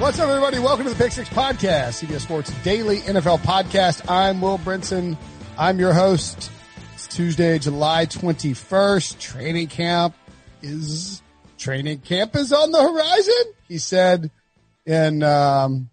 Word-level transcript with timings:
What's 0.00 0.18
up, 0.18 0.30
everybody? 0.30 0.58
Welcome 0.58 0.86
to 0.86 0.94
the 0.94 0.96
Pick 0.96 1.12
Six 1.12 1.28
Podcast, 1.28 2.02
CBS 2.02 2.20
Sports 2.20 2.50
Daily 2.64 3.00
NFL 3.00 3.40
Podcast. 3.40 4.10
I'm 4.10 4.40
Will 4.40 4.56
Brinson. 4.56 5.18
I'm 5.58 5.78
your 5.78 5.92
host. 5.92 6.50
It's 6.94 7.06
Tuesday, 7.06 7.58
July 7.58 8.06
21st. 8.06 9.20
Training 9.20 9.66
camp 9.66 10.14
is 10.62 11.20
training 11.58 11.98
camp 11.98 12.34
is 12.34 12.50
on 12.50 12.72
the 12.72 12.82
horizon. 12.82 13.52
He 13.68 13.76
said 13.76 14.30
in 14.86 15.22
um, 15.22 15.90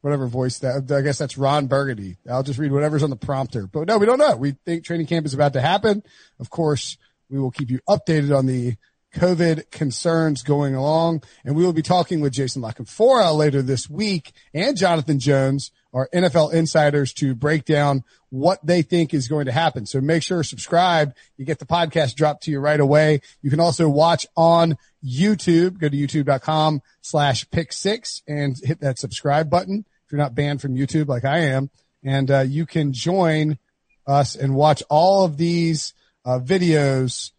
whatever 0.00 0.26
voice 0.26 0.58
that 0.58 0.90
I 0.90 1.02
guess 1.02 1.18
that's 1.18 1.38
Ron 1.38 1.68
Burgundy. 1.68 2.16
I'll 2.28 2.42
just 2.42 2.58
read 2.58 2.72
whatever's 2.72 3.04
on 3.04 3.10
the 3.10 3.16
prompter. 3.16 3.68
But 3.68 3.86
no, 3.86 3.98
we 3.98 4.06
don't 4.06 4.18
know. 4.18 4.34
We 4.34 4.56
think 4.66 4.84
training 4.84 5.06
camp 5.06 5.26
is 5.26 5.34
about 5.34 5.52
to 5.52 5.60
happen. 5.60 6.02
Of 6.40 6.50
course, 6.50 6.98
we 7.30 7.38
will 7.38 7.52
keep 7.52 7.70
you 7.70 7.78
updated 7.88 8.36
on 8.36 8.46
the 8.46 8.74
COVID 9.14 9.70
concerns 9.70 10.42
going 10.42 10.74
along. 10.74 11.22
And 11.44 11.56
we 11.56 11.64
will 11.64 11.72
be 11.72 11.82
talking 11.82 12.20
with 12.20 12.32
Jason 12.32 12.62
La 12.62 12.72
Canfora 12.72 13.34
later 13.34 13.62
this 13.62 13.88
week 13.88 14.32
and 14.52 14.76
Jonathan 14.76 15.18
Jones, 15.18 15.70
our 15.92 16.08
NFL 16.14 16.52
insiders 16.52 17.12
to 17.14 17.34
break 17.34 17.64
down 17.64 18.04
what 18.30 18.64
they 18.64 18.82
think 18.82 19.14
is 19.14 19.28
going 19.28 19.46
to 19.46 19.52
happen. 19.52 19.86
So 19.86 20.00
make 20.00 20.22
sure 20.22 20.42
subscribe. 20.42 21.14
You 21.36 21.44
get 21.44 21.58
the 21.58 21.66
podcast 21.66 22.14
dropped 22.14 22.42
to 22.44 22.50
you 22.50 22.60
right 22.60 22.80
away. 22.80 23.20
You 23.40 23.50
can 23.50 23.60
also 23.60 23.88
watch 23.88 24.26
on 24.36 24.76
YouTube. 25.04 25.78
Go 25.78 25.88
to 25.88 25.96
youtube.com 25.96 26.82
slash 27.00 27.48
pick 27.50 27.72
six 27.72 28.22
and 28.28 28.56
hit 28.62 28.80
that 28.80 28.98
subscribe 28.98 29.48
button. 29.48 29.84
If 30.04 30.12
you're 30.12 30.20
not 30.20 30.34
banned 30.34 30.60
from 30.60 30.74
YouTube 30.74 31.08
like 31.08 31.24
I 31.24 31.38
am 31.38 31.70
and 32.02 32.30
uh, 32.30 32.40
you 32.40 32.66
can 32.66 32.92
join 32.92 33.58
us 34.06 34.34
and 34.34 34.54
watch 34.54 34.82
all 34.88 35.24
of 35.24 35.36
these 35.36 35.94
uh, 36.24 36.38
videos 36.38 37.32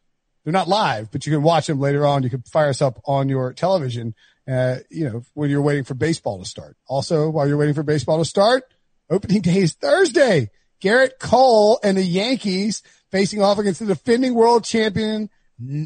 they're 0.49 0.59
not 0.59 0.67
live, 0.67 1.11
but 1.11 1.27
you 1.27 1.31
can 1.31 1.43
watch 1.43 1.67
them 1.67 1.79
later 1.79 2.07
on. 2.07 2.23
You 2.23 2.31
can 2.31 2.41
fire 2.41 2.69
us 2.69 2.81
up 2.81 2.99
on 3.05 3.29
your 3.29 3.53
television, 3.53 4.15
uh, 4.47 4.77
you 4.89 5.07
know, 5.07 5.21
when 5.35 5.51
you're 5.51 5.61
waiting 5.61 5.83
for 5.83 5.93
baseball 5.93 6.39
to 6.39 6.45
start. 6.45 6.75
Also, 6.87 7.29
while 7.29 7.47
you're 7.47 7.55
waiting 7.55 7.75
for 7.75 7.83
baseball 7.83 8.17
to 8.17 8.25
start, 8.25 8.63
opening 9.11 9.41
day 9.41 9.57
is 9.57 9.73
Thursday. 9.73 10.49
Gerrit 10.81 11.19
Cole 11.19 11.79
and 11.83 11.95
the 11.97 12.03
Yankees 12.03 12.81
facing 13.11 13.43
off 13.43 13.59
against 13.59 13.79
the 13.79 13.85
defending 13.85 14.33
world 14.33 14.63
champion, 14.63 15.29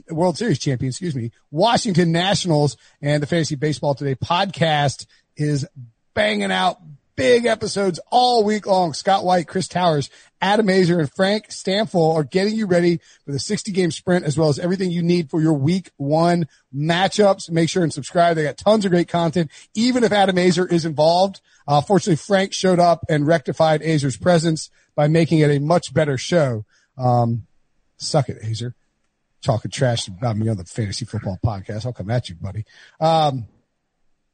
World 0.10 0.38
Series 0.38 0.60
champion, 0.60 0.92
excuse 0.92 1.14
me, 1.14 1.32
Washington 1.52 2.14
Nationals 2.14 2.78
and 3.02 3.22
the 3.22 3.28
Fantasy 3.28 3.56
Baseball 3.56 3.96
Today 3.96 4.16
podcast 4.16 5.08
is 5.36 5.68
banging 6.14 6.54
out 6.54 6.78
big 7.16 7.46
episodes 7.46 8.00
all 8.12 8.44
week 8.44 8.66
long. 8.66 8.94
Scott 8.94 9.24
White, 9.24 9.48
Chris 9.48 9.68
Towers, 9.68 10.10
Adam 10.42 10.68
Aizer, 10.68 11.00
and 11.00 11.12
Frank 11.12 11.50
Stampfl 11.50 12.16
are 12.16 12.24
getting 12.24 12.56
you 12.56 12.66
ready 12.66 13.00
for 13.26 13.32
the 13.32 13.40
60 13.40 13.72
game 13.72 13.92
sprint 13.92 14.26
as 14.26 14.38
well 14.38 14.50
as 14.50 14.60
everything 14.60 14.92
you 14.92 15.04
need 15.04 15.30
for 15.30 15.42
your 15.42 15.54
week 15.54 15.92
one 15.98 16.48
matchups. 16.76 17.50
Make 17.50 17.70
sure 17.70 17.84
and 17.84 17.94
subscribe. 17.94 18.36
They 18.36 18.44
got 18.44 18.58
tons 18.58 18.86
of 18.86 18.92
great 18.92 19.08
content, 19.08 19.52
even 19.76 20.04
if 20.04 20.12
Adam 20.12 20.36
Aizer 20.36 20.70
is 20.72 20.86
involved. 20.86 21.42
Uh, 21.68 21.82
fortunately, 21.82 22.18
Frank 22.18 22.54
showed 22.54 22.80
up 22.80 23.06
and 23.10 23.26
rectified 23.26 23.82
Aizer's 23.82 24.18
presence 24.18 24.70
by 24.96 25.08
making 25.08 25.40
it 25.40 25.50
a 25.50 25.60
much 25.60 25.94
better 25.94 26.18
show. 26.18 26.66
Um, 26.98 27.48
suck 27.98 28.30
it, 28.30 28.42
Aizer. 28.42 28.74
Talking 29.42 29.72
trash 29.72 30.08
about 30.08 30.38
me 30.38 30.48
on 30.48 30.58
the 30.58 30.64
fantasy 30.64 31.06
football 31.06 31.38
podcast. 31.44 31.86
I'll 31.86 31.94
come 31.94 32.10
at 32.10 32.30
you, 32.30 32.36
buddy. 32.36 32.66
Um, 33.00 33.48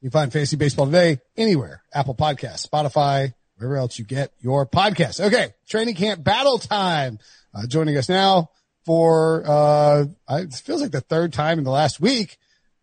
you 0.00 0.10
can 0.10 0.12
find 0.12 0.32
Fantasy 0.32 0.56
Baseball 0.56 0.86
Today 0.86 1.18
anywhere. 1.36 1.82
Apple 1.92 2.14
Podcasts, 2.14 2.66
Spotify, 2.66 3.34
wherever 3.56 3.76
else 3.76 3.98
you 3.98 4.04
get 4.04 4.32
your 4.40 4.66
podcasts. 4.66 5.20
Okay. 5.20 5.52
Training 5.68 5.94
camp 5.94 6.24
battle 6.24 6.58
time. 6.58 7.18
Uh, 7.54 7.66
joining 7.66 7.96
us 7.96 8.08
now 8.08 8.50
for, 8.86 9.44
uh, 9.46 10.04
it 10.30 10.54
feels 10.54 10.80
like 10.80 10.92
the 10.92 11.02
third 11.02 11.32
time 11.32 11.58
in 11.58 11.64
the 11.64 11.70
last 11.70 12.00
week, 12.00 12.38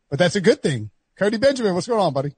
but 0.10 0.20
that's 0.20 0.36
a 0.36 0.42
good 0.42 0.62
thing. 0.62 0.92
Cody 1.18 1.38
Benjamin, 1.38 1.74
what's 1.74 1.88
going 1.88 2.02
on, 2.02 2.14
buddy? 2.14 2.36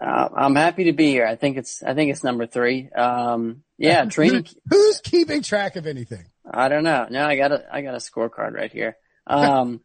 Uh, 0.00 0.28
I'm 0.36 0.54
happy 0.54 0.84
to 0.84 0.92
be 0.92 1.10
here. 1.10 1.26
I 1.26 1.34
think 1.34 1.56
it's, 1.56 1.82
I 1.82 1.94
think 1.94 2.12
it's 2.12 2.22
number 2.22 2.46
three. 2.46 2.88
Um, 2.90 3.64
yeah, 3.76 4.04
training. 4.10 4.46
Who's 4.70 5.00
keeping 5.00 5.42
track 5.42 5.76
of 5.76 5.86
anything? 5.86 6.26
I 6.48 6.68
don't 6.68 6.84
know. 6.84 7.06
No, 7.10 7.24
I 7.26 7.36
got 7.36 7.52
a, 7.52 7.64
I 7.72 7.82
got 7.82 7.94
a 7.94 7.98
scorecard 7.98 8.54
right 8.54 8.70
here. 8.70 8.96
Um, 9.26 9.80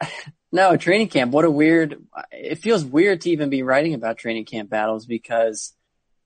No, 0.52 0.76
training 0.76 1.08
camp. 1.08 1.32
What 1.32 1.44
a 1.44 1.50
weird, 1.50 2.02
it 2.32 2.56
feels 2.56 2.84
weird 2.84 3.20
to 3.22 3.30
even 3.30 3.50
be 3.50 3.62
writing 3.62 3.94
about 3.94 4.18
training 4.18 4.46
camp 4.46 4.68
battles 4.68 5.06
because, 5.06 5.72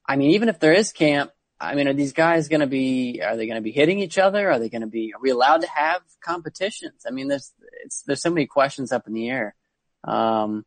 I 0.07 0.17
mean, 0.17 0.31
even 0.31 0.49
if 0.49 0.59
there 0.59 0.73
is 0.73 0.93
camp, 0.93 1.31
I 1.61 1.75
mean, 1.75 1.89
are 1.89 1.93
these 1.93 2.15
guys 2.15 2.49
going 2.49 2.61
to 2.61 2.67
be, 2.67 3.21
are 3.23 3.37
they 3.37 3.47
going 3.47 3.57
to 3.57 3.63
be 3.63 3.71
hitting 3.71 3.99
each 3.99 4.19
other? 4.19 4.51
Are 4.51 4.59
they 4.59 4.69
going 4.69 4.81
to 4.81 4.87
be, 4.87 5.13
are 5.15 5.21
we 5.21 5.31
allowed 5.31 5.61
to 5.61 5.69
have 5.69 6.01
competitions? 6.23 7.05
I 7.07 7.11
mean, 7.11 7.29
there's, 7.29 7.53
it's, 7.85 8.03
there's 8.03 8.23
so 8.23 8.31
many 8.31 8.47
questions 8.47 8.93
up 8.93 9.07
in 9.07 9.13
the 9.13 9.29
air. 9.29 9.55
Um, 10.03 10.65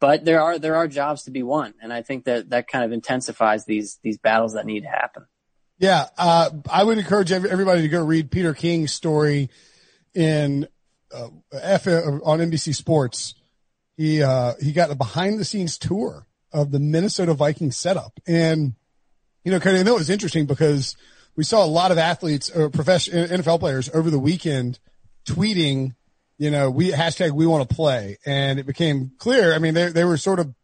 but 0.00 0.24
there 0.24 0.42
are, 0.42 0.58
there 0.58 0.76
are 0.76 0.88
jobs 0.88 1.24
to 1.24 1.30
be 1.30 1.42
won. 1.42 1.74
And 1.80 1.92
I 1.92 2.02
think 2.02 2.24
that 2.24 2.50
that 2.50 2.68
kind 2.68 2.84
of 2.84 2.92
intensifies 2.92 3.66
these, 3.66 3.98
these 4.02 4.18
battles 4.18 4.54
that 4.54 4.66
need 4.66 4.82
to 4.82 4.88
happen. 4.88 5.26
Yeah. 5.78 6.08
Uh, 6.18 6.50
I 6.70 6.84
would 6.84 6.98
encourage 6.98 7.32
everybody 7.32 7.82
to 7.82 7.88
go 7.88 8.04
read 8.04 8.30
Peter 8.30 8.52
King's 8.52 8.92
story 8.92 9.48
in 10.14 10.68
uh, 11.12 11.28
uh, 11.52 12.18
on 12.24 12.38
NBC 12.38 12.74
Sports, 12.74 13.34
he 13.96 14.22
uh, 14.22 14.54
he 14.60 14.72
got 14.72 14.90
a 14.90 14.94
behind 14.94 15.38
the 15.38 15.44
scenes 15.44 15.78
tour 15.78 16.26
of 16.52 16.70
the 16.70 16.80
Minnesota 16.80 17.34
Vikings 17.34 17.76
setup, 17.76 18.18
and 18.26 18.74
you 19.44 19.52
know, 19.52 19.60
kind 19.60 19.76
of, 19.76 19.86
it 19.86 19.94
was 19.94 20.10
interesting 20.10 20.46
because 20.46 20.96
we 21.36 21.44
saw 21.44 21.64
a 21.64 21.66
lot 21.66 21.92
of 21.92 21.98
athletes 21.98 22.50
or 22.50 22.70
professional 22.70 23.26
NFL 23.26 23.60
players 23.60 23.88
over 23.94 24.10
the 24.10 24.18
weekend 24.18 24.78
tweeting, 25.26 25.94
you 26.38 26.50
know, 26.50 26.70
we 26.70 26.90
hashtag 26.90 27.32
we 27.32 27.46
want 27.46 27.68
to 27.68 27.74
play, 27.74 28.18
and 28.26 28.58
it 28.58 28.66
became 28.66 29.12
clear. 29.18 29.54
I 29.54 29.58
mean, 29.58 29.74
they 29.74 29.88
they 29.88 30.04
were 30.04 30.16
sort 30.16 30.40
of 30.40 30.54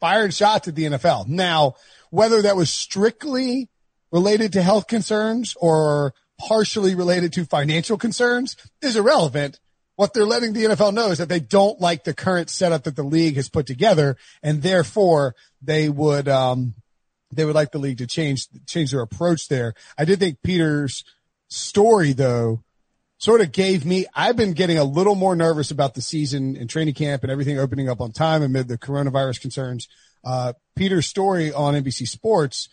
fired 0.00 0.34
shots 0.34 0.68
at 0.68 0.74
the 0.74 0.84
NFL. 0.84 1.28
Now, 1.28 1.74
whether 2.10 2.42
that 2.42 2.56
was 2.56 2.70
strictly 2.70 3.68
related 4.10 4.54
to 4.54 4.62
health 4.62 4.88
concerns 4.88 5.54
or 5.60 6.14
partially 6.40 6.94
related 6.94 7.32
to 7.34 7.44
financial 7.44 7.98
concerns 7.98 8.56
is 8.80 8.96
irrelevant. 8.96 9.60
What 9.96 10.14
they're 10.14 10.24
letting 10.24 10.54
the 10.54 10.64
NFL 10.64 10.94
know 10.94 11.08
is 11.08 11.18
that 11.18 11.28
they 11.28 11.40
don't 11.40 11.78
like 11.80 12.04
the 12.04 12.14
current 12.14 12.48
setup 12.48 12.84
that 12.84 12.96
the 12.96 13.02
league 13.02 13.36
has 13.36 13.50
put 13.50 13.66
together, 13.66 14.16
and 14.42 14.62
therefore 14.62 15.34
they 15.60 15.90
would 15.90 16.26
um, 16.26 16.74
they 17.30 17.44
would 17.44 17.54
like 17.54 17.72
the 17.72 17.78
league 17.78 17.98
to 17.98 18.06
change 18.06 18.48
change 18.66 18.92
their 18.92 19.02
approach 19.02 19.48
there. 19.48 19.74
I 19.98 20.06
did 20.06 20.18
think 20.18 20.38
Peter's 20.42 21.04
story 21.48 22.12
though 22.12 22.62
sort 23.18 23.42
of 23.42 23.52
gave 23.52 23.84
me 23.84 24.06
I've 24.14 24.36
been 24.36 24.54
getting 24.54 24.78
a 24.78 24.84
little 24.84 25.14
more 25.14 25.36
nervous 25.36 25.70
about 25.70 25.94
the 25.94 26.00
season 26.00 26.56
and 26.56 26.70
training 26.70 26.94
camp 26.94 27.22
and 27.22 27.30
everything 27.30 27.58
opening 27.58 27.90
up 27.90 28.00
on 28.00 28.12
time 28.12 28.42
amid 28.42 28.68
the 28.68 28.78
coronavirus 28.78 29.42
concerns. 29.42 29.86
Uh, 30.24 30.54
Peter's 30.76 31.06
story 31.06 31.52
on 31.52 31.74
NBC 31.74 32.08
Sports 32.08 32.70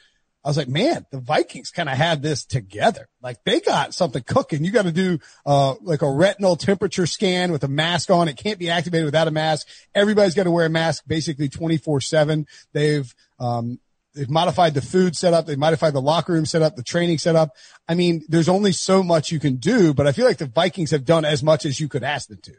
I 0.48 0.50
was 0.50 0.56
like, 0.56 0.70
man, 0.70 1.06
the 1.12 1.20
Vikings 1.20 1.72
kind 1.72 1.90
of 1.90 1.98
had 1.98 2.22
this 2.22 2.46
together. 2.46 3.10
Like 3.22 3.44
they 3.44 3.60
got 3.60 3.94
something 3.94 4.24
cooking. 4.24 4.64
You 4.64 4.72
got 4.72 4.86
to 4.86 4.94
do, 4.94 5.20
uh, 5.46 5.76
like 5.82 6.02
a 6.02 6.10
retinal 6.10 6.56
temperature 6.56 7.06
scan 7.06 7.52
with 7.52 7.66
a 7.66 7.68
mask 7.68 8.10
on. 8.10 8.30
It 8.30 8.38
can't 8.38 8.58
be 8.58 8.70
activated 8.70 9.04
without 9.04 9.28
a 9.28 9.32
mask. 9.32 9.68
Everybody's 9.94 10.36
got 10.36 10.44
to 10.44 10.52
wear 10.52 10.66
a 10.66 10.70
mask 10.70 11.04
basically 11.06 11.50
24 11.50 12.00
seven. 12.00 12.48
They've, 12.72 13.14
um, 13.42 13.82
they've 14.16 14.30
modified 14.30 14.74
the 14.74 14.82
food 14.82 15.18
setup. 15.18 15.48
They've 15.48 15.58
modified 15.58 15.92
the 15.92 16.02
locker 16.02 16.32
room 16.32 16.46
setup, 16.46 16.78
the 16.78 16.82
training 16.82 17.18
setup. 17.18 17.50
I 17.90 17.96
mean, 17.96 18.24
there's 18.30 18.48
only 18.48 18.72
so 18.72 19.04
much 19.04 19.34
you 19.34 19.42
can 19.42 19.58
do, 19.58 19.94
but 19.94 20.08
I 20.08 20.14
feel 20.14 20.26
like 20.26 20.38
the 20.38 20.46
Vikings 20.46 20.92
have 20.92 21.04
done 21.04 21.26
as 21.26 21.44
much 21.44 21.66
as 21.66 21.82
you 21.82 21.90
could 21.90 22.06
ask 22.06 22.30
them 22.30 22.40
to. 22.44 22.54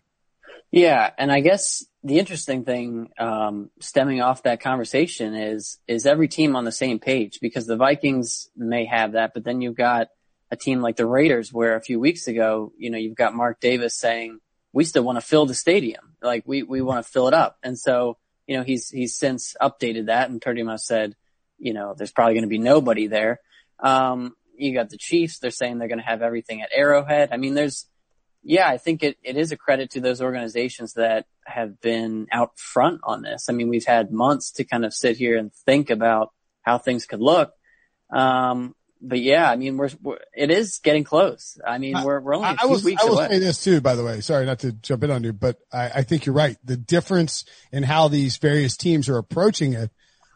Yeah, 0.70 1.10
and 1.16 1.32
I 1.32 1.40
guess 1.40 1.84
the 2.04 2.18
interesting 2.18 2.64
thing 2.64 3.10
um, 3.18 3.70
stemming 3.80 4.20
off 4.20 4.44
that 4.44 4.60
conversation 4.60 5.34
is 5.34 5.78
is 5.88 6.06
every 6.06 6.28
team 6.28 6.56
on 6.56 6.64
the 6.64 6.72
same 6.72 6.98
page 6.98 7.38
because 7.40 7.66
the 7.66 7.76
Vikings 7.76 8.48
may 8.56 8.84
have 8.84 9.12
that, 9.12 9.32
but 9.34 9.44
then 9.44 9.60
you've 9.60 9.76
got 9.76 10.08
a 10.50 10.56
team 10.56 10.80
like 10.80 10.96
the 10.96 11.06
Raiders 11.06 11.52
where 11.52 11.76
a 11.76 11.80
few 11.80 12.00
weeks 12.00 12.26
ago, 12.26 12.72
you 12.78 12.90
know, 12.90 12.98
you've 12.98 13.16
got 13.16 13.34
Mark 13.34 13.60
Davis 13.60 13.94
saying 13.94 14.40
we 14.72 14.84
still 14.84 15.02
want 15.02 15.16
to 15.16 15.26
fill 15.26 15.46
the 15.46 15.54
stadium, 15.54 16.14
like 16.22 16.44
we 16.46 16.62
we 16.62 16.80
want 16.82 17.04
to 17.04 17.10
fill 17.10 17.28
it 17.28 17.34
up, 17.34 17.58
and 17.62 17.78
so 17.78 18.16
you 18.46 18.56
know 18.56 18.62
he's 18.62 18.88
he's 18.88 19.14
since 19.14 19.56
updated 19.60 20.06
that 20.06 20.30
and 20.30 20.40
pretty 20.40 20.62
much 20.62 20.80
said, 20.80 21.16
you 21.58 21.72
know, 21.72 21.94
there's 21.96 22.12
probably 22.12 22.34
going 22.34 22.42
to 22.42 22.48
be 22.48 22.58
nobody 22.58 23.06
there. 23.06 23.40
Um, 23.80 24.34
you 24.56 24.74
got 24.74 24.90
the 24.90 24.98
Chiefs; 24.98 25.38
they're 25.38 25.50
saying 25.50 25.78
they're 25.78 25.88
going 25.88 25.98
to 25.98 26.04
have 26.04 26.22
everything 26.22 26.62
at 26.62 26.70
Arrowhead. 26.74 27.30
I 27.32 27.36
mean, 27.36 27.54
there's 27.54 27.86
yeah, 28.48 28.66
I 28.66 28.78
think 28.78 29.02
it, 29.02 29.18
it 29.22 29.36
is 29.36 29.52
a 29.52 29.58
credit 29.58 29.90
to 29.90 30.00
those 30.00 30.22
organizations 30.22 30.94
that 30.94 31.26
have 31.44 31.82
been 31.82 32.28
out 32.32 32.58
front 32.58 33.02
on 33.04 33.20
this. 33.20 33.50
I 33.50 33.52
mean, 33.52 33.68
we've 33.68 33.84
had 33.84 34.10
months 34.10 34.52
to 34.52 34.64
kind 34.64 34.86
of 34.86 34.94
sit 34.94 35.18
here 35.18 35.36
and 35.36 35.52
think 35.52 35.90
about 35.90 36.32
how 36.62 36.78
things 36.78 37.04
could 37.04 37.20
look. 37.20 37.52
Um, 38.10 38.74
but 39.02 39.20
yeah, 39.20 39.50
I 39.50 39.56
mean, 39.56 39.76
we're, 39.76 39.90
we're, 40.02 40.18
it 40.34 40.50
is 40.50 40.80
getting 40.82 41.04
close. 41.04 41.58
I 41.64 41.76
mean, 41.76 42.02
we're, 42.02 42.20
we're 42.20 42.34
only 42.34 42.48
a 42.48 42.56
few 42.56 42.68
I 42.68 42.72
was, 42.72 42.84
weeks 42.84 43.02
I 43.02 43.06
will 43.06 43.18
away. 43.18 43.28
say 43.28 43.38
this 43.38 43.62
too, 43.62 43.82
by 43.82 43.94
the 43.94 44.02
way. 44.02 44.22
Sorry 44.22 44.46
not 44.46 44.60
to 44.60 44.72
jump 44.72 45.04
in 45.04 45.10
on 45.10 45.24
you, 45.24 45.34
but 45.34 45.58
I, 45.70 45.90
I 45.96 46.02
think 46.02 46.24
you're 46.24 46.34
right. 46.34 46.56
The 46.64 46.78
difference 46.78 47.44
in 47.70 47.82
how 47.82 48.08
these 48.08 48.38
various 48.38 48.78
teams 48.78 49.10
are 49.10 49.18
approaching 49.18 49.74
it, 49.74 49.90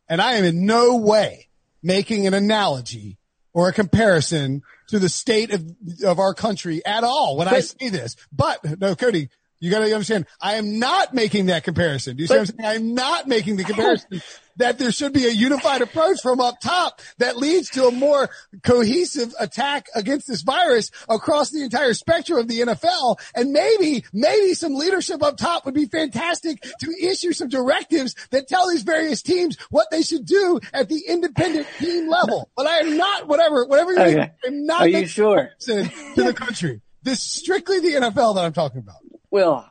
and 0.07 0.21
I 0.21 0.35
am 0.35 0.45
in 0.45 0.67
no 0.67 0.99
way 0.99 1.49
making 1.83 2.27
an 2.27 2.35
analogy 2.35 3.17
or 3.55 3.69
a 3.69 3.73
comparison 3.73 4.63
to 4.89 4.99
the 4.99 5.09
state 5.09 5.53
of, 5.53 5.65
of 6.05 6.19
our 6.19 6.35
country 6.35 6.85
at 6.85 7.05
all 7.05 7.37
when 7.37 7.49
I 7.49 7.53
But- 7.53 7.65
say 7.65 7.89
this. 7.89 8.17
But 8.33 8.81
no, 8.81 8.95
Cody, 8.95 9.29
you 9.61 9.71
got 9.71 9.81
to 9.81 9.93
understand, 9.93 10.27
I 10.41 10.55
am 10.55 10.79
not 10.79 11.15
making 11.15 11.47
that 11.47 11.63
comparison. 11.65 12.17
Do 12.17 12.23
you 12.23 12.27
see 12.27 12.35
what 12.35 12.41
I'm 12.41 12.47
saying? 12.47 12.59
I'm 12.65 12.95
not 12.95 13.29
making 13.29 13.57
the 13.57 13.65
comparison 13.65 14.21
that 14.57 14.79
there 14.79 14.93
should 14.93 15.13
be 15.13 15.27
a 15.27 15.31
unified 15.31 15.83
approach 15.83 16.21
from 16.23 16.41
up 16.41 16.61
top 16.63 17.01
that 17.19 17.37
leads 17.37 17.71
to 17.71 17.87
a 17.87 17.91
more 17.91 18.29
cohesive 18.63 19.35
attack 19.39 19.87
against 19.95 20.29
this 20.29 20.43
virus 20.43 20.91
across 21.09 21.51
the 21.51 21.63
entire 21.63 21.95
spectrum 21.95 22.39
of 22.39 22.49
the 22.49 22.61
NFL. 22.61 23.17
And 23.35 23.53
maybe, 23.53 24.05
maybe 24.13 24.55
some 24.55 24.75
leadership 24.75 25.23
up 25.23 25.37
top 25.37 25.65
would 25.65 25.75
be 25.75 25.87
fantastic 25.87 26.61
to 26.81 26.95
issue 27.01 27.33
some 27.33 27.49
directives 27.49 28.15
that 28.31 28.49
tell 28.49 28.69
these 28.69 28.83
various 28.83 29.23
teams 29.23 29.57
what 29.71 29.89
they 29.91 30.03
should 30.03 30.27
do 30.27 30.61
at 30.73 30.89
the 30.89 31.03
independent 31.07 31.67
team 31.79 32.09
level. 32.09 32.51
But 32.57 32.67
I 32.67 32.79
am 32.79 32.97
not, 32.97 33.29
whatever, 33.29 33.65
whatever 33.67 33.93
you're 33.93 34.03
Okay. 34.03 34.33
I'm 34.45 34.67
not 34.67 34.83
Are 34.83 34.89
you 34.89 35.07
sure? 35.07 35.51
to 35.61 35.85
the 36.17 36.35
country. 36.35 36.81
This 37.03 37.19
is 37.19 37.33
strictly 37.33 37.81
the 37.81 37.95
NFL 37.95 38.37
that 38.37 38.45
I'm 38.45 38.53
talking 38.53 38.79
about. 38.79 38.97
Well, 39.31 39.71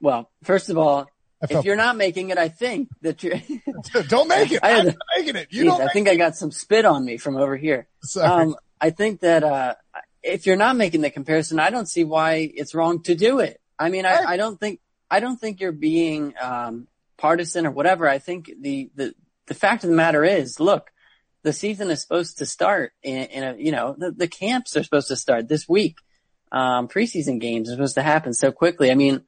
well, 0.00 0.30
first 0.42 0.68
of 0.68 0.78
all, 0.78 1.08
if 1.42 1.64
you're 1.64 1.76
not 1.76 1.96
making 1.96 2.30
it, 2.30 2.38
I 2.38 2.48
think 2.48 2.88
that 3.02 3.22
you're, 3.22 3.36
Don't 4.08 4.28
make 4.28 4.52
it. 4.52 4.60
I, 4.62 4.78
I'm 4.78 4.86
not 4.86 4.96
making 5.16 5.36
it. 5.36 5.48
You 5.50 5.64
Jeez, 5.64 5.66
don't 5.66 5.80
I 5.82 5.88
think 5.92 6.08
I 6.08 6.16
got 6.16 6.36
some 6.36 6.50
spit 6.50 6.84
on 6.84 7.04
me 7.04 7.16
from 7.18 7.36
over 7.36 7.56
here. 7.56 7.88
Um, 8.20 8.56
I 8.80 8.90
think 8.90 9.20
that, 9.20 9.44
uh, 9.44 9.74
if 10.22 10.46
you're 10.46 10.56
not 10.56 10.76
making 10.76 11.02
the 11.02 11.10
comparison, 11.10 11.60
I 11.60 11.70
don't 11.70 11.88
see 11.88 12.04
why 12.04 12.50
it's 12.54 12.74
wrong 12.74 13.02
to 13.02 13.14
do 13.14 13.40
it. 13.40 13.60
I 13.78 13.90
mean, 13.90 14.06
I, 14.06 14.24
I 14.26 14.36
don't 14.36 14.58
think, 14.58 14.80
I 15.10 15.20
don't 15.20 15.38
think 15.38 15.60
you're 15.60 15.72
being, 15.72 16.34
um, 16.40 16.88
partisan 17.16 17.66
or 17.66 17.70
whatever. 17.70 18.08
I 18.08 18.18
think 18.18 18.50
the, 18.60 18.90
the, 18.94 19.14
the 19.46 19.54
fact 19.54 19.84
of 19.84 19.90
the 19.90 19.96
matter 19.96 20.24
is, 20.24 20.58
look, 20.58 20.90
the 21.42 21.52
season 21.52 21.90
is 21.90 22.02
supposed 22.02 22.38
to 22.38 22.46
start 22.46 22.92
in, 23.02 23.18
in 23.24 23.44
a, 23.44 23.56
you 23.56 23.70
know, 23.70 23.94
the, 23.96 24.10
the 24.10 24.28
camps 24.28 24.76
are 24.76 24.82
supposed 24.82 25.08
to 25.08 25.16
start 25.16 25.48
this 25.48 25.68
week. 25.68 25.96
Um, 26.50 26.88
preseason 26.88 27.40
games 27.40 27.68
are 27.68 27.74
supposed 27.74 27.94
to 27.94 28.02
happen 28.02 28.32
so 28.32 28.50
quickly. 28.50 28.90
I 28.90 28.94
mean, 28.94 29.22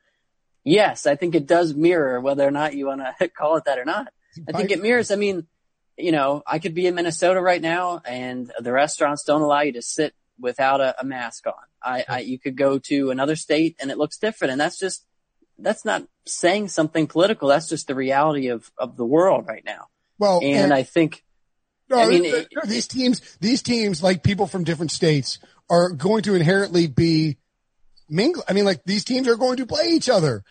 yes, 0.68 1.06
I 1.06 1.16
think 1.16 1.34
it 1.34 1.46
does 1.46 1.74
mirror 1.74 2.20
whether 2.20 2.46
or 2.46 2.50
not 2.50 2.74
you 2.74 2.86
want 2.86 3.02
to 3.18 3.28
call 3.36 3.56
it 3.56 3.64
that 3.64 3.78
or 3.78 3.84
not. 3.84 4.12
I 4.48 4.52
think 4.52 4.70
it 4.70 4.82
mirrors. 4.82 5.10
I 5.10 5.16
mean, 5.16 5.46
you 5.96 6.12
know, 6.12 6.42
I 6.46 6.58
could 6.58 6.74
be 6.74 6.86
in 6.86 6.94
Minnesota 6.94 7.40
right 7.40 7.60
now, 7.60 8.00
and 8.04 8.52
the 8.60 8.72
restaurants 8.72 9.24
don't 9.24 9.42
allow 9.42 9.62
you 9.62 9.72
to 9.72 9.82
sit 9.82 10.14
without 10.38 10.80
a, 10.80 10.94
a 11.00 11.04
mask 11.04 11.46
on. 11.46 11.54
I, 11.82 12.04
I, 12.08 12.18
you 12.20 12.38
could 12.38 12.56
go 12.56 12.78
to 12.78 13.10
another 13.10 13.34
state, 13.34 13.76
and 13.80 13.90
it 13.90 13.98
looks 13.98 14.18
different, 14.18 14.52
and 14.52 14.60
that's 14.60 14.78
just 14.78 15.04
that's 15.58 15.84
not 15.84 16.04
saying 16.24 16.68
something 16.68 17.08
political. 17.08 17.48
That's 17.48 17.68
just 17.68 17.88
the 17.88 17.94
reality 17.96 18.48
of 18.48 18.70
of 18.78 18.96
the 18.96 19.04
world 19.06 19.46
right 19.48 19.64
now. 19.64 19.86
well, 20.18 20.40
And 20.42 20.72
I 20.72 20.84
think, 20.84 21.24
No, 21.90 21.98
I 21.98 22.08
mean, 22.08 22.22
th- 22.22 22.46
it- 22.50 22.68
these 22.68 22.86
teams, 22.86 23.20
these 23.40 23.62
teams, 23.62 24.00
like 24.02 24.22
people 24.22 24.46
from 24.46 24.62
different 24.62 24.92
states, 24.92 25.40
are 25.68 25.90
going 25.90 26.22
to 26.22 26.34
inherently 26.36 26.86
be 26.86 27.38
mingle. 28.08 28.44
I 28.48 28.52
mean, 28.52 28.64
like 28.64 28.84
these 28.84 29.04
teams 29.04 29.26
are 29.26 29.36
going 29.36 29.56
to 29.56 29.66
play 29.66 29.88
each 29.88 30.08
other, 30.08 30.44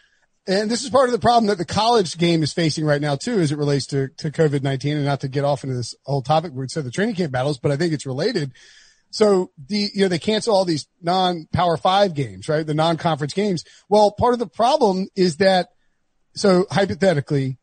and 0.48 0.72
this 0.72 0.84
is 0.84 0.90
part 0.90 1.10
of 1.10 1.12
the 1.12 1.20
problem 1.20 1.48
that 1.48 1.58
the 1.58 1.66
college 1.66 2.18
game 2.18 2.42
is 2.44 2.54
facing 2.54 2.86
right 2.86 3.02
now 3.02 3.16
too, 3.16 3.40
as 3.40 3.52
it 3.52 3.58
relates 3.58 3.88
to 3.88 4.10
to 4.18 4.32
COVID 4.32 4.64
nineteen. 4.64 4.96
And 4.96 5.06
not 5.06 5.22
to 5.22 5.28
get 5.28 5.44
off 5.44 5.64
into 5.64 5.76
this 5.76 5.96
whole 6.06 6.22
topic 6.22 6.54
where 6.54 6.62
we 6.62 6.70
said 6.70 6.86
the 6.86 6.92
training 6.92 7.16
camp 7.16 7.32
battles, 7.32 7.60
but 7.60 7.72
I 7.72 7.78
think 7.78 7.94
it's 7.94 8.06
related. 8.06 8.54
So 9.10 9.52
the 9.68 9.90
you 9.94 10.02
know 10.02 10.08
they 10.08 10.20
cancel 10.20 10.56
all 10.56 10.66
these 10.66 10.88
non 11.02 11.48
Power 11.54 11.78
Five 11.78 12.14
games, 12.14 12.48
right? 12.50 12.66
The 12.66 12.74
non 12.74 12.98
conference 12.98 13.34
games. 13.34 13.64
Well, 13.90 14.12
part 14.12 14.34
of 14.34 14.40
the 14.40 14.48
problem 14.48 15.08
is 15.16 15.38
that 15.38 15.70
so 16.36 16.66
hypothetically, 16.70 17.58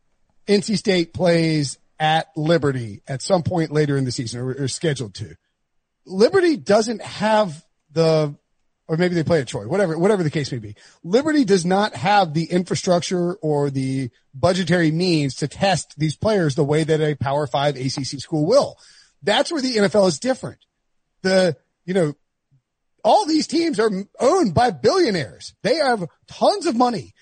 NC 0.47 0.77
State 0.77 1.15
plays 1.15 1.79
at 1.99 2.27
Liberty 2.37 3.03
at 3.07 3.23
some 3.23 3.43
point 3.43 3.71
later 3.71 3.97
in 3.97 4.05
the 4.05 4.13
season 4.13 4.41
or, 4.41 4.65
or 4.65 4.69
scheduled 4.69 5.15
to. 5.15 5.37
Liberty 6.07 6.57
doesn't 6.57 7.01
have 7.01 7.65
the, 7.93 8.35
or 8.87 8.97
maybe 8.97 9.15
they 9.15 9.25
play 9.25 9.41
at 9.41 9.49
Troy, 9.49 9.67
whatever, 9.67 9.99
whatever 9.99 10.23
the 10.23 10.31
case 10.31 10.53
may 10.53 10.59
be. 10.59 10.77
Liberty 11.03 11.45
does 11.45 11.65
not 11.65 11.95
have 11.95 12.35
the 12.35 12.45
infrastructure 12.45 13.35
or 13.35 13.71
the 13.71 14.11
budgetary 14.35 14.91
means 14.91 15.37
to 15.37 15.49
test 15.49 15.95
these 15.99 16.17
players 16.17 16.55
the 16.55 16.65
way 16.65 16.85
that 16.85 17.01
a 17.01 17.15
Power 17.15 17.47
Five 17.47 17.77
ACC 17.77 18.21
school 18.21 18.47
will. 18.47 18.77
That's 19.23 19.51
where 19.51 19.63
the 19.63 19.77
NFL 19.77 20.09
is 20.09 20.19
different. 20.19 20.59
The, 21.23 21.57
you 21.87 21.95
know, 21.95 22.15
all 23.03 23.27
these 23.27 23.47
teams 23.47 23.81
are 23.81 23.91
owned 24.21 24.55
by 24.55 24.71
billionaires. 24.71 25.55
They 25.63 25.77
have 25.77 26.07
tons 26.27 26.67
of 26.67 26.77
money 26.77 27.15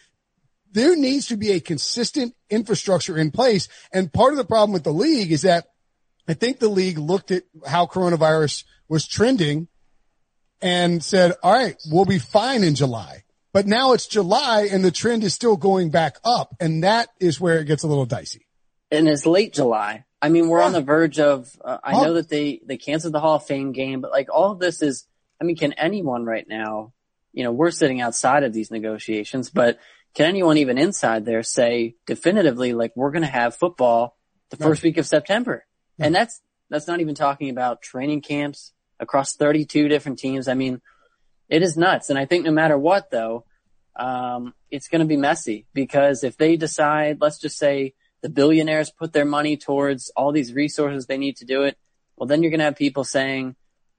there 0.72 0.96
needs 0.96 1.26
to 1.26 1.36
be 1.36 1.52
a 1.52 1.60
consistent 1.60 2.34
infrastructure 2.50 3.16
in 3.16 3.30
place. 3.30 3.68
And 3.92 4.12
part 4.12 4.32
of 4.32 4.38
the 4.38 4.44
problem 4.44 4.72
with 4.72 4.84
the 4.84 4.92
league 4.92 5.30
is 5.30 5.42
that 5.42 5.66
I 6.26 6.34
think 6.34 6.58
the 6.58 6.68
league 6.68 6.98
looked 6.98 7.30
at 7.30 7.44
how 7.66 7.86
coronavirus 7.86 8.64
was 8.88 9.06
trending 9.06 9.68
and 10.62 11.02
said, 11.02 11.34
all 11.42 11.52
right, 11.52 11.76
we'll 11.90 12.04
be 12.04 12.18
fine 12.18 12.62
in 12.64 12.74
July. 12.74 13.24
But 13.52 13.66
now 13.66 13.92
it's 13.92 14.06
July 14.06 14.68
and 14.72 14.82
the 14.84 14.90
trend 14.90 15.24
is 15.24 15.34
still 15.34 15.56
going 15.56 15.90
back 15.90 16.16
up. 16.24 16.54
And 16.60 16.84
that 16.84 17.08
is 17.20 17.38
where 17.40 17.58
it 17.58 17.66
gets 17.66 17.82
a 17.82 17.86
little 17.88 18.06
dicey. 18.06 18.46
and 18.90 19.08
it's 19.08 19.26
late 19.26 19.52
July. 19.52 20.04
I 20.22 20.28
mean, 20.28 20.48
we're 20.48 20.62
on 20.62 20.72
the 20.72 20.80
verge 20.82 21.18
of. 21.18 21.50
Uh, 21.64 21.78
I 21.82 21.92
Huh. 21.92 22.02
know 22.04 22.12
that 22.14 22.28
they 22.28 22.60
they 22.64 22.76
canceled 22.76 23.12
the 23.12 23.20
Hall 23.20 23.36
of 23.36 23.44
Fame 23.46 23.72
game, 23.72 24.00
but 24.00 24.10
like 24.12 24.28
all 24.32 24.52
of 24.52 24.58
this 24.60 24.80
is. 24.82 25.06
I 25.40 25.44
mean, 25.44 25.56
can 25.56 25.72
anyone 25.72 26.24
right 26.24 26.46
now? 26.48 26.92
You 27.32 27.42
know, 27.42 27.50
we're 27.52 27.72
sitting 27.72 28.00
outside 28.00 28.44
of 28.44 28.52
these 28.52 28.70
negotiations, 28.70 29.50
but 29.50 29.80
can 30.14 30.26
anyone 30.26 30.58
even 30.58 30.78
inside 30.78 31.24
there 31.24 31.42
say 31.42 31.96
definitively 32.06 32.72
like 32.74 32.92
we're 32.94 33.10
going 33.10 33.22
to 33.22 33.28
have 33.28 33.56
football 33.56 34.16
the 34.50 34.58
No. 34.60 34.66
first 34.66 34.82
week 34.84 34.98
of 34.98 35.06
September? 35.06 35.64
No. 35.98 36.06
And 36.06 36.14
that's 36.14 36.40
that's 36.70 36.86
not 36.86 37.00
even 37.00 37.14
talking 37.16 37.50
about 37.50 37.82
training 37.82 38.20
camps 38.20 38.72
across 39.00 39.36
32 39.36 39.88
different 39.88 40.18
teams. 40.18 40.48
I 40.48 40.54
mean, 40.54 40.80
it 41.48 41.62
is 41.62 41.76
nuts. 41.76 42.10
And 42.10 42.18
I 42.18 42.24
think 42.26 42.44
no 42.44 42.52
matter 42.52 42.78
what 42.78 43.10
though, 43.10 43.44
um, 43.96 44.54
it's 44.70 44.88
going 44.88 45.00
to 45.00 45.06
be 45.06 45.16
messy 45.16 45.66
because 45.74 46.24
if 46.24 46.36
they 46.36 46.56
decide, 46.56 47.20
let's 47.20 47.38
just 47.38 47.58
say 47.58 47.94
the 48.22 48.28
billionaires 48.30 48.90
put 48.90 49.12
their 49.12 49.24
money 49.24 49.56
towards 49.56 50.10
all 50.16 50.32
these 50.32 50.52
resources 50.54 51.06
they 51.06 51.18
need 51.18 51.36
to 51.38 51.44
do 51.44 51.62
it, 51.64 51.76
well, 52.16 52.26
then 52.26 52.42
you're 52.42 52.50
going 52.50 52.60
to 52.60 52.64
have 52.64 52.76
people 52.76 53.04
saying, 53.04 53.54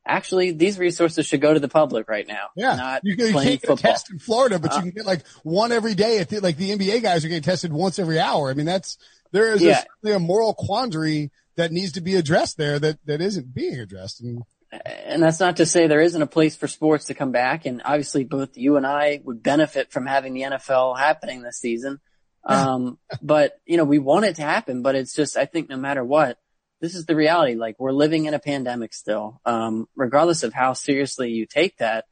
actually, 0.06 0.52
these 0.52 0.80
resources 0.80 1.26
should 1.26 1.42
go 1.42 1.54
to 1.54 1.60
the 1.60 1.68
public 1.68 2.10
right 2.10 2.28
now. 2.28 2.48
Yeah. 2.56 2.76
Not 2.76 3.02
you, 3.04 3.16
you 3.16 3.32
playing 3.34 3.60
can't 3.60 3.62
get 3.62 3.78
test 3.80 4.12
in 4.12 4.20
Florida, 4.20 4.60
but 4.60 4.74
Uh, 4.74 4.78
you 4.78 4.82
can 4.84 4.92
get 4.92 5.06
like 5.06 5.26
one 5.44 5.72
every 5.72 5.94
day. 5.94 6.20
At 6.20 6.30
the, 6.30 6.40
like 6.40 6.58
the 6.58 6.72
NBA 6.72 7.02
guys 7.04 7.24
are 7.24 7.28
getting 7.28 7.44
tested 7.44 7.72
once 7.72 8.00
every 8.00 8.20
hour. 8.20 8.50
I 8.50 8.54
mean, 8.54 8.66
that's, 8.66 8.98
there 9.32 9.54
is 9.54 9.62
Yeah. 9.62 9.84
a, 10.06 10.12
a 10.14 10.20
moral 10.20 10.54
quandary 10.54 11.32
that 11.56 11.72
needs 11.72 11.92
to 11.94 12.02
be 12.02 12.16
addressed 12.16 12.58
there 12.58 12.80
that, 12.80 12.98
that 13.06 13.22
isn't 13.22 13.54
being 13.54 13.80
addressed. 13.80 14.22
And 14.22 14.44
and 14.86 15.22
that's 15.22 15.40
not 15.40 15.58
to 15.58 15.66
say 15.66 15.88
there 15.88 16.02
isn't 16.02 16.22
a 16.22 16.28
place 16.28 16.56
for 16.56 16.68
sports 16.68 17.06
to 17.06 17.14
come 17.14 17.32
back. 17.32 17.66
And 17.66 17.82
obviously 17.86 18.24
both 18.24 18.58
you 18.58 18.78
and 18.78 18.86
I 18.86 19.22
would 19.24 19.44
benefit 19.44 19.92
from 19.92 20.06
having 20.06 20.34
the 20.34 20.42
NFL 20.42 20.98
happening 20.98 21.42
this 21.42 21.60
season. 21.60 22.00
Um, 22.46 23.00
but 23.22 23.58
you 23.66 23.78
know, 23.78 23.86
we 23.86 24.00
want 24.00 24.26
it 24.26 24.36
to 24.36 24.42
happen, 24.42 24.82
but 24.82 24.96
it's 24.96 25.16
just, 25.16 25.38
I 25.38 25.46
think 25.46 25.70
no 25.70 25.78
matter 25.78 26.04
what, 26.04 26.38
this 26.82 26.94
is 26.94 27.06
the 27.06 27.16
reality. 27.16 27.56
Like 27.56 27.80
we're 27.80 27.94
living 27.94 28.26
in 28.26 28.34
a 28.34 28.40
pandemic 28.40 28.94
still. 28.94 29.40
Um, 29.46 29.88
regardless 29.96 30.44
of 30.44 30.54
how 30.54 30.74
seriously 30.74 31.32
you 31.32 31.46
take 31.46 31.78
that, 31.78 32.04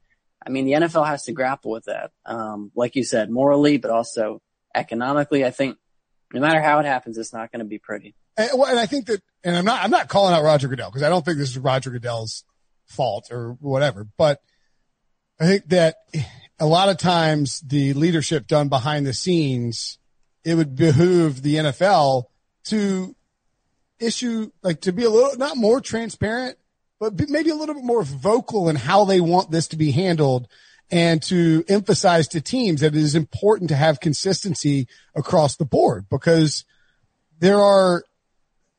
I 0.48 0.50
mean, 0.50 0.63
the 0.63 0.72
NFL 0.72 1.06
has 1.06 1.25
to 1.25 1.34
grapple 1.34 1.72
with 1.72 1.84
that. 1.86 2.12
Um, 2.25 2.72
like 2.75 2.96
you 2.96 3.03
said, 3.03 3.30
morally, 3.30 3.77
but 3.77 3.91
also 3.91 4.41
economically. 4.74 5.44
I 5.44 5.51
think 5.51 5.77
no 6.34 6.39
matter 6.39 6.62
how 6.62 6.80
it 6.80 6.86
happens, 6.86 7.18
it's 7.18 7.34
not 7.34 7.51
going 7.51 7.60
to 7.60 7.65
be 7.65 7.77
pretty. 7.77 8.15
And, 8.38 8.51
well, 8.56 8.70
and 8.70 8.80
I 8.80 8.86
think 8.86 9.08
that, 9.08 9.22
and 9.44 9.58
I'm 9.58 9.65
not, 9.65 9.84
I'm 9.84 9.91
not 9.91 10.08
calling 10.08 10.34
out 10.34 10.44
Roger 10.44 10.70
Goodell 10.70 10.89
because 10.89 11.03
I 11.03 11.10
don't 11.10 11.25
think 11.25 11.39
this 11.39 11.50
is 11.50 11.58
Roger 11.58 11.89
Goodell's 11.89 12.46
fault 12.92 13.30
or 13.32 13.58
whatever, 13.60 14.08
but 14.18 14.42
I 15.40 15.46
think 15.46 15.70
that 15.70 15.96
a 16.60 16.68
lot 16.68 16.90
of 16.90 16.98
times 16.98 17.62
the 17.62 17.94
leadership 17.94 18.46
done 18.46 18.70
behind 18.70 19.08
the 19.08 19.14
scenes, 19.14 19.98
it 20.46 20.54
would 20.54 20.76
behoove 20.76 21.42
the 21.42 21.56
NFL 21.56 22.26
to 22.66 23.16
issue, 24.00 24.52
like 24.62 24.82
to 24.82 24.92
be 24.92 25.04
a 25.04 25.10
little, 25.10 25.38
not 25.38 25.58
more 25.58 25.82
transparent, 25.82 26.58
but 27.00 27.20
maybe 27.30 27.50
a 27.50 27.56
little 27.56 27.74
bit 27.74 27.84
more 27.84 28.04
vocal 28.04 28.70
in 28.70 28.76
how 28.76 29.06
they 29.06 29.20
want 29.20 29.50
this 29.50 29.70
to 29.70 29.78
be 29.78 29.90
handled 29.90 30.48
and 30.92 31.24
to 31.24 31.64
emphasize 31.68 32.28
to 32.28 32.42
teams 32.42 32.82
that 32.82 32.96
it 32.96 33.02
is 33.02 33.16
important 33.16 33.70
to 33.70 33.76
have 33.76 34.00
consistency 34.00 34.88
across 35.16 35.56
the 35.56 35.66
board 35.66 36.06
because 36.10 36.66
there 37.40 37.60
are, 37.60 38.04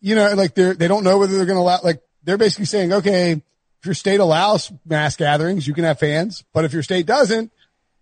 you 0.01 0.15
know, 0.15 0.35
like 0.35 0.55
they're, 0.55 0.75
they 0.75 0.87
don't 0.87 1.03
know 1.03 1.19
whether 1.19 1.37
they're 1.37 1.47
going 1.47 1.57
to 1.57 1.63
allow, 1.63 1.81
like 1.83 2.01
they're 2.23 2.39
basically 2.39 2.67
saying, 2.67 2.93
okay, 2.93 3.43
if 3.83 3.87
your 3.87 3.95
state 3.97 4.21
allows 4.21 4.71
mass 4.87 5.17
gatherings, 5.17 5.67
you 5.67 5.75
can 5.75 5.83
have 5.83 5.99
fans, 5.99 6.45
but 6.55 6.65
if 6.65 6.73
your 6.73 6.85
state 6.85 7.05
doesn't, 7.05 7.51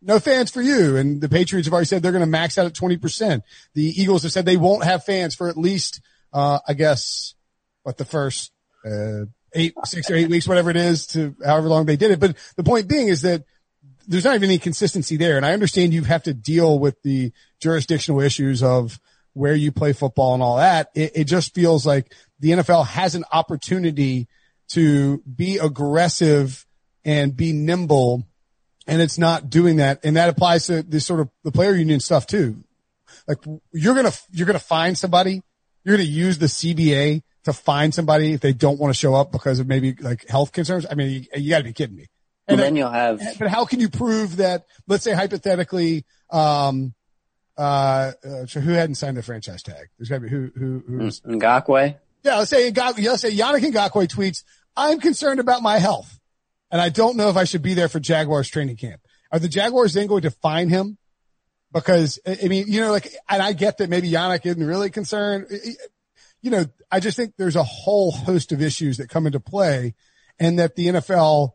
no 0.02 0.20
fans 0.20 0.50
for 0.50 0.60
you. 0.60 0.98
And 0.98 1.22
the 1.22 1.28
Patriots 1.28 1.66
have 1.66 1.72
already 1.72 1.86
said 1.86 2.02
they're 2.02 2.12
going 2.12 2.20
to 2.20 2.26
max 2.26 2.58
out 2.58 2.66
at 2.66 2.74
20%. 2.74 3.40
The 3.72 3.82
Eagles 3.82 4.22
have 4.24 4.32
said 4.32 4.44
they 4.44 4.58
won't 4.58 4.84
have 4.84 5.04
fans 5.04 5.34
for 5.34 5.48
at 5.48 5.56
least, 5.56 6.02
uh, 6.34 6.58
I 6.68 6.74
guess, 6.74 7.34
what 7.82 7.96
the 7.96 8.04
first, 8.04 8.52
uh, 8.84 9.24
eight, 9.54 9.72
six 9.86 10.10
or 10.10 10.16
eight 10.16 10.28
weeks, 10.28 10.46
whatever 10.46 10.68
it 10.68 10.76
is 10.76 11.06
to 11.08 11.34
however 11.42 11.68
long 11.68 11.86
they 11.86 11.96
did 11.96 12.10
it. 12.10 12.20
But 12.20 12.36
the 12.56 12.62
point 12.62 12.86
being 12.86 13.08
is 13.08 13.22
that 13.22 13.44
there's 14.06 14.24
not 14.24 14.34
even 14.34 14.50
any 14.50 14.58
consistency 14.58 15.16
there. 15.16 15.38
And 15.38 15.46
I 15.46 15.54
understand 15.54 15.94
you 15.94 16.04
have 16.04 16.24
to 16.24 16.34
deal 16.34 16.78
with 16.78 17.00
the 17.00 17.32
jurisdictional 17.58 18.20
issues 18.20 18.62
of 18.62 19.00
where 19.32 19.54
you 19.54 19.72
play 19.72 19.94
football 19.94 20.34
and 20.34 20.42
all 20.42 20.58
that. 20.58 20.90
It, 20.94 21.12
it 21.14 21.24
just 21.24 21.54
feels 21.54 21.86
like 21.86 22.12
the 22.38 22.50
NFL 22.50 22.86
has 22.86 23.14
an 23.14 23.24
opportunity 23.32 24.28
to 24.72 25.18
be 25.18 25.58
aggressive 25.58 26.66
and 27.04 27.36
be 27.36 27.52
nimble 27.52 28.26
and 28.90 29.00
it's 29.00 29.18
not 29.18 29.48
doing 29.48 29.76
that. 29.76 30.04
And 30.04 30.16
that 30.16 30.28
applies 30.28 30.66
to 30.66 30.82
this 30.82 31.06
sort 31.06 31.20
of 31.20 31.30
the 31.44 31.52
player 31.52 31.74
union 31.74 32.00
stuff 32.00 32.26
too. 32.26 32.64
Like 33.28 33.38
you're 33.72 33.94
going 33.94 34.10
to, 34.10 34.18
you're 34.32 34.46
going 34.46 34.58
to 34.58 34.64
find 34.64 34.98
somebody, 34.98 35.42
you're 35.84 35.96
going 35.96 36.06
to 36.06 36.12
use 36.12 36.38
the 36.38 36.46
CBA 36.46 37.22
to 37.44 37.52
find 37.52 37.94
somebody 37.94 38.32
if 38.32 38.40
they 38.40 38.52
don't 38.52 38.80
want 38.80 38.92
to 38.92 38.98
show 38.98 39.14
up 39.14 39.30
because 39.30 39.60
of 39.60 39.68
maybe 39.68 39.94
like 40.00 40.28
health 40.28 40.50
concerns. 40.50 40.86
I 40.90 40.94
mean, 40.94 41.10
you, 41.10 41.40
you 41.40 41.50
got 41.50 41.58
to 41.58 41.64
be 41.64 41.72
kidding 41.72 41.96
me. 41.96 42.06
And 42.48 42.58
then 42.58 42.74
you'll 42.74 42.90
have, 42.90 43.20
but 43.38 43.48
how 43.48 43.64
can 43.64 43.78
you 43.78 43.88
prove 43.88 44.38
that? 44.38 44.64
Let's 44.88 45.04
say 45.04 45.12
hypothetically, 45.12 46.04
um, 46.30 46.94
uh, 47.56 48.12
uh 48.24 48.46
who 48.46 48.72
hadn't 48.72 48.96
signed 48.96 49.16
the 49.16 49.22
franchise 49.22 49.62
tag? 49.62 49.88
There's 49.98 50.08
got 50.08 50.16
to 50.16 50.22
be 50.22 50.28
who, 50.28 50.50
who, 50.56 50.82
who's 50.84 51.20
Ngakoue. 51.20 51.96
Yeah, 52.24 52.38
let's 52.38 52.50
say 52.50 52.72
Ngakoue, 52.72 53.04
let's 53.06 53.22
say 53.22 53.30
Yannick 53.30 53.70
Ngakoue 53.72 54.08
tweets, 54.08 54.42
"I'm 54.80 55.00
concerned 55.00 55.40
about 55.40 55.62
my 55.62 55.78
health, 55.78 56.18
and 56.70 56.80
I 56.80 56.88
don't 56.88 57.16
know 57.16 57.28
if 57.28 57.36
I 57.36 57.44
should 57.44 57.62
be 57.62 57.74
there 57.74 57.88
for 57.88 58.00
Jaguars 58.00 58.48
training 58.48 58.76
camp." 58.76 59.02
Are 59.32 59.38
the 59.38 59.48
Jaguars 59.48 59.92
then 59.92 60.06
going 60.06 60.22
to 60.22 60.30
fine 60.30 60.68
him? 60.68 60.98
Because 61.72 62.18
I 62.26 62.48
mean, 62.48 62.64
you 62.66 62.80
know, 62.80 62.90
like, 62.90 63.14
and 63.28 63.42
I 63.42 63.52
get 63.52 63.78
that 63.78 63.90
maybe 63.90 64.10
Yannick 64.10 64.44
isn't 64.44 64.66
really 64.66 64.90
concerned. 64.90 65.46
You 66.42 66.50
know, 66.50 66.64
I 66.90 67.00
just 67.00 67.16
think 67.16 67.34
there's 67.36 67.56
a 67.56 67.62
whole 67.62 68.10
host 68.10 68.50
of 68.52 68.60
issues 68.62 68.96
that 68.96 69.08
come 69.08 69.26
into 69.26 69.40
play, 69.40 69.94
and 70.38 70.58
that 70.58 70.74
the 70.74 70.86
NFL 70.88 71.50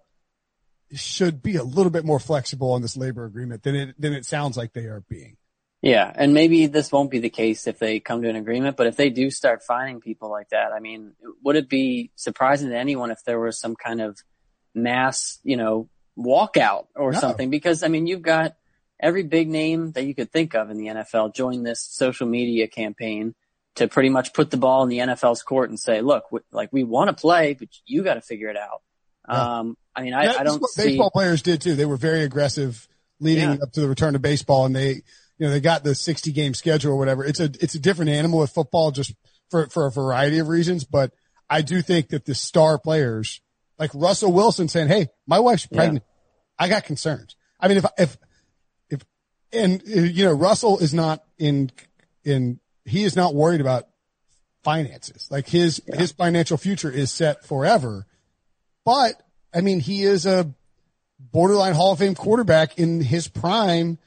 should 0.93 1.41
be 1.41 1.55
a 1.55 1.63
little 1.63 1.89
bit 1.89 2.05
more 2.05 2.19
flexible 2.19 2.71
on 2.71 2.81
this 2.81 2.95
labor 2.95 3.25
agreement 3.25 3.63
than 3.63 3.75
it 3.75 3.99
than 3.99 4.13
it 4.13 4.25
sounds 4.25 4.55
like 4.55 4.73
they 4.73 4.85
are 4.85 5.03
being. 5.09 5.35
Yeah, 5.81 6.11
and 6.13 6.33
maybe 6.33 6.65
this 6.65 6.91
won't 6.91 7.11
be 7.11 7.19
the 7.19 7.29
case 7.29 7.67
if 7.67 7.77
they 7.77 7.99
come 7.99 8.23
to 8.23 8.29
an 8.29 8.35
agreement, 8.35 8.75
but 8.75 8.87
if 8.87 8.95
they 8.95 9.09
do 9.09 9.29
start 9.29 9.61
finding 9.61 10.01
people 10.01 10.31
like 10.31 10.49
that, 10.49 10.71
I 10.73 10.79
mean, 10.79 11.13
would 11.43 11.55
it 11.55 11.69
be 11.69 12.11
surprising 12.15 12.69
to 12.69 12.77
anyone 12.77 13.11
if 13.11 13.23
there 13.23 13.39
was 13.39 13.59
some 13.59 13.75
kind 13.75 14.01
of 14.01 14.17
mass, 14.73 15.39
you 15.43 15.57
know, 15.57 15.89
walkout 16.17 16.87
or 16.95 17.11
no. 17.11 17.19
something? 17.19 17.49
Because 17.49 17.83
I 17.83 17.89
mean, 17.89 18.07
you've 18.07 18.23
got 18.23 18.55
every 18.99 19.23
big 19.23 19.47
name 19.47 19.91
that 19.91 20.05
you 20.05 20.15
could 20.15 20.31
think 20.31 20.55
of 20.55 20.69
in 20.71 20.77
the 20.77 20.87
NFL 20.87 21.35
join 21.35 21.63
this 21.63 21.81
social 21.81 22.27
media 22.27 22.67
campaign 22.67 23.35
to 23.75 23.87
pretty 23.87 24.09
much 24.09 24.33
put 24.33 24.51
the 24.51 24.57
ball 24.57 24.83
in 24.83 24.89
the 24.89 24.99
NFL's 24.99 25.43
court 25.43 25.69
and 25.69 25.79
say, 25.79 26.01
look, 26.01 26.23
like 26.51 26.69
we 26.71 26.83
want 26.83 27.09
to 27.09 27.13
play, 27.13 27.53
but 27.53 27.67
you 27.85 28.03
got 28.03 28.15
to 28.15 28.21
figure 28.21 28.49
it 28.49 28.57
out. 28.57 28.81
Yeah. 29.27 29.59
Um, 29.59 29.77
I 29.95 30.01
mean, 30.01 30.13
I, 30.13 30.21
I 30.21 30.43
don't 30.43 30.61
baseball 30.61 30.67
see. 30.69 30.83
Baseball 30.83 31.11
players 31.11 31.41
did 31.41 31.61
too. 31.61 31.75
They 31.75 31.85
were 31.85 31.97
very 31.97 32.23
aggressive 32.23 32.87
leading 33.19 33.49
yeah. 33.49 33.57
up 33.61 33.71
to 33.73 33.81
the 33.81 33.89
return 33.89 34.13
to 34.13 34.19
baseball, 34.19 34.65
and 34.65 34.75
they, 34.75 35.01
you 35.37 35.45
know, 35.45 35.51
they 35.51 35.59
got 35.59 35.83
the 35.83 35.95
60 35.95 36.31
game 36.31 36.53
schedule 36.53 36.93
or 36.93 36.97
whatever. 36.97 37.25
It's 37.25 37.39
a, 37.39 37.45
it's 37.45 37.75
a 37.75 37.79
different 37.79 38.11
animal 38.11 38.39
with 38.39 38.51
football, 38.51 38.91
just 38.91 39.13
for 39.49 39.67
for 39.67 39.85
a 39.85 39.91
variety 39.91 40.39
of 40.39 40.47
reasons. 40.47 40.85
But 40.85 41.11
I 41.49 41.61
do 41.61 41.81
think 41.81 42.09
that 42.09 42.25
the 42.25 42.35
star 42.35 42.79
players, 42.79 43.41
like 43.77 43.91
Russell 43.93 44.31
Wilson, 44.31 44.67
saying, 44.67 44.87
"Hey, 44.87 45.07
my 45.27 45.39
wife's 45.39 45.65
pregnant. 45.65 46.03
Yeah. 46.07 46.65
I 46.65 46.69
got 46.69 46.85
concerns." 46.85 47.35
I 47.59 47.67
mean, 47.67 47.77
if 47.77 47.85
if 47.97 48.17
if 48.89 49.05
and 49.51 49.81
you 49.85 50.25
know, 50.25 50.33
Russell 50.33 50.79
is 50.79 50.93
not 50.93 51.23
in 51.37 51.71
in 52.23 52.59
he 52.85 53.03
is 53.03 53.15
not 53.15 53.35
worried 53.35 53.61
about 53.61 53.87
finances. 54.63 55.27
Like 55.29 55.47
his 55.47 55.81
yeah. 55.87 55.97
his 55.97 56.11
financial 56.11 56.57
future 56.57 56.91
is 56.91 57.11
set 57.11 57.45
forever. 57.45 58.05
But 58.85 59.21
I 59.53 59.61
mean, 59.61 59.79
he 59.79 60.03
is 60.03 60.25
a 60.25 60.53
borderline 61.19 61.73
Hall 61.73 61.93
of 61.93 61.99
Fame 61.99 62.15
quarterback 62.15 62.77
in 62.77 63.01
his 63.01 63.27
prime 63.27 63.97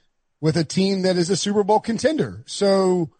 with 0.41 0.57
a 0.57 0.65
team 0.65 1.03
that 1.03 1.17
is 1.17 1.31
a 1.31 1.37
Super 1.37 1.65
Bowl 1.65 1.81
contender. 1.81 2.43
So 2.47 3.11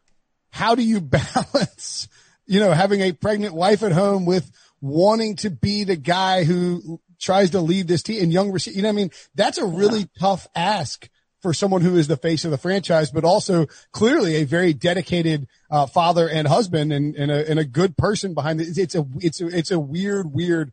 how 0.51 0.75
do 0.75 0.83
you 0.83 1.01
balance, 1.03 2.09
you 2.47 2.61
know, 2.61 2.73
having 2.73 3.01
a 3.01 3.13
pregnant 3.13 3.55
wife 3.55 3.83
at 3.83 3.93
home 3.93 4.27
with 4.27 4.51
wanting 4.81 5.37
to 5.37 5.51
be 5.51 5.85
the 5.85 5.97
guy 5.97 6.45
who 6.45 7.01
tries 7.19 7.51
to 7.51 7.61
lead 7.61 7.89
this 7.89 8.03
team 8.03 8.23
and 8.23 8.33
young, 8.33 8.57
you 8.65 8.83
know, 8.83 8.89
I 8.89 8.93
mean, 8.93 9.11
that's 9.35 9.59
a 9.59 9.67
really 9.67 10.01
yeah. 10.01 10.21
tough 10.21 10.47
ask 10.55 11.09
for 11.41 11.55
someone 11.55 11.83
who 11.83 11.97
is 11.97 12.09
the 12.09 12.17
face 12.17 12.45
of 12.45 12.51
the 12.51 12.59
franchise, 12.59 13.11
but 13.11 13.25
also 13.25 13.67
clearly 13.93 14.37
a 14.37 14.45
very 14.45 14.73
dedicated 14.73 15.47
uh, 15.71 15.87
father 15.87 16.29
and 16.29 16.49
husband 16.49 16.93
and, 16.93 17.15
and, 17.15 17.31
a, 17.31 17.49
and 17.49 17.59
a 17.59 17.65
good 17.65 17.97
person 17.97 18.35
behind 18.35 18.61
it. 18.61 18.77
It's 18.77 18.95
a, 18.95 19.07
it's 19.19 19.41
a, 19.41 19.47
it's 19.47 19.71
a 19.71 19.79
weird, 19.79 20.33
weird 20.33 20.73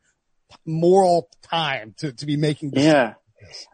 moral 0.65 1.29
time 1.43 1.93
to, 1.97 2.13
to 2.13 2.25
be 2.25 2.35
making. 2.35 2.71
Yeah. 2.73 3.13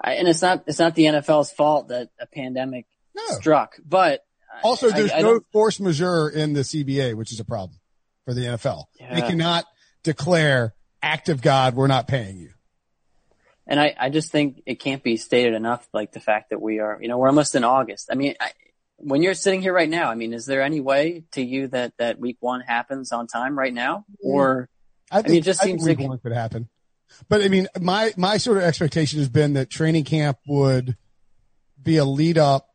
I, 0.02 0.14
and 0.14 0.28
it's 0.28 0.42
not, 0.42 0.64
it's 0.68 0.80
not 0.80 0.96
the 0.96 1.06
NFL's 1.06 1.52
fault 1.52 1.90
that 1.90 2.10
a 2.20 2.28
pandemic 2.28 2.86
no. 3.16 3.24
struck, 3.36 3.76
but 3.86 4.22
also 4.64 4.90
there's 4.90 5.12
I, 5.12 5.22
no 5.22 5.42
force 5.52 5.80
majeure 5.80 6.30
in 6.30 6.54
the 6.54 6.62
CBA, 6.62 7.16
which 7.16 7.32
is 7.32 7.40
a 7.40 7.46
problem 7.46 7.80
for 8.26 8.34
the 8.34 8.42
NFL. 8.42 8.86
Yeah. 9.00 9.16
They 9.16 9.22
cannot 9.22 9.66
declare 10.04 10.74
act 11.02 11.30
of 11.30 11.42
God, 11.42 11.76
we're 11.76 11.88
not 11.88 12.08
paying 12.08 12.38
you. 12.38 12.52
And 13.68 13.80
I, 13.80 13.96
I 13.98 14.10
just 14.10 14.32
think 14.32 14.64
it 14.66 14.80
can't 14.80 15.04
be 15.04 15.18
stated 15.18 15.54
enough, 15.54 15.88
like 15.94 16.12
the 16.12 16.20
fact 16.20 16.50
that 16.50 16.62
we 16.62 16.80
are, 16.80 16.98
you 17.02 17.08
know, 17.08 17.18
we're 17.18 17.28
almost 17.28 17.56
in 17.56 17.64
August. 17.64 18.10
I 18.12 18.16
mean, 18.16 18.36
I, 18.40 18.52
when 18.98 19.24
you're 19.24 19.34
sitting 19.34 19.62
here 19.62 19.74
right 19.74 19.90
now, 19.90 20.10
I 20.10 20.16
mean, 20.16 20.34
is 20.34 20.46
there 20.46 20.62
any 20.62 20.80
way 20.80 21.24
to 21.32 21.42
you 21.42 21.68
that, 21.70 21.94
that 21.98 22.20
week 22.20 22.38
one 22.40 22.62
happens 22.62 23.12
on 23.12 23.28
time 23.28 23.58
right 23.58 23.74
now? 23.74 24.06
Or, 24.24 24.70
I, 25.10 25.18
think, 25.18 25.26
I 25.26 25.30
mean, 25.30 25.38
it 25.40 25.44
just 25.44 25.62
seems 25.62 25.88
like 25.88 26.00
one 26.00 26.20
could 26.20 26.34
happen. 26.34 26.70
But 27.30 27.42
I 27.42 27.48
mean, 27.48 27.68
my, 27.80 28.14
my 28.18 28.38
sort 28.38 28.58
of 28.58 28.64
expectation 28.64 29.20
has 29.20 29.30
been 29.30 29.54
that 29.54 29.70
training 29.70 30.04
camp 30.04 30.38
would 30.48 30.98
be 31.82 31.98
a 31.98 32.06
lead 32.06 32.38
up. 32.38 32.68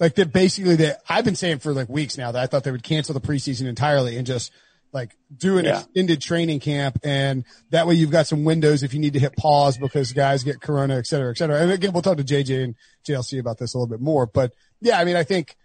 Like 0.00 0.14
that 0.14 0.32
basically 0.32 0.76
that 0.76 1.00
I've 1.08 1.24
been 1.24 1.34
saying 1.34 1.58
for 1.58 1.72
like 1.72 1.88
weeks 1.88 2.16
now 2.16 2.30
that 2.30 2.40
I 2.40 2.46
thought 2.46 2.62
they 2.62 2.70
would 2.70 2.84
cancel 2.84 3.14
the 3.14 3.20
preseason 3.20 3.66
entirely 3.66 4.16
and 4.16 4.26
just 4.26 4.52
like 4.92 5.16
do 5.36 5.58
an 5.58 5.64
yeah. 5.64 5.80
extended 5.80 6.20
training 6.20 6.60
camp. 6.60 6.98
And 7.02 7.44
that 7.70 7.86
way 7.86 7.94
you've 7.94 8.10
got 8.10 8.26
some 8.26 8.44
windows 8.44 8.82
if 8.82 8.94
you 8.94 9.00
need 9.00 9.14
to 9.14 9.18
hit 9.18 9.36
pause 9.36 9.76
because 9.76 10.12
guys 10.12 10.44
get 10.44 10.60
corona, 10.60 10.96
et 10.96 11.06
cetera, 11.06 11.30
et 11.30 11.36
cetera. 11.38 11.60
And 11.60 11.72
again, 11.72 11.92
we'll 11.92 12.02
talk 12.02 12.16
to 12.18 12.24
JJ 12.24 12.64
and 12.64 12.74
JLC 13.06 13.40
about 13.40 13.58
this 13.58 13.74
a 13.74 13.78
little 13.78 13.90
bit 13.90 14.00
more, 14.00 14.26
but 14.26 14.54
yeah, 14.80 14.98
I 14.98 15.04
mean, 15.04 15.16
I 15.16 15.24
think, 15.24 15.56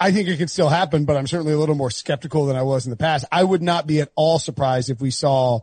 I 0.00 0.12
think 0.12 0.28
it 0.28 0.36
could 0.36 0.50
still 0.50 0.68
happen, 0.68 1.04
but 1.04 1.16
I'm 1.16 1.26
certainly 1.26 1.52
a 1.52 1.58
little 1.58 1.74
more 1.74 1.90
skeptical 1.90 2.46
than 2.46 2.56
I 2.56 2.62
was 2.62 2.86
in 2.86 2.90
the 2.90 2.96
past. 2.96 3.24
I 3.32 3.42
would 3.42 3.62
not 3.62 3.86
be 3.86 4.00
at 4.00 4.10
all 4.14 4.38
surprised 4.38 4.90
if 4.90 5.00
we 5.00 5.10
saw 5.10 5.60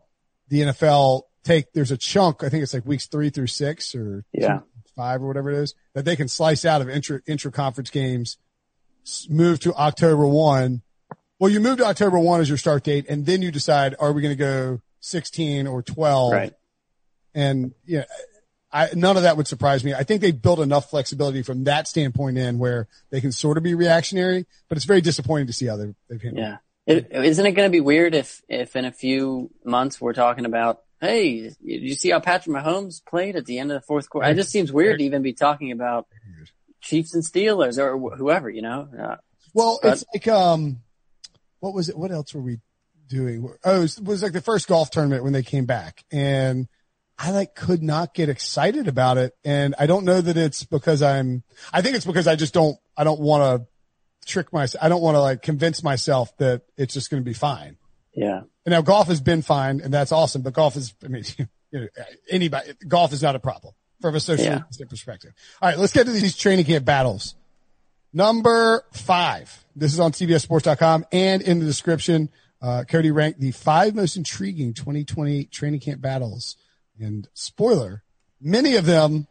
the 0.49 0.61
NFL 0.61 1.23
take, 1.45 1.71
there's 1.73 1.91
a 1.91 1.97
chunk, 1.97 2.43
I 2.43 2.49
think 2.49 2.63
it's 2.63 2.73
like 2.73 2.85
weeks 2.85 3.07
three 3.07 3.29
through 3.29 3.47
six 3.47 3.95
or 3.95 4.25
yeah. 4.33 4.59
five 4.95 5.21
or 5.21 5.27
whatever 5.27 5.51
it 5.51 5.57
is, 5.57 5.75
that 5.93 6.03
they 6.03 6.15
can 6.15 6.27
slice 6.27 6.65
out 6.65 6.81
of 6.81 6.89
intra, 6.89 7.21
intra 7.27 7.51
conference 7.51 7.89
games, 7.89 8.37
move 9.29 9.59
to 9.61 9.73
October 9.75 10.27
1. 10.27 10.81
Well, 11.39 11.51
you 11.51 11.59
move 11.59 11.77
to 11.77 11.85
October 11.85 12.19
1 12.19 12.41
as 12.41 12.49
your 12.49 12.57
start 12.57 12.83
date, 12.83 13.05
and 13.07 13.25
then 13.25 13.41
you 13.41 13.51
decide, 13.51 13.95
are 13.99 14.11
we 14.11 14.21
going 14.21 14.33
to 14.33 14.43
go 14.43 14.81
16 15.01 15.67
or 15.67 15.81
12? 15.81 16.33
Right. 16.33 16.53
And, 17.33 17.73
yeah, 17.85 18.05
I, 18.71 18.89
none 18.93 19.15
of 19.17 19.23
that 19.23 19.37
would 19.37 19.47
surprise 19.47 19.83
me. 19.83 19.93
I 19.93 20.03
think 20.03 20.21
they 20.21 20.31
built 20.31 20.59
enough 20.59 20.89
flexibility 20.89 21.43
from 21.43 21.65
that 21.65 21.87
standpoint 21.87 22.37
in 22.37 22.57
where 22.57 22.87
they 23.09 23.21
can 23.21 23.31
sort 23.31 23.57
of 23.57 23.63
be 23.63 23.75
reactionary, 23.75 24.45
but 24.67 24.77
it's 24.77 24.85
very 24.85 25.01
disappointing 25.01 25.47
to 25.47 25.53
see 25.53 25.67
how 25.67 25.77
they've, 25.77 25.95
they've 26.09 26.21
handled 26.21 26.45
yeah. 26.45 26.57
It, 26.87 27.07
isn't 27.11 27.45
it 27.45 27.53
going 27.53 27.65
to 27.65 27.71
be 27.71 27.81
weird 27.81 28.13
if, 28.13 28.41
if 28.47 28.75
in 28.75 28.85
a 28.85 28.91
few 28.91 29.49
months 29.63 29.99
we're 29.99 30.13
talking 30.13 30.45
about, 30.45 30.84
hey, 31.05 31.41
did 31.49 31.55
you 31.61 31.93
see 31.95 32.09
how 32.09 32.19
Patrick 32.19 32.55
Mahomes 32.55 33.03
played 33.05 33.35
at 33.35 33.45
the 33.45 33.59
end 33.59 33.71
of 33.71 33.75
the 33.81 33.85
fourth 33.85 34.09
quarter? 34.09 34.29
It 34.29 34.35
just 34.35 34.51
seems 34.51 34.71
weird 34.71 34.99
to 34.99 35.05
even 35.05 35.21
be 35.21 35.33
talking 35.33 35.71
about 35.71 36.07
Chiefs 36.81 37.13
and 37.13 37.23
Steelers 37.23 37.77
or 37.77 37.97
wh- 37.97 38.17
whoever, 38.17 38.49
you 38.49 38.61
know? 38.61 38.87
Uh, 38.97 39.15
Well, 39.53 39.79
but- 39.81 39.93
it's 39.93 40.05
like 40.13 40.27
um, 40.27 40.81
what 41.59 41.73
was 41.73 41.89
it? 41.89 41.97
What 41.97 42.11
else 42.11 42.33
were 42.33 42.41
we 42.41 42.59
doing? 43.07 43.47
Oh, 43.63 43.77
it 43.77 43.79
was, 43.79 43.97
it 43.97 44.03
was 44.03 44.23
like 44.23 44.33
the 44.33 44.41
first 44.41 44.67
golf 44.67 44.91
tournament 44.91 45.23
when 45.23 45.33
they 45.33 45.43
came 45.43 45.65
back, 45.65 46.03
and 46.11 46.67
I 47.17 47.31
like 47.31 47.55
could 47.55 47.81
not 47.81 48.13
get 48.13 48.29
excited 48.29 48.87
about 48.87 49.17
it. 49.17 49.33
And 49.43 49.73
I 49.79 49.85
don't 49.87 50.05
know 50.05 50.21
that 50.21 50.37
it's 50.37 50.63
because 50.63 51.01
I'm. 51.01 51.43
I 51.71 51.81
think 51.81 51.95
it's 51.95 52.05
because 52.05 52.27
I 52.27 52.35
just 52.35 52.53
don't. 52.53 52.77
I 52.97 53.03
don't 53.03 53.19
want 53.21 53.61
to 53.61 53.67
trick 54.29 54.51
myself. 54.51 54.83
I 54.83 54.89
don't 54.89 55.01
want 55.01 55.15
to 55.15 55.21
like 55.21 55.41
convince 55.41 55.81
myself 55.83 56.35
that 56.37 56.63
it's 56.77 56.93
just 56.93 57.09
going 57.09 57.23
to 57.23 57.25
be 57.25 57.33
fine. 57.33 57.77
Yeah. 58.15 58.41
And 58.65 58.71
now 58.71 58.81
golf 58.81 59.07
has 59.07 59.21
been 59.21 59.41
fine, 59.41 59.79
and 59.81 59.93
that's 59.93 60.11
awesome. 60.11 60.41
But 60.41 60.53
golf 60.53 60.75
is. 60.75 60.93
I 61.03 61.07
mean, 61.07 61.23
you 61.71 61.81
know, 61.81 61.87
anybody 62.29 62.73
golf 62.87 63.13
is 63.13 63.21
not 63.21 63.35
a 63.35 63.39
problem 63.39 63.73
from 64.01 64.15
a 64.15 64.19
social 64.19 64.45
Yeah. 64.45 64.61
perspective. 64.89 65.33
All 65.61 65.69
right, 65.69 65.77
let's 65.77 65.93
get 65.93 66.05
to 66.05 66.11
these 66.11 66.35
training 66.35 66.65
camp 66.65 66.85
battles. 66.85 67.35
Number 68.13 68.85
five. 68.93 69.65
This 69.75 69.93
is 69.93 69.99
on 69.99 70.13
CBSSports.com 70.13 71.05
and 71.11 71.41
in 71.41 71.59
the 71.59 71.65
description. 71.65 72.29
Uh, 72.61 72.83
Cody 72.87 73.11
ranked 73.11 73.39
the 73.41 73.51
five 73.51 73.93
most 73.93 74.15
intriguing 74.15 74.73
2020 74.73 75.45
training 75.45 75.81
camp 75.81 76.01
battles. 76.01 76.55
And 76.99 77.27
spoiler, 77.33 78.03
many 78.39 78.75
of 78.77 78.85
them, 78.85 79.27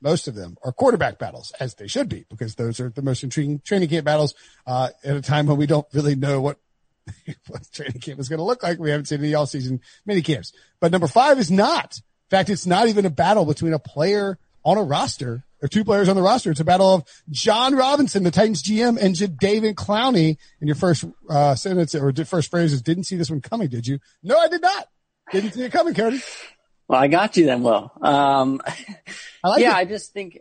most 0.00 0.28
of 0.28 0.34
them 0.34 0.56
are 0.64 0.72
quarterback 0.72 1.18
battles, 1.18 1.52
as 1.60 1.74
they 1.74 1.86
should 1.86 2.08
be, 2.08 2.24
because 2.30 2.54
those 2.54 2.80
are 2.80 2.88
the 2.88 3.02
most 3.02 3.22
intriguing 3.22 3.60
training 3.60 3.90
camp 3.90 4.06
battles, 4.06 4.34
uh, 4.66 4.88
at 5.04 5.14
a 5.14 5.20
time 5.20 5.46
when 5.46 5.58
we 5.58 5.66
don't 5.66 5.86
really 5.92 6.14
know 6.14 6.40
what, 6.40 6.58
what 7.48 7.70
training 7.72 8.00
camp 8.00 8.20
is 8.20 8.28
going 8.28 8.38
to 8.38 8.44
look 8.44 8.62
like. 8.62 8.78
We 8.78 8.90
haven't 8.90 9.06
seen 9.06 9.20
any 9.20 9.34
all 9.34 9.46
season 9.46 9.80
mini 10.06 10.22
camps. 10.22 10.52
But 10.80 10.92
number 10.92 11.06
five 11.06 11.38
is 11.38 11.50
not. 11.50 11.96
In 11.96 12.36
fact, 12.36 12.50
it's 12.50 12.66
not 12.66 12.88
even 12.88 13.06
a 13.06 13.10
battle 13.10 13.44
between 13.44 13.72
a 13.72 13.78
player 13.78 14.38
on 14.64 14.78
a 14.78 14.82
roster 14.82 15.44
or 15.60 15.68
two 15.68 15.84
players 15.84 16.08
on 16.08 16.16
the 16.16 16.22
roster. 16.22 16.50
It's 16.50 16.60
a 16.60 16.64
battle 16.64 16.94
of 16.94 17.04
Jon 17.30 17.74
Robinson, 17.74 18.22
the 18.22 18.30
Titans 18.30 18.62
GM, 18.62 19.00
and 19.00 19.14
Jadeveon 19.14 19.74
Clowney. 19.74 20.36
And 20.60 20.68
your 20.68 20.76
first 20.76 21.04
uh, 21.28 21.54
sentence 21.54 21.94
or 21.94 22.12
first 22.24 22.50
phrase 22.50 22.72
is, 22.72 22.82
"Didn't 22.82 23.04
see 23.04 23.16
this 23.16 23.30
one 23.30 23.40
coming, 23.40 23.68
did 23.68 23.86
you?" 23.86 23.98
No, 24.22 24.38
I 24.38 24.48
did 24.48 24.62
not. 24.62 24.88
Didn't 25.30 25.52
see 25.52 25.62
it 25.62 25.72
coming, 25.72 25.94
Cody. 25.94 26.20
Well, 26.88 27.00
I 27.00 27.08
got 27.08 27.36
you 27.36 27.46
then, 27.46 27.62
Will. 27.62 27.90
Um, 28.02 28.60
I 29.42 29.48
like 29.48 29.62
yeah, 29.62 29.70
it. 29.70 29.76
I 29.76 29.84
just 29.84 30.12
think, 30.12 30.38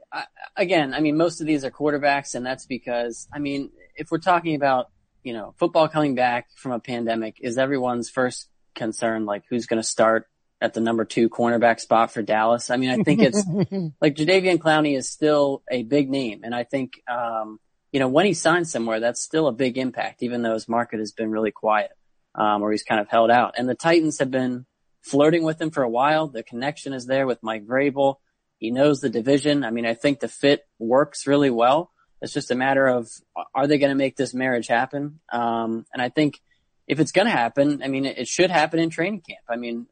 again, 0.58 0.94
I 0.94 1.00
mean, 1.00 1.16
most 1.16 1.40
of 1.40 1.48
these 1.48 1.64
are 1.64 1.72
quarterbacks, 1.72 2.36
and 2.36 2.46
that's 2.46 2.66
because, 2.66 3.28
I 3.34 3.40
mean, 3.40 3.72
if 3.96 4.12
we're 4.12 4.18
talking 4.18 4.56
about, 4.56 4.91
you 5.24 5.34
know, 5.34 5.54
football 5.58 5.88
coming 5.88 6.16
back 6.16 6.50
from 6.56 6.72
a 6.72 6.80
pandemic, 6.80 7.38
is 7.40 7.58
everyone's 7.58 8.10
first 8.10 8.48
concern 8.76 9.26
like 9.26 9.44
who's 9.50 9.66
going 9.66 9.82
to 9.82 9.88
start 9.88 10.28
at 10.62 10.74
the 10.74 10.80
number 10.80 11.06
two 11.06 11.30
cornerback 11.30 11.80
spot 11.80 12.12
for 12.12 12.22
Dallas? 12.22 12.70
I 12.70 12.78
mean, 12.78 12.90
I 12.90 13.04
think 13.04 13.22
it's 13.22 13.44
like 14.02 14.16
Jadeveon 14.16 14.60
Clowney 14.60 14.98
is 14.98 15.10
still 15.10 15.64
a 15.70 15.84
big 15.84 16.10
name, 16.10 16.42
and 16.44 16.54
I 16.56 16.64
think, 16.64 17.02
um, 17.10 17.60
you 17.92 18.00
know, 18.00 18.08
when 18.08 18.26
he 18.26 18.34
signs 18.34 18.72
somewhere, 18.72 19.00
that's 19.00 19.22
still 19.22 19.48
a 19.48 19.54
big 19.54 19.78
impact, 19.78 20.24
even 20.24 20.42
though 20.42 20.54
his 20.54 20.70
market 20.70 21.00
has 21.00 21.12
been 21.12 21.32
really 21.32 21.52
quiet, 21.52 21.92
um, 22.36 22.62
or 22.62 22.72
he's 22.72 22.84
kind 22.84 23.02
of 23.02 23.10
held 23.10 23.30
out. 23.32 23.56
And 23.58 23.68
the 23.68 23.76
Titans 23.76 24.20
have 24.20 24.32
been 24.32 24.66
flirting 25.02 25.44
with 25.44 25.60
him 25.62 25.72
for 25.72 25.84
a 25.84 25.90
while. 25.90 26.28
The 26.28 26.44
connection 26.44 26.94
is 26.94 27.06
there 27.06 27.28
with 27.28 27.44
Mike 27.44 27.66
Vrabel. 27.66 28.16
He 28.58 28.72
knows 28.72 29.02
the 29.02 29.10
division. 29.10 29.64
I 29.64 29.72
mean, 29.72 29.86
I 29.86 29.96
think 29.96 30.20
the 30.20 30.28
fit 30.28 30.66
works 30.80 31.26
really 31.26 31.50
well. 31.50 31.92
It's 32.22 32.34
just 32.34 32.52
a 32.52 32.56
matter 32.56 32.88
of 32.88 33.10
are 33.56 33.68
they 33.68 33.78
going 33.78 33.90
to 33.90 33.96
make 33.96 34.16
this 34.16 34.34
marriage 34.34 34.68
happen? 34.68 35.20
Um, 35.32 35.86
and 35.94 36.02
I 36.02 36.10
think 36.10 36.40
if 36.88 37.00
it's 37.00 37.12
going 37.12 37.26
to 37.26 37.32
happen, 37.32 37.82
I 37.84 37.88
mean, 37.88 38.06
it, 38.06 38.28
should 38.28 38.52
happen 38.52 38.80
in 38.80 38.90
training 38.90 39.22
camp. 39.22 39.40
I 39.50 39.56
mean, 39.56 39.88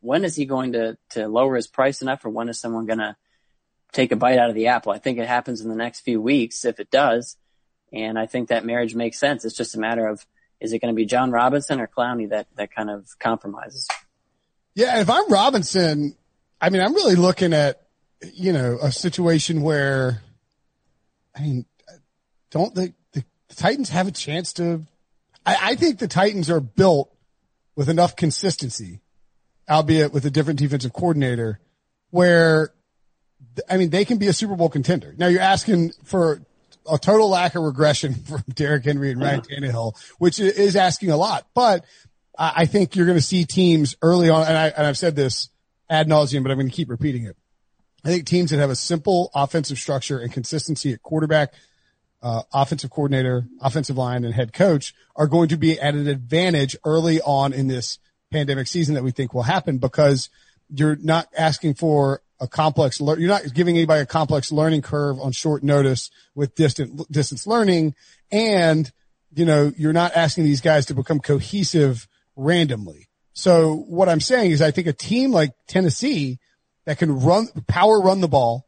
when 0.00 0.24
is 0.24 0.36
he 0.36 0.46
going 0.46 0.72
to 0.72 0.96
to 1.10 1.28
lower 1.28 1.56
his 1.56 1.66
price 1.66 2.02
enough, 2.02 2.24
or 2.24 2.30
when 2.30 2.48
is 2.48 2.58
someone 2.60 2.86
going 2.86 3.00
to 3.00 3.16
take 3.92 4.12
a 4.12 4.16
bite 4.16 4.38
out 4.38 4.48
of 4.48 4.54
the 4.54 4.68
apple? 4.68 4.92
I 4.92 4.98
think 4.98 5.18
it 5.18 5.26
happens 5.26 5.60
in 5.60 5.68
the 5.68 5.74
next 5.74 6.00
few 6.00 6.20
weeks 6.20 6.64
if 6.64 6.80
it 6.80 6.90
does, 6.90 7.36
and 7.92 8.18
I 8.18 8.26
think 8.26 8.48
that 8.48 8.64
marriage 8.64 8.94
makes 8.94 9.18
sense. 9.18 9.44
It's 9.44 9.56
just 9.56 9.74
a 9.74 9.80
matter 9.80 10.06
of 10.06 10.24
is 10.60 10.72
it 10.72 10.78
going 10.80 10.94
to 10.94 10.96
be 10.96 11.06
Jon 11.06 11.30
Robinson 11.30 11.80
or 11.80 11.88
Clowney 11.88 12.30
that 12.30 12.46
that 12.56 12.74
kind 12.74 12.90
of 12.90 13.06
compromises? 13.18 13.86
Yeah, 14.74 15.00
if 15.00 15.10
I'm 15.10 15.28
Robinson, 15.30 16.16
I 16.60 16.70
mean, 16.70 16.82
I'm 16.82 16.94
really 16.94 17.16
looking 17.16 17.52
at, 17.52 17.80
you 18.34 18.52
know, 18.52 18.78
a 18.80 18.92
situation 18.92 19.62
where, 19.62 20.22
I 21.36 21.40
mean, 21.42 21.66
don't 22.50 22.74
the, 22.74 22.92
the, 23.12 23.24
the 23.48 23.54
Titans 23.54 23.90
have 23.90 24.08
a 24.08 24.12
chance 24.12 24.52
to, 24.54 24.86
I, 25.44 25.56
I 25.62 25.74
think 25.74 25.98
the 25.98 26.08
Titans 26.08 26.50
are 26.50 26.60
built 26.60 27.14
with 27.76 27.88
enough 27.88 28.16
consistency, 28.16 29.00
albeit 29.68 30.12
with 30.12 30.24
a 30.26 30.30
different 30.30 30.58
defensive 30.58 30.92
coordinator, 30.92 31.60
where, 32.10 32.72
I 33.68 33.76
mean, 33.76 33.90
they 33.90 34.04
can 34.04 34.18
be 34.18 34.26
a 34.26 34.32
Super 34.32 34.56
Bowl 34.56 34.68
contender. 34.68 35.14
Now 35.16 35.28
you're 35.28 35.40
asking 35.40 35.92
for 36.04 36.42
a 36.90 36.98
total 36.98 37.28
lack 37.28 37.54
of 37.54 37.62
regression 37.62 38.14
from 38.26 38.44
Derrick 38.52 38.84
Henry 38.84 39.10
and 39.10 39.20
Ryan 39.20 39.40
uh-huh. 39.40 39.60
Tannehill, 39.60 40.14
which 40.18 40.40
is 40.40 40.76
asking 40.76 41.10
a 41.10 41.16
lot, 41.16 41.46
but 41.54 41.84
I 42.38 42.52
I 42.56 42.66
think 42.66 42.96
you're 42.96 43.06
going 43.06 43.18
to 43.18 43.22
see 43.22 43.44
teams 43.44 43.96
early 44.02 44.30
on, 44.30 44.46
and, 44.46 44.56
I, 44.56 44.68
and 44.68 44.86
I've 44.86 44.98
said 44.98 45.14
this 45.14 45.50
ad 45.90 46.08
nauseum, 46.08 46.42
but 46.42 46.50
I'm 46.50 46.58
going 46.58 46.70
to 46.70 46.74
keep 46.74 46.88
repeating 46.88 47.24
it. 47.26 47.36
I 48.04 48.08
think 48.08 48.26
teams 48.26 48.50
that 48.50 48.58
have 48.58 48.70
a 48.70 48.76
simple 48.76 49.30
offensive 49.34 49.78
structure 49.78 50.18
and 50.18 50.32
consistency 50.32 50.92
at 50.92 51.02
quarterback, 51.02 51.52
uh, 52.22 52.42
offensive 52.52 52.90
coordinator, 52.90 53.46
offensive 53.60 53.96
line, 53.96 54.24
and 54.24 54.34
head 54.34 54.52
coach 54.52 54.94
are 55.16 55.26
going 55.26 55.48
to 55.48 55.56
be 55.56 55.78
at 55.78 55.94
an 55.94 56.08
advantage 56.08 56.76
early 56.84 57.20
on 57.20 57.52
in 57.52 57.66
this 57.66 57.98
pandemic 58.30 58.66
season 58.66 58.94
that 58.94 59.02
we 59.02 59.10
think 59.10 59.34
will 59.34 59.42
happen 59.42 59.78
because 59.78 60.28
you're 60.68 60.96
not 60.96 61.28
asking 61.36 61.74
for 61.74 62.22
a 62.40 62.48
complex, 62.48 63.00
lear- 63.00 63.18
you're 63.18 63.28
not 63.28 63.52
giving 63.52 63.76
anybody 63.76 64.00
a 64.00 64.06
complex 64.06 64.50
learning 64.50 64.82
curve 64.82 65.20
on 65.20 65.32
short 65.32 65.62
notice 65.62 66.10
with 66.34 66.54
distant, 66.54 67.10
distance 67.10 67.46
learning. 67.46 67.94
And, 68.32 68.90
you 69.34 69.44
know, 69.44 69.72
you're 69.76 69.92
not 69.92 70.16
asking 70.16 70.44
these 70.44 70.60
guys 70.60 70.86
to 70.86 70.94
become 70.94 71.20
cohesive 71.20 72.08
randomly. 72.36 73.08
So 73.32 73.76
what 73.88 74.08
I'm 74.08 74.20
saying 74.20 74.50
is 74.50 74.62
I 74.62 74.70
think 74.70 74.86
a 74.86 74.92
team 74.92 75.32
like 75.32 75.52
Tennessee 75.66 76.38
that 76.90 76.98
can 76.98 77.20
run, 77.20 77.46
power 77.68 78.00
run 78.00 78.20
the 78.20 78.26
ball, 78.26 78.66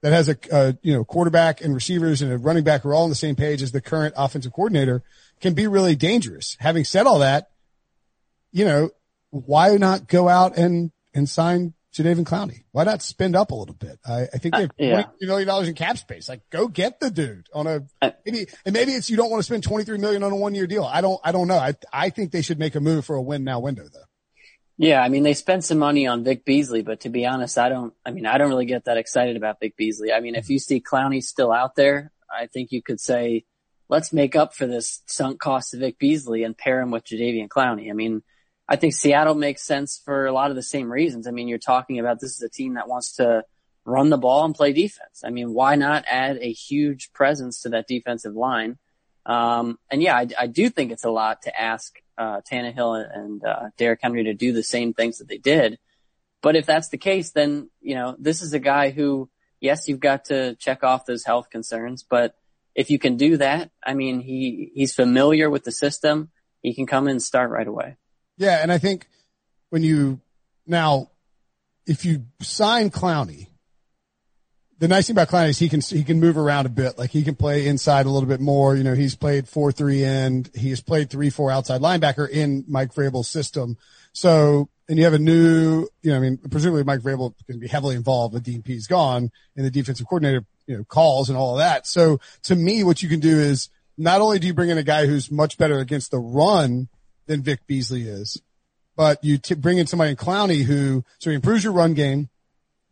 that 0.00 0.12
has 0.12 0.28
a, 0.28 0.36
a 0.52 0.78
you 0.82 0.92
know 0.92 1.04
quarterback 1.04 1.60
and 1.60 1.74
receivers 1.74 2.22
and 2.22 2.32
a 2.32 2.38
running 2.38 2.62
back 2.62 2.82
who 2.82 2.90
are 2.90 2.94
all 2.94 3.02
on 3.02 3.08
the 3.08 3.16
same 3.16 3.34
page 3.34 3.62
as 3.62 3.72
the 3.72 3.80
current 3.80 4.14
offensive 4.16 4.52
coordinator 4.52 5.02
can 5.40 5.54
be 5.54 5.66
really 5.66 5.96
dangerous. 5.96 6.56
Having 6.60 6.84
said 6.84 7.08
all 7.08 7.18
that, 7.18 7.50
you 8.52 8.64
know 8.64 8.90
why 9.30 9.76
not 9.76 10.06
go 10.06 10.28
out 10.28 10.56
and 10.56 10.92
and 11.14 11.28
sign 11.28 11.74
Jadeveon 11.92 12.22
Clowney? 12.24 12.62
Why 12.70 12.84
not 12.84 13.02
spend 13.02 13.34
up 13.34 13.50
a 13.50 13.56
little 13.56 13.74
bit? 13.74 13.98
I, 14.06 14.28
I 14.32 14.38
think 14.38 14.54
they 14.54 14.60
have 14.60 14.70
Uh, 14.70 14.74
yeah. 14.78 15.02
twenty 15.02 15.26
million 15.26 15.48
dollars 15.48 15.66
in 15.66 15.74
cap 15.74 15.98
space. 15.98 16.28
Like 16.28 16.48
go 16.50 16.68
get 16.68 17.00
the 17.00 17.10
dude 17.10 17.48
on 17.52 17.66
a 17.66 17.82
Uh, 18.00 18.12
maybe 18.24 18.46
and 18.64 18.72
maybe 18.72 18.92
it's 18.92 19.10
you 19.10 19.16
don't 19.16 19.32
want 19.32 19.40
to 19.40 19.44
spend 19.44 19.64
twenty 19.64 19.84
three 19.84 19.98
million 19.98 20.22
on 20.22 20.30
a 20.30 20.36
one 20.36 20.54
year 20.54 20.68
deal. 20.68 20.84
I 20.84 21.00
don't 21.00 21.20
I 21.24 21.32
don't 21.32 21.48
know. 21.48 21.58
I 21.58 21.74
I 21.92 22.10
think 22.10 22.30
they 22.30 22.42
should 22.42 22.60
make 22.60 22.76
a 22.76 22.80
move 22.80 23.04
for 23.04 23.16
a 23.16 23.22
win 23.22 23.42
now 23.42 23.58
window 23.58 23.88
though. 23.92 24.04
Yeah, 24.76 25.00
I 25.00 25.08
mean 25.08 25.22
they 25.22 25.34
spent 25.34 25.64
some 25.64 25.78
money 25.78 26.06
on 26.06 26.24
Vic 26.24 26.44
Beasley, 26.44 26.82
but 26.82 27.00
to 27.00 27.08
be 27.08 27.26
honest, 27.26 27.58
I 27.58 27.68
don't. 27.68 27.94
I 28.04 28.10
mean, 28.10 28.26
I 28.26 28.38
don't 28.38 28.48
really 28.48 28.66
get 28.66 28.86
that 28.86 28.96
excited 28.96 29.36
about 29.36 29.60
Vic 29.60 29.76
Beasley. 29.76 30.12
I 30.12 30.20
mean, 30.20 30.34
if 30.34 30.50
you 30.50 30.58
see 30.58 30.80
Clowney 30.80 31.22
still 31.22 31.52
out 31.52 31.76
there, 31.76 32.10
I 32.28 32.46
think 32.46 32.72
you 32.72 32.82
could 32.82 33.00
say, 33.00 33.44
let's 33.88 34.12
make 34.12 34.34
up 34.34 34.54
for 34.54 34.66
this 34.66 35.02
sunk 35.06 35.38
cost 35.38 35.74
of 35.74 35.80
Vic 35.80 35.98
Beasley 35.98 36.42
and 36.42 36.58
pair 36.58 36.80
him 36.80 36.90
with 36.90 37.04
Jadeveon 37.04 37.48
Clowney. 37.48 37.88
I 37.88 37.92
mean, 37.92 38.22
I 38.68 38.76
think 38.76 38.94
Seattle 38.94 39.34
makes 39.34 39.62
sense 39.62 40.00
for 40.04 40.26
a 40.26 40.32
lot 40.32 40.50
of 40.50 40.56
the 40.56 40.62
same 40.62 40.90
reasons. 40.90 41.28
I 41.28 41.30
mean, 41.30 41.46
you're 41.46 41.58
talking 41.58 42.00
about 42.00 42.18
this 42.18 42.32
is 42.32 42.42
a 42.42 42.48
team 42.48 42.74
that 42.74 42.88
wants 42.88 43.16
to 43.16 43.44
run 43.84 44.10
the 44.10 44.18
ball 44.18 44.44
and 44.44 44.54
play 44.54 44.72
defense. 44.72 45.22
I 45.24 45.30
mean, 45.30 45.52
why 45.52 45.76
not 45.76 46.04
add 46.08 46.38
a 46.40 46.50
huge 46.52 47.12
presence 47.12 47.62
to 47.62 47.68
that 47.70 47.86
defensive 47.86 48.34
line? 48.34 48.78
Um, 49.26 49.78
and 49.90 50.02
yeah, 50.02 50.16
I, 50.16 50.26
I 50.38 50.46
do 50.46 50.68
think 50.68 50.90
it's 50.90 51.04
a 51.04 51.10
lot 51.10 51.42
to 51.42 51.60
ask 51.60 51.94
uh, 52.16 52.40
Tannehill 52.50 53.04
and 53.14 53.44
uh, 53.44 53.70
Derrick 53.76 54.00
Henry 54.02 54.24
to 54.24 54.34
do 54.34 54.52
the 54.52 54.62
same 54.62 54.94
things 54.94 55.18
that 55.18 55.28
they 55.28 55.38
did. 55.38 55.78
But 56.42 56.56
if 56.56 56.66
that's 56.66 56.88
the 56.88 56.98
case, 56.98 57.32
then 57.32 57.70
you 57.80 57.94
know 57.94 58.16
this 58.18 58.42
is 58.42 58.52
a 58.52 58.58
guy 58.58 58.90
who, 58.90 59.30
yes, 59.60 59.88
you've 59.88 60.00
got 60.00 60.26
to 60.26 60.56
check 60.56 60.84
off 60.84 61.06
those 61.06 61.24
health 61.24 61.50
concerns, 61.50 62.04
but 62.08 62.34
if 62.74 62.90
you 62.90 62.98
can 62.98 63.16
do 63.16 63.36
that, 63.36 63.70
I 63.84 63.94
mean, 63.94 64.20
he 64.20 64.70
he's 64.74 64.94
familiar 64.94 65.48
with 65.48 65.64
the 65.64 65.72
system. 65.72 66.30
He 66.62 66.74
can 66.74 66.86
come 66.86 67.06
in 67.06 67.12
and 67.12 67.22
start 67.22 67.50
right 67.50 67.66
away. 67.66 67.96
Yeah, 68.36 68.60
and 68.62 68.72
I 68.72 68.78
think 68.78 69.06
when 69.70 69.82
you 69.82 70.20
now, 70.66 71.10
if 71.86 72.04
you 72.04 72.26
sign 72.40 72.90
Clowney, 72.90 73.48
the 74.84 74.88
nice 74.88 75.06
thing 75.06 75.14
about 75.14 75.28
Clowney 75.30 75.48
is 75.48 75.58
he 75.58 75.70
can 75.70 75.80
he 75.80 76.04
can 76.04 76.20
move 76.20 76.36
around 76.36 76.66
a 76.66 76.68
bit. 76.68 76.98
Like 76.98 77.08
he 77.08 77.22
can 77.22 77.36
play 77.36 77.66
inside 77.66 78.04
a 78.04 78.10
little 78.10 78.28
bit 78.28 78.38
more. 78.38 78.76
You 78.76 78.84
know, 78.84 78.92
he's 78.92 79.14
played 79.14 79.48
four 79.48 79.72
three 79.72 80.04
end. 80.04 80.50
He 80.54 80.68
has 80.68 80.82
played 80.82 81.08
three 81.08 81.30
four 81.30 81.50
outside 81.50 81.80
linebacker 81.80 82.28
in 82.28 82.66
Mike 82.68 82.92
Vrabel's 82.92 83.26
system. 83.26 83.78
So, 84.12 84.68
and 84.86 84.98
you 84.98 85.04
have 85.04 85.14
a 85.14 85.18
new, 85.18 85.88
you 86.02 86.10
know, 86.10 86.18
I 86.18 86.20
mean, 86.20 86.36
presumably 86.36 86.84
Mike 86.84 87.00
Vrabel 87.00 87.32
can 87.46 87.60
be 87.60 87.66
heavily 87.66 87.96
involved. 87.96 88.34
The 88.34 88.40
DP's 88.40 88.86
gone, 88.86 89.30
and 89.56 89.64
the 89.64 89.70
defensive 89.70 90.06
coordinator, 90.06 90.44
you 90.66 90.76
know, 90.76 90.84
calls 90.84 91.30
and 91.30 91.38
all 91.38 91.52
of 91.52 91.60
that. 91.60 91.86
So, 91.86 92.20
to 92.42 92.54
me, 92.54 92.84
what 92.84 93.02
you 93.02 93.08
can 93.08 93.20
do 93.20 93.38
is 93.38 93.70
not 93.96 94.20
only 94.20 94.38
do 94.38 94.46
you 94.46 94.52
bring 94.52 94.68
in 94.68 94.76
a 94.76 94.82
guy 94.82 95.06
who's 95.06 95.30
much 95.30 95.56
better 95.56 95.78
against 95.78 96.10
the 96.10 96.18
run 96.18 96.88
than 97.24 97.42
Vic 97.42 97.66
Beasley 97.66 98.02
is, 98.02 98.42
but 98.96 99.24
you 99.24 99.38
t- 99.38 99.54
bring 99.54 99.78
in 99.78 99.86
somebody 99.86 100.10
in 100.10 100.16
Clowney 100.16 100.64
who, 100.64 101.06
so 101.20 101.30
he 101.30 101.36
improves 101.36 101.64
your 101.64 101.72
run 101.72 101.94
game. 101.94 102.28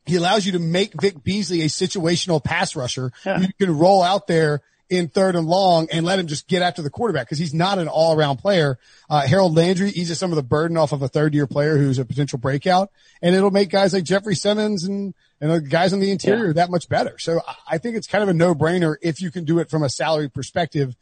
He 0.07 0.17
allows 0.17 0.45
you 0.47 0.53
to 0.53 0.59
make 0.59 1.01
Vic 1.01 1.23
Beasley 1.23 1.63
a 1.63 1.67
situational 1.67 2.43
pass 2.43 2.75
rusher. 2.77 3.13
Yeah. 3.25 3.41
You 3.41 3.49
can 3.59 3.79
roll 3.79 4.03
out 4.03 4.27
there 4.27 4.61
in 4.91 5.09
third 5.09 5.37
and 5.37 5.47
long 5.47 5.89
and 5.91 6.05
let 6.05 6.19
him 6.19 6.27
just 6.27 6.47
get 6.49 6.61
after 6.61 6.83
the 6.83 6.91
quarterback 6.91 7.27
because 7.27 7.39
he's 7.39 7.55
not 7.55 7.79
an 7.79 7.89
all 7.89 8.15
around 8.15 8.37
player. 8.39 8.79
Uh, 9.09 9.27
Harold 9.27 9.57
Landry 9.57 9.89
eases 9.91 10.19
some 10.19 10.31
of 10.33 10.37
the 10.37 10.43
burden 10.43 10.77
off 10.77 10.93
of 10.93 11.01
a 11.01 11.09
third 11.09 11.35
year 11.35 11.47
player 11.47 11.79
who's 11.79 11.99
a 11.99 12.05
potential 12.05 12.39
breakout 12.39 12.91
and 13.23 13.35
it'll 13.35 13.51
make 13.51 13.71
guys 13.71 13.95
like 13.95 14.05
Jeffery 14.05 14.35
Simmons 14.35 14.85
and, 14.85 15.15
and 15.41 15.51
the 15.51 15.61
guys 15.63 15.95
on 15.95 16.01
the 16.01 16.11
interior 16.11 16.49
Yeah. 16.49 16.53
that 16.55 16.71
much 16.71 16.89
better. 16.91 17.19
So 17.19 17.41
I- 17.49 17.55
I 17.75 17.79
think 17.79 17.97
it's 17.97 18.07
kind 18.07 18.23
of 18.23 18.29
a 18.29 18.35
no 18.35 18.55
brainer 18.55 18.97
if 19.01 19.23
you 19.23 19.31
can 19.31 19.45
do 19.45 19.61
it 19.61 19.71
from 19.71 19.83
a 19.83 19.89
salary 19.89 20.29
perspective. 20.29 20.95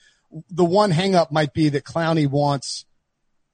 The 0.51 0.65
one 0.65 0.93
hang 0.93 1.17
up 1.17 1.33
might 1.33 1.53
be 1.53 1.69
that 1.71 1.83
Clowney 1.83 2.29
wants, 2.29 2.85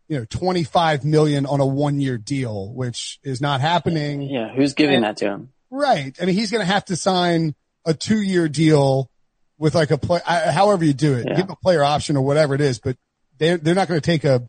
you 0.09 0.19
know, 0.19 0.25
25 0.25 1.05
million 1.05 1.47
on 1.47 1.61
a 1.61 1.67
one 1.67 2.01
year 2.01 2.19
deal, 2.19 2.73
which 2.73 3.19
is 3.23 3.41
not 3.41 3.61
happening. 3.61 4.23
Yeah, 4.23 4.53
who's 4.55 4.75
giving 4.75 5.01
that 5.03 5.17
to 5.19 5.27
him? 5.27 5.53
Right. 5.71 6.17
I 6.21 6.25
mean, 6.27 6.35
he's 6.35 6.51
going 6.51 6.65
to 6.65 6.73
have 6.73 6.85
to 6.87 6.97
sign 6.97 7.55
a 7.85 7.93
two 7.95 8.21
year 8.21 8.49
deal 8.49 9.11
with 9.59 9.75
like 9.75 9.91
a 9.91 9.99
play, 9.99 10.21
however 10.25 10.85
you 10.85 10.93
do 10.93 11.15
it, 11.15 11.27
Yeah. 11.27 11.35
give 11.35 11.47
him 11.47 11.51
a 11.51 11.57
player 11.57 11.83
option 11.83 12.17
or 12.17 12.23
whatever 12.25 12.55
it 12.55 12.61
is, 12.61 12.79
but 12.79 12.97
they're, 13.39 13.57
they're 13.57 13.75
not 13.75 13.89
going 13.89 14.01
to 14.01 14.05
take 14.05 14.25
a 14.25 14.49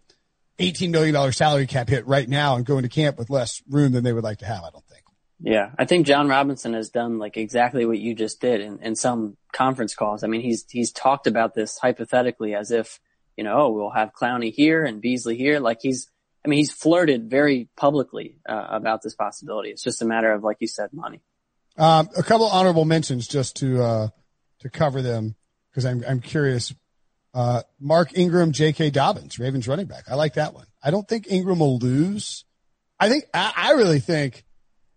$18 0.60 0.90
million 0.92 1.32
salary 1.32 1.68
cap 1.68 1.88
hit 1.88 2.06
right 2.08 2.28
now 2.28 2.56
and 2.56 2.66
go 2.66 2.78
into 2.78 2.90
camp 2.90 3.18
with 3.18 3.30
less 3.30 3.62
room 3.70 3.92
than 3.94 4.04
they 4.04 4.12
would 4.14 4.24
like 4.24 4.40
to 4.40 4.46
have. 4.46 4.64
I 4.64 4.70
don't 4.72 4.86
think. 4.86 5.04
Yeah, 5.40 5.70
I 5.78 5.86
think 5.86 6.08
Jon 6.08 6.28
Robinson 6.28 6.74
has 6.74 6.90
done 6.90 7.20
like 7.20 7.38
exactly 7.38 7.86
what 7.86 8.00
you 8.00 8.16
just 8.16 8.42
did 8.42 8.60
in, 8.60 8.80
in 8.80 8.96
some 8.96 9.38
conference 9.54 9.94
calls. 9.94 10.24
I 10.24 10.28
mean, 10.28 10.42
he's 10.42 10.66
he's 10.68 10.92
talked 10.92 11.28
about 11.28 11.54
this 11.54 11.78
hypothetically 11.78 12.56
as 12.56 12.72
if 12.72 13.00
you 13.38 13.44
know 13.44 13.58
oh, 13.58 13.70
we'll 13.70 13.90
have 13.90 14.12
Clowney 14.14 14.52
here 14.52 14.84
and 14.84 15.02
Beasley 15.02 15.38
here. 15.38 15.60
Like 15.60 15.80
he's, 15.82 16.10
I 16.44 16.50
mean, 16.50 16.58
he's 16.60 16.72
flirted 16.72 17.30
very 17.30 17.70
publicly 17.78 18.40
uh, 18.48 18.68
about 18.70 19.02
this 19.02 19.16
possibility. 19.16 19.70
It's 19.70 19.84
just 19.84 20.02
a 20.02 20.06
matter 20.06 20.32
of 20.34 20.44
like 20.44 20.58
you 20.60 20.68
said, 20.68 20.90
money. 20.92 21.22
Um, 21.78 22.10
a 22.18 22.24
couple 22.24 22.48
honorable 22.48 22.86
mentions 22.86 23.28
just 23.28 23.58
to, 23.58 23.84
uh, 23.84 24.08
to 24.60 24.70
cover 24.70 25.02
them 25.02 25.36
because 25.70 25.86
I'm, 25.86 26.04
I'm 26.08 26.22
curious. 26.22 26.74
Uh, 27.34 27.62
Mark 27.80 28.18
Ingram, 28.18 28.52
J.K. 28.52 28.90
Dobbins, 28.90 29.38
Ravens 29.38 29.68
running 29.68 29.86
back. 29.86 30.06
I 30.10 30.16
like 30.16 30.34
that 30.34 30.56
one. 30.56 30.66
I 30.84 30.90
don't 30.90 31.08
think 31.08 31.28
Ingram 31.30 31.60
will 31.60 31.78
lose. 31.78 32.46
I 33.00 33.10
think, 33.10 33.26
I, 33.32 33.54
I 33.56 33.72
really 33.74 34.00
think 34.00 34.44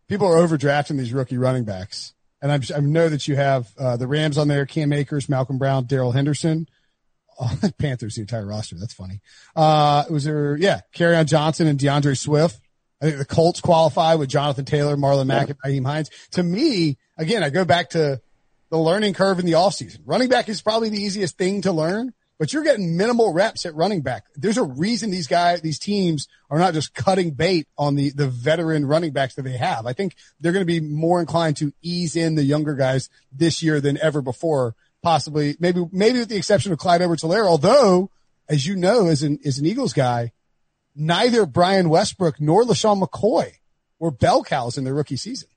people 0.09 0.27
are 0.27 0.37
overdrafting 0.37 0.97
these 0.97 1.13
rookie 1.13 1.37
running 1.37 1.65
backs. 1.65 2.15
And 2.41 2.51
I'm, 2.51 2.63
I 2.75 2.81
know 2.81 3.11
that 3.11 3.29
you 3.29 3.37
have, 3.37 3.69
uh, 3.79 3.99
the 3.99 4.07
Rams 4.07 4.39
on 4.39 4.49
there, 4.49 4.65
Cam 4.65 4.95
Akers, 4.95 5.29
Malcolm 5.29 5.59
Brown, 5.59 5.85
Darrell 5.85 6.13
Henderson. 6.13 6.67
Oh, 7.63 7.71
Panthers, 7.79 8.17
the 8.17 8.21
entire 8.21 8.47
roster. 8.47 8.77
That's 8.79 8.93
funny. 8.93 9.23
Uh, 9.57 10.05
was 10.11 10.25
there, 10.25 10.57
yeah, 10.57 10.81
Kerryon 10.95 11.25
Johnson 11.25 11.67
and 11.67 11.79
DeAndre 11.79 12.15
Swift. 12.19 12.61
I 13.01 13.07
think 13.07 13.17
the 13.19 13.25
Colts 13.25 13.63
qualify 13.63 14.17
with 14.17 14.29
Jonathan 14.29 14.67
Taylor, 14.67 14.95
Marlon 14.95 15.27
Mack, 15.27 15.49
and 15.49 15.59
Nyheim 15.65 15.87
Hines. 15.87 16.11
To 16.33 16.43
me, 16.43 16.99
again, 17.17 17.43
I 17.43 17.49
go 17.49 17.65
back 17.65 17.91
to 17.91 18.21
the 18.69 18.79
learning 18.79 19.15
curve 19.15 19.39
in 19.39 19.47
the 19.47 19.53
offseason. 19.53 20.01
Running 20.05 20.29
back 20.29 20.51
is 20.51 20.61
probably 20.61 20.91
the 20.91 21.01
easiest 21.01 21.39
thing 21.39 21.63
to 21.63 21.73
learn, 21.73 22.13
but 22.39 22.53
you're 22.53 22.63
getting 22.63 22.99
minimal 22.99 23.33
reps 23.33 23.65
at 23.65 23.75
running 23.75 24.03
back. 24.03 24.25
There's 24.37 24.59
a 24.59 24.63
reason 24.63 25.11
these 25.11 25.27
guys, 25.27 25.63
these 25.63 25.79
teams 25.79 26.29
are 26.51 26.59
not 26.59 26.75
just 26.75 26.95
cutting 26.95 27.31
bait 27.31 27.67
on 27.79 27.95
the, 27.95 28.11
the 28.11 28.29
veteran 28.29 28.85
running 28.85 29.13
backs 29.13 29.35
that 29.37 29.43
they 29.43 29.57
have. 29.57 29.87
I 29.87 29.95
think 29.95 30.15
they're 30.41 30.53
going 30.53 30.67
to 30.67 30.81
be 30.81 30.81
more 30.81 31.21
inclined 31.21 31.57
to 31.59 31.73
ease 31.83 32.17
in 32.17 32.35
the 32.35 32.45
younger 32.45 32.75
guys 32.75 33.09
this 33.33 33.63
year 33.63 33.81
than 33.81 33.97
ever 33.99 34.21
before. 34.21 34.75
Possibly, 35.03 35.57
maybe, 35.59 35.85
maybe 35.93 36.19
with 36.19 36.29
the 36.29 36.37
exception 36.37 36.73
of 36.73 36.79
Clyde 36.79 37.01
Edwards-Helaire 37.03 37.47
although, 37.47 38.11
as 38.49 38.67
you 38.67 38.77
know, 38.77 39.07
as 39.07 39.23
an, 39.23 39.39
as 39.45 39.59
an 39.59 39.67
Eagles 39.67 39.93
guy, 39.93 40.33
neither 40.95 41.47
Brian 41.47 41.89
Westbrook 41.89 42.41
nor 42.41 42.65
LeSean 42.65 43.03
McCoy 43.03 43.53
were 43.99 44.11
bell 44.11 44.43
cows 44.43 44.77
in 44.77 44.85
their 44.85 44.95
rookie 44.95 45.17
season. 45.17 45.49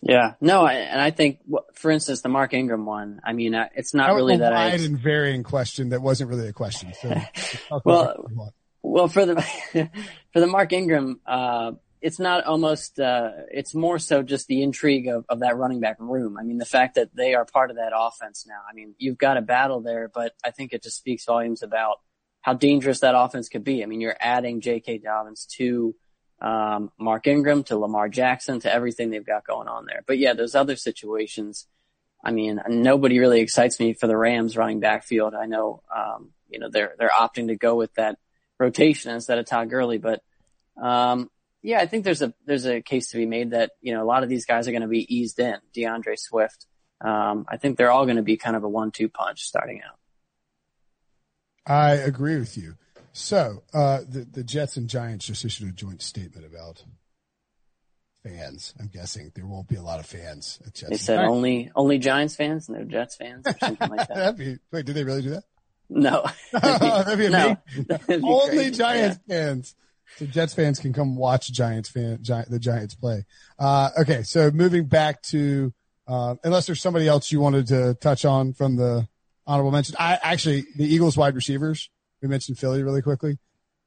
Yeah, 0.00 0.34
no, 0.40 0.64
I, 0.64 0.74
and 0.74 1.00
I 1.00 1.10
think, 1.10 1.40
for 1.74 1.90
instance, 1.90 2.22
the 2.22 2.28
Mark 2.28 2.54
Ingram 2.54 2.86
one. 2.86 3.20
I 3.24 3.32
mean, 3.32 3.54
it's 3.74 3.94
not 3.94 4.08
That 4.08 4.14
really 4.14 4.36
that 4.36 4.52
I. 4.52 4.68
wide 4.70 4.80
and 4.80 4.96
varying 4.98 5.42
question 5.42 5.88
that 5.88 6.00
wasn't 6.00 6.30
really 6.30 6.48
a 6.48 6.52
question. 6.52 6.92
So, 7.00 7.08
Well, 7.84 8.02
about 8.02 8.22
what 8.22 8.30
you 8.30 8.36
want. 8.38 8.54
Well, 8.82 9.08
for 9.08 9.26
the 9.26 9.42
for 10.32 10.40
the 10.40 10.46
Mark 10.46 10.72
Ingram, 10.72 11.20
uh, 11.26 11.72
it's 12.00 12.18
not 12.18 12.44
almost. 12.44 13.00
Uh, 13.00 13.30
it's 13.50 13.74
more 13.74 13.98
so 13.98 14.22
just 14.22 14.46
the 14.46 14.62
intrigue 14.62 15.08
of, 15.08 15.24
of 15.28 15.40
that 15.40 15.56
running 15.56 15.80
back 15.80 15.96
room. 15.98 16.36
I 16.38 16.42
mean, 16.42 16.58
the 16.58 16.64
fact 16.64 16.94
that 16.94 17.14
they 17.14 17.34
are 17.34 17.44
part 17.44 17.70
of 17.70 17.76
that 17.76 17.92
offense 17.94 18.46
now. 18.46 18.60
I 18.68 18.74
mean, 18.74 18.94
you've 18.98 19.18
got 19.18 19.36
a 19.36 19.42
battle 19.42 19.80
there, 19.80 20.10
but 20.12 20.34
I 20.44 20.50
think 20.50 20.72
it 20.72 20.82
just 20.82 20.96
speaks 20.96 21.24
volumes 21.24 21.62
about 21.62 21.96
how 22.40 22.54
dangerous 22.54 23.00
that 23.00 23.18
offense 23.18 23.48
could 23.48 23.64
be. 23.64 23.82
I 23.82 23.86
mean, 23.86 24.00
you're 24.00 24.16
adding 24.20 24.60
J.K. 24.60 24.98
Dobbins 24.98 25.46
to 25.56 25.94
um, 26.40 26.90
Mark 26.98 27.26
Ingram 27.26 27.64
to 27.64 27.76
Lamar 27.76 28.08
Jackson 28.08 28.60
to 28.60 28.72
everything 28.72 29.10
they've 29.10 29.26
got 29.26 29.46
going 29.46 29.68
on 29.68 29.86
there. 29.86 30.02
But 30.06 30.18
yeah, 30.18 30.34
those 30.34 30.54
other 30.54 30.76
situations. 30.76 31.66
I 32.24 32.32
mean, 32.32 32.60
nobody 32.68 33.18
really 33.18 33.40
excites 33.40 33.78
me 33.78 33.92
for 33.92 34.06
the 34.06 34.16
Rams 34.16 34.56
running 34.56 34.80
backfield. 34.80 35.34
I 35.34 35.46
know, 35.46 35.82
um, 35.94 36.30
you 36.48 36.58
know, 36.58 36.68
they're 36.68 36.94
they're 36.98 37.10
opting 37.10 37.48
to 37.48 37.56
go 37.56 37.76
with 37.76 37.94
that 37.94 38.18
rotation 38.58 39.12
instead 39.12 39.38
of 39.38 39.46
Todd 39.46 39.70
Gurley. 39.70 39.98
But 39.98 40.22
um, 40.80 41.30
yeah, 41.62 41.78
I 41.80 41.86
think 41.86 42.04
there's 42.04 42.22
a 42.22 42.32
there's 42.46 42.66
a 42.66 42.80
case 42.80 43.08
to 43.08 43.16
be 43.16 43.26
made 43.26 43.50
that 43.50 43.72
you 43.80 43.92
know 43.94 44.02
a 44.02 44.06
lot 44.06 44.22
of 44.22 44.28
these 44.28 44.46
guys 44.46 44.68
are 44.68 44.72
going 44.72 44.82
to 44.82 44.88
be 44.88 45.12
eased 45.14 45.38
in. 45.38 45.56
DeAndre 45.76 46.18
Swift. 46.18 46.66
Um, 47.00 47.46
I 47.48 47.56
think 47.56 47.78
they're 47.78 47.92
all 47.92 48.06
going 48.06 48.16
to 48.16 48.22
be 48.22 48.36
kind 48.36 48.56
of 48.56 48.64
a 48.64 48.68
one-two 48.68 49.08
punch 49.08 49.42
starting 49.42 49.80
out. 49.82 49.96
I 51.66 51.92
agree 51.92 52.38
with 52.38 52.56
you. 52.56 52.74
So, 53.12 53.62
uh, 53.72 54.00
the, 54.08 54.20
the 54.20 54.42
Jets 54.42 54.76
and 54.76 54.88
Giants 54.88 55.26
just 55.26 55.44
issued 55.44 55.68
a 55.68 55.72
joint 55.72 56.02
statement 56.02 56.44
about 56.46 56.82
fans. 58.22 58.74
I'm 58.80 58.88
guessing 58.88 59.32
there 59.34 59.46
won't 59.46 59.68
be 59.68 59.76
a 59.76 59.82
lot 59.82 60.00
of 60.00 60.06
fans 60.06 60.60
at 60.66 60.74
Jets. 60.74 60.90
They 60.90 60.96
said 60.96 61.16
Giants. 61.16 61.32
only 61.32 61.70
only 61.74 61.98
Giants 61.98 62.36
fans, 62.36 62.68
no 62.68 62.84
Jets 62.84 63.16
fans, 63.16 63.46
or 63.46 63.56
something 63.58 63.90
like 63.90 64.08
that. 64.08 64.14
That'd 64.14 64.38
be, 64.38 64.58
wait, 64.72 64.86
did 64.86 64.94
they 64.94 65.04
really 65.04 65.22
do 65.22 65.30
that? 65.30 65.44
No, 65.90 66.24
That'd 66.52 67.18
be 67.18 67.28
no. 67.30 67.56
That'd 67.86 68.06
be 68.06 68.20
Only 68.22 68.56
crazy. 68.56 68.70
Giants 68.72 69.18
fans. 69.28 69.74
So 70.16 70.26
Jets 70.26 70.54
fans 70.54 70.78
can 70.78 70.92
come 70.92 71.16
watch 71.16 71.52
Giants 71.52 71.88
fan, 71.88 72.18
Gi- 72.22 72.44
the 72.48 72.58
Giants 72.58 72.94
play. 72.94 73.24
Uh, 73.58 73.90
okay. 74.00 74.22
So 74.22 74.50
moving 74.50 74.86
back 74.86 75.22
to, 75.22 75.72
uh, 76.06 76.36
unless 76.42 76.66
there's 76.66 76.82
somebody 76.82 77.06
else 77.06 77.30
you 77.30 77.40
wanted 77.40 77.68
to 77.68 77.94
touch 77.94 78.24
on 78.24 78.52
from 78.52 78.76
the 78.76 79.06
honorable 79.46 79.70
mention. 79.70 79.94
I 79.98 80.18
actually, 80.22 80.64
the 80.76 80.84
Eagles 80.84 81.16
wide 81.16 81.34
receivers, 81.34 81.90
we 82.22 82.28
mentioned 82.28 82.58
Philly 82.58 82.82
really 82.82 83.02
quickly. 83.02 83.38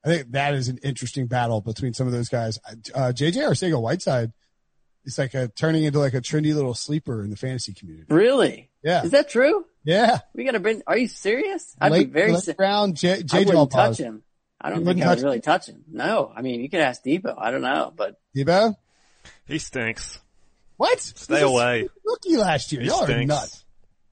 I 0.04 0.10
think 0.10 0.32
that 0.32 0.54
is 0.54 0.68
an 0.68 0.80
interesting 0.84 1.28
battle 1.28 1.62
between 1.62 1.94
some 1.94 2.08
of 2.08 2.14
those 2.14 2.30
guys. 2.30 2.60
Uh, 2.68 3.12
JJ 3.14 3.34
Arcega 3.34 3.80
Whiteside 3.80 4.32
is 5.06 5.18
like 5.18 5.34
a 5.34 5.48
turning 5.50 5.84
into 5.84 6.00
like 6.00 6.14
a 6.14 6.22
trendy 6.22 6.56
little 6.56 6.74
sleeper 6.74 7.24
in 7.24 7.30
the 7.30 7.36
fantasy 7.36 7.74
community. 7.74 8.08
Really? 8.10 8.72
Yeah. 8.84 9.04
Is 9.04 9.12
that 9.12 9.30
true? 9.30 9.66
Yeah. 9.84 10.20
We 10.34 10.44
got 10.44 10.52
to 10.52 10.60
bring. 10.60 10.82
Are 10.88 10.98
you 10.98 11.08
serious? 11.08 11.76
I'd 11.80 11.92
late, 11.92 12.08
be 12.08 12.14
very. 12.14 12.32
late 12.32 12.44
si- 12.44 12.56
round 12.58 12.98
J, 12.98 13.14
I 13.14 13.16
JJ 13.22 13.46
wouldn't 13.46 13.72
touch 13.72 13.98
him. 13.98 14.24
I 14.62 14.69
don't 14.69 14.80
You 14.80 14.86
think 14.86 14.88
wouldn't 14.88 15.06
I 15.06 15.10
would 15.15 15.24
really 15.24 15.41
touch 15.41 15.67
him. 15.67 15.84
No, 15.91 16.32
I 16.36 16.41
mean 16.41 16.62
you 16.62 16.69
could 16.69 16.80
ask 16.82 17.04
Deebo. 17.04 17.36
I 17.38 17.52
don't 17.52 17.62
know, 17.62 17.91
but 17.95 18.19
Deebo? 18.36 18.76
He 19.45 19.58
stinks. 19.58 20.19
What? 20.78 21.00
Stay 21.00 21.39
He 21.39 21.43
was 21.43 21.52
a 21.52 21.54
away. 21.54 21.89
Rookie 22.06 22.38
last 22.38 22.71
year. 22.71 22.82
He 22.82 22.88
Y'all 22.88 23.10
are 23.10 23.24
nuts. 23.26 23.63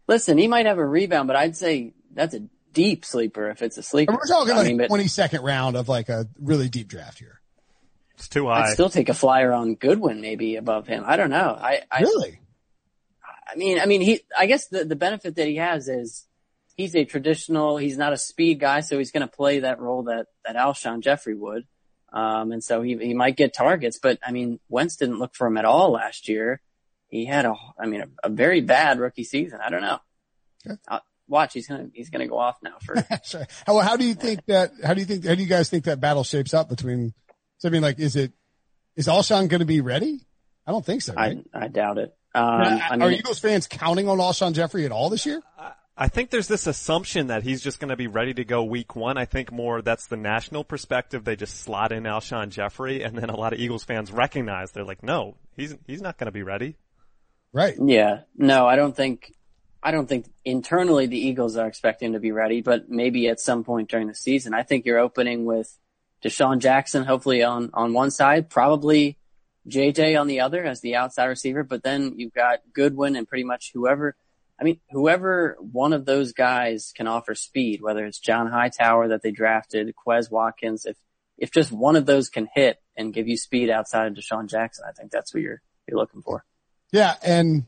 listen, 0.07 0.37
he 0.37 0.47
might 0.47 0.65
have 0.65 0.77
a 0.77 0.85
rebound, 0.85 1.27
but 1.27 1.35
I'd 1.35 1.55
say 1.55 1.93
that's 2.13 2.33
a 2.35 2.41
deep 2.73 3.05
sleeper 3.05 3.49
if 3.49 3.61
it's 3.61 3.77
a 3.77 3.83
sleeper. 3.83 4.11
And 4.11 4.19
we're 4.19 4.27
talking 4.27 4.53
I 4.53 4.57
like 4.57 4.67
mean, 4.67 4.77
but 4.77 4.89
22nd 4.89 5.41
round 5.43 5.75
of 5.75 5.89
like 5.89 6.09
a 6.09 6.27
really 6.39 6.69
deep 6.69 6.87
draft 6.87 7.19
here. 7.19 7.39
It's 8.15 8.27
too 8.27 8.47
high. 8.47 8.67
I'd 8.67 8.73
still 8.73 8.89
take 8.89 9.09
a 9.09 9.13
flyer 9.13 9.51
on 9.53 9.75
Goodwin 9.75 10.21
maybe 10.21 10.57
above 10.57 10.87
him. 10.87 11.03
I 11.07 11.15
don't 11.15 11.29
know. 11.29 11.57
I, 11.59 11.81
I, 11.89 12.01
Really? 12.01 12.39
I 13.51 13.55
mean, 13.55 13.79
I 13.79 13.85
mean, 13.87 14.01
he, 14.01 14.21
I 14.37 14.45
guess 14.45 14.67
the, 14.67 14.85
the 14.85 14.95
benefit 14.95 15.35
that 15.35 15.47
he 15.47 15.55
has 15.55 15.87
is 15.87 16.27
he's 16.79 16.95
a 16.95 17.03
traditional, 17.03 17.75
he's 17.75 17.97
not 17.97 18.13
a 18.13 18.17
speed 18.17 18.57
guy, 18.57 18.79
so 18.79 18.97
he's 18.97 19.11
going 19.11 19.27
to 19.27 19.35
play 19.35 19.59
that 19.59 19.81
role 19.81 20.03
that, 20.03 20.27
that 20.45 20.55
Alshon 20.55 21.01
Jeffery 21.01 21.35
would. 21.35 21.67
Um, 22.13 22.53
and 22.53 22.63
so 22.63 22.81
he, 22.81 22.95
he 22.95 23.13
might 23.13 23.35
get 23.35 23.53
targets, 23.53 23.99
but 24.01 24.17
I 24.25 24.31
mean, 24.31 24.61
Wentz 24.69 24.95
didn't 24.95 25.19
look 25.19 25.35
for 25.35 25.45
him 25.45 25.57
at 25.57 25.65
all 25.65 25.91
last 25.91 26.29
year. 26.29 26.61
He 27.09 27.25
had 27.25 27.43
a, 27.45 27.53
I 27.77 27.85
mean, 27.85 28.03
a, 28.03 28.07
a 28.23 28.29
very 28.29 28.61
bad 28.61 28.97
rookie 28.97 29.25
season. 29.25 29.59
I 29.61 29.69
don't 29.69 29.81
know. 29.81 29.99
Okay. 30.65 30.79
Uh, 30.87 30.99
watch, 31.27 31.51
he's 31.51 31.67
going 31.67 31.91
to, 31.91 31.91
he's 31.93 32.09
going 32.09 32.21
to 32.21 32.29
go 32.29 32.37
off 32.37 32.59
now 32.63 32.77
for, 32.81 32.95
Sorry. 33.23 33.45
How, 33.67 33.77
how 33.79 33.97
do 33.97 34.05
you 34.05 34.13
think 34.13 34.45
that, 34.45 34.71
how 34.81 34.93
do 34.93 35.01
you 35.01 35.05
think, 35.05 35.25
how 35.25 35.35
do 35.35 35.41
you 35.41 35.49
guys 35.49 35.69
think 35.69 35.83
that 35.83 35.99
battle 35.99 36.23
shapes 36.23 36.53
up 36.53 36.69
between, 36.69 37.13
so 37.57 37.67
I 37.67 37.71
mean, 37.73 37.81
like, 37.81 37.99
is 37.99 38.15
it, 38.15 38.31
is 38.95 39.07
Alshon 39.07 39.49
going 39.49 39.59
to 39.59 39.65
be 39.65 39.81
ready? 39.81 40.21
I 40.65 40.71
don't 40.71 40.85
think 40.85 41.01
so, 41.01 41.13
right? 41.13 41.39
I, 41.53 41.65
I 41.65 41.67
doubt 41.67 41.97
it. 41.97 42.15
Um, 42.33 42.61
Now, 42.61 42.79
I 42.89 42.93
are 42.93 42.97
mean, 42.97 43.19
Eagles 43.19 43.39
fans 43.39 43.67
counting 43.67 44.07
on 44.07 44.19
Alshon 44.19 44.53
Jeffery 44.53 44.85
at 44.85 44.93
all 44.93 45.09
this 45.09 45.25
year? 45.25 45.41
I 45.57 45.73
think 46.07 46.29
there's 46.29 46.47
this 46.47 46.67
assumption 46.67 47.27
that 47.27 47.43
he's 47.43 47.61
just 47.61 47.79
going 47.79 47.89
to 47.89 47.97
be 47.97 48.07
ready 48.07 48.33
to 48.35 48.45
go 48.45 48.63
week 48.63 48.95
one. 48.95 49.17
I 49.17 49.25
think 49.25 49.51
more 49.51 49.81
that's 49.81 50.07
the 50.07 50.17
national 50.17 50.63
perspective. 50.63 51.25
They 51.25 51.35
just 51.35 51.57
slot 51.57 51.91
in 51.91 52.03
Alshon 52.03 52.49
Jeffery, 52.49 53.03
and 53.03 53.17
then 53.17 53.29
a 53.29 53.35
lot 53.35 53.53
of 53.53 53.59
Eagles 53.59 53.83
fans 53.83 54.11
recognize 54.11 54.71
they're 54.71 54.85
like, 54.85 55.03
no, 55.03 55.35
he's 55.55 55.75
he's 55.87 56.01
not 56.01 56.17
going 56.17 56.27
to 56.27 56.31
be 56.31 56.43
ready. 56.43 56.77
Right. 57.51 57.75
Yeah, 57.79 58.21
no, 58.35 58.67
I 58.67 58.75
don't 58.75 58.95
think. 58.95 59.33
I 59.81 59.91
don't 59.91 60.09
think 60.09 60.25
internally 60.43 61.07
the 61.07 61.17
Eagles 61.17 61.55
are 61.55 61.65
expecting 61.65 62.11
to 62.11 62.19
be 62.19 62.33
ready, 62.33 62.61
but 62.61 62.89
maybe 62.89 63.29
at 63.29 63.39
some 63.39 63.63
point 63.63 63.89
during 63.89 64.07
the 64.07 64.15
season. 64.15 64.53
I 64.53 64.63
think 64.63 64.85
you're 64.85 64.99
opening 64.99 65.45
with 65.45 65.73
DeSean 66.23 66.59
Jackson, 66.59 67.05
hopefully 67.05 67.43
on, 67.43 67.69
on 67.73 67.93
one 67.93 68.11
side, 68.11 68.49
probably 68.49 69.17
JJ 69.67 70.19
on 70.19 70.27
the 70.27 70.41
other 70.41 70.63
as 70.63 70.81
the 70.81 70.95
outside 70.95 71.25
receiver, 71.25 71.63
but 71.63 71.83
then 71.83 72.15
you've 72.17 72.33
got 72.33 72.59
Goodwin 72.73 73.15
and 73.15 73.27
pretty 73.27 73.43
much 73.43 73.71
whoever, 73.73 74.15
I 74.59 74.63
mean, 74.63 74.79
whoever 74.91 75.55
one 75.59 75.93
of 75.93 76.05
those 76.05 76.33
guys 76.33 76.91
can 76.95 77.07
offer 77.07 77.33
speed, 77.33 77.81
whether 77.81 78.05
it's 78.05 78.19
John 78.19 78.47
Hightower 78.47 79.09
that 79.09 79.21
they 79.21 79.31
drafted, 79.31 79.93
Quez 79.95 80.29
Watkins, 80.29 80.85
if, 80.85 80.97
if 81.37 81.51
just 81.51 81.71
one 81.71 81.95
of 81.95 82.05
those 82.05 82.27
can 82.29 82.49
hit 82.53 82.77
and 82.97 83.13
give 83.13 83.27
you 83.27 83.37
speed 83.37 83.69
outside 83.69 84.07
of 84.07 84.13
DeSean 84.13 84.49
Jackson, 84.49 84.83
I 84.87 84.91
think 84.91 85.11
that's 85.11 85.33
what 85.33 85.43
you're, 85.43 85.61
you're 85.87 85.97
looking 85.97 86.21
for. 86.21 86.43
Yeah. 86.91 87.15
And 87.23 87.65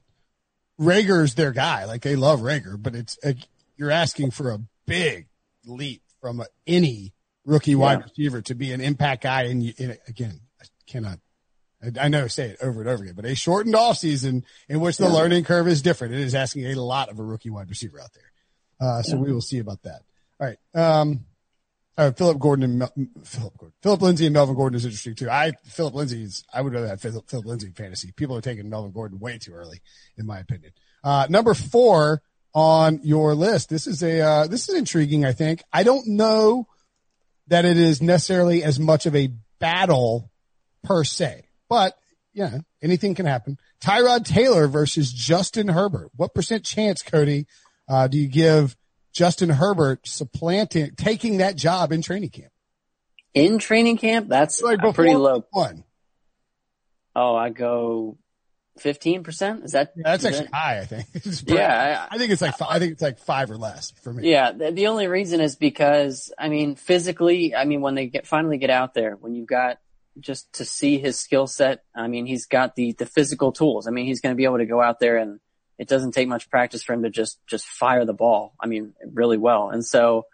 Reagor's 0.79 1.35
their 1.35 1.51
guy. 1.51 1.85
Like 1.85 2.01
they 2.01 2.17
love 2.17 2.41
Reagor, 2.41 2.81
but 2.81 2.95
it's, 2.95 3.17
a, 3.23 3.35
you're 3.77 3.91
asking 3.91 4.31
for 4.31 4.51
a 4.51 4.59
big 4.85 5.27
leap 5.65 6.01
from 6.19 6.41
a, 6.41 6.47
any 6.67 7.13
rookie 7.45 7.75
wide 7.75 7.99
yeah. 7.99 8.03
receiver 8.03 8.41
to 8.41 8.55
be 8.55 8.73
an 8.73 8.81
impact 8.81 9.23
guy. 9.23 9.43
And, 9.43 9.63
you, 9.63 9.73
and 9.79 9.97
again, 10.07 10.41
I 10.61 10.65
cannot, 10.87 11.19
I, 11.99 12.09
know 12.09 12.27
say 12.27 12.49
it 12.49 12.57
over 12.61 12.81
and 12.81 12.89
over 12.89 13.03
again, 13.03 13.15
but 13.15 13.25
a 13.25 13.35
shortened 13.35 13.75
off 13.75 13.97
season 13.97 14.45
in 14.69 14.79
which 14.79 14.97
the 14.97 15.05
yeah. 15.05 15.13
learning 15.13 15.43
curve 15.43 15.67
is 15.67 15.81
different. 15.81 16.13
It 16.13 16.19
is 16.19 16.35
asking 16.35 16.65
a 16.65 16.75
lot 16.75 17.09
of 17.09 17.19
a 17.19 17.23
rookie 17.23 17.49
wide 17.49 17.69
receiver 17.69 17.99
out 17.99 18.11
there. 18.13 18.31
Uh, 18.79 19.01
so 19.01 19.15
yeah. 19.15 19.23
we 19.23 19.31
will 19.31 19.41
see 19.41 19.59
about 19.59 19.81
that. 19.83 20.01
All 20.39 20.47
right. 20.47 20.57
Um, 20.73 21.25
uh, 21.97 22.11
Philip 22.11 22.39
Gordon 22.39 22.63
and 22.63 22.79
Mel- 22.79 22.93
Philip 23.23 23.57
Gordon, 23.57 23.75
Phillip 23.81 24.01
Lindsay 24.01 24.25
and 24.25 24.33
Melvin 24.33 24.55
Gordon 24.55 24.77
is 24.77 24.85
interesting 24.85 25.15
too. 25.15 25.29
I 25.29 25.51
Phillip 25.65 25.93
Lindsay's 25.93 26.43
I 26.53 26.61
would 26.61 26.73
rather 26.73 26.87
have 26.87 27.01
Philip, 27.01 27.29
Phillip 27.29 27.45
Lindsay 27.45 27.71
fantasy. 27.75 28.11
People 28.15 28.37
are 28.37 28.41
taking 28.41 28.69
Melvin 28.69 28.91
Gordon 28.91 29.19
way 29.19 29.37
too 29.37 29.53
early, 29.53 29.81
in 30.17 30.25
my 30.25 30.39
opinion. 30.39 30.71
Uh, 31.03 31.27
number 31.29 31.53
four 31.53 32.21
on 32.53 33.01
your 33.03 33.35
list. 33.35 33.69
This 33.69 33.87
is 33.87 34.03
a 34.03 34.21
uh, 34.21 34.47
this 34.47 34.69
is 34.69 34.75
intriguing. 34.75 35.25
I 35.25 35.33
think 35.33 35.63
I 35.71 35.83
don't 35.83 36.07
know 36.07 36.67
that 37.47 37.65
it 37.65 37.77
is 37.77 38.01
necessarily 38.01 38.63
as 38.63 38.79
much 38.79 39.05
of 39.05 39.15
a 39.15 39.29
battle 39.59 40.31
per 40.83 41.03
se, 41.03 41.45
but 41.71 41.97
yeah, 42.33 42.59
anything 42.81 43.15
can 43.15 43.25
happen. 43.25 43.57
Tyrod 43.81 44.25
Taylor 44.25 44.67
versus 44.67 45.09
Justin 45.09 45.69
Herbert. 45.69 46.11
What 46.17 46.33
percent 46.33 46.65
chance, 46.65 47.01
Cody, 47.01 47.47
uh, 47.87 48.07
do 48.07 48.17
you 48.17 48.27
give 48.27 48.75
Justin 49.13 49.47
Herbert 49.47 50.05
supplanting, 50.05 50.95
taking 50.97 51.37
that 51.37 51.55
job 51.55 51.93
in 51.93 52.01
training 52.01 52.31
camp. 52.31 52.51
In 53.33 53.57
training 53.57 53.97
camp, 53.99 54.27
that's 54.27 54.61
like 54.61 54.79
pretty 54.93 55.15
low. 55.15 55.45
One. 55.51 55.85
Oh, 57.15 57.37
I 57.37 57.51
go 57.51 58.17
fifteen 58.77 59.23
percent. 59.23 59.63
Is 59.63 59.71
that? 59.71 59.93
Yeah, 59.95 60.03
that's 60.03 60.25
actually 60.25 60.49
high. 60.51 60.79
I 60.79 60.85
think. 60.85 61.05
yeah, 61.47 62.07
I, 62.11 62.15
I, 62.15 62.17
think 62.17 62.33
it's 62.33 62.41
like 62.41 62.61
I 62.61 62.79
think 62.79 62.91
it's 62.91 63.01
like 63.01 63.19
five 63.19 63.49
or 63.49 63.57
less 63.57 63.91
for 64.03 64.11
me. 64.11 64.29
Yeah, 64.29 64.51
the, 64.51 64.71
the, 64.71 64.87
only 64.87 65.07
reason 65.07 65.39
is 65.39 65.55
because 65.55 66.33
I 66.37 66.49
mean, 66.49 66.75
physically, 66.75 67.55
I 67.55 67.63
mean, 67.63 67.79
when 67.79 67.95
they 67.95 68.07
get 68.07 68.27
finally 68.27 68.57
get 68.57 68.69
out 68.69 68.93
there, 68.93 69.15
when 69.15 69.33
you've 69.33 69.47
got 69.47 69.79
just 70.19 70.51
to 70.53 70.65
see 70.65 70.97
his 70.97 71.19
skill 71.19 71.47
set, 71.47 71.83
I 71.95 72.07
mean, 72.07 72.25
he's 72.25 72.45
got 72.45 72.75
the 72.75 72.93
the 72.93 73.05
physical 73.05 73.51
tools. 73.51 73.87
I 73.87 73.91
mean, 73.91 74.05
he's 74.05 74.21
going 74.21 74.33
to 74.33 74.37
be 74.37 74.45
able 74.45 74.57
to 74.57 74.65
go 74.65 74.81
out 74.81 74.99
there 74.99 75.17
and 75.17 75.39
it 75.81 75.87
doesn't 75.87 76.11
take 76.11 76.27
much 76.27 76.47
practice 76.47 76.83
for 76.83 76.93
him 76.93 77.01
to 77.01 77.09
just, 77.09 77.39
just 77.47 77.65
fire 77.65 78.05
the 78.05 78.13
ball. 78.13 78.53
I 78.59 78.67
mean, 78.67 78.93
really 79.03 79.39
well. 79.39 79.71
And 79.71 79.83
so, 79.83 80.27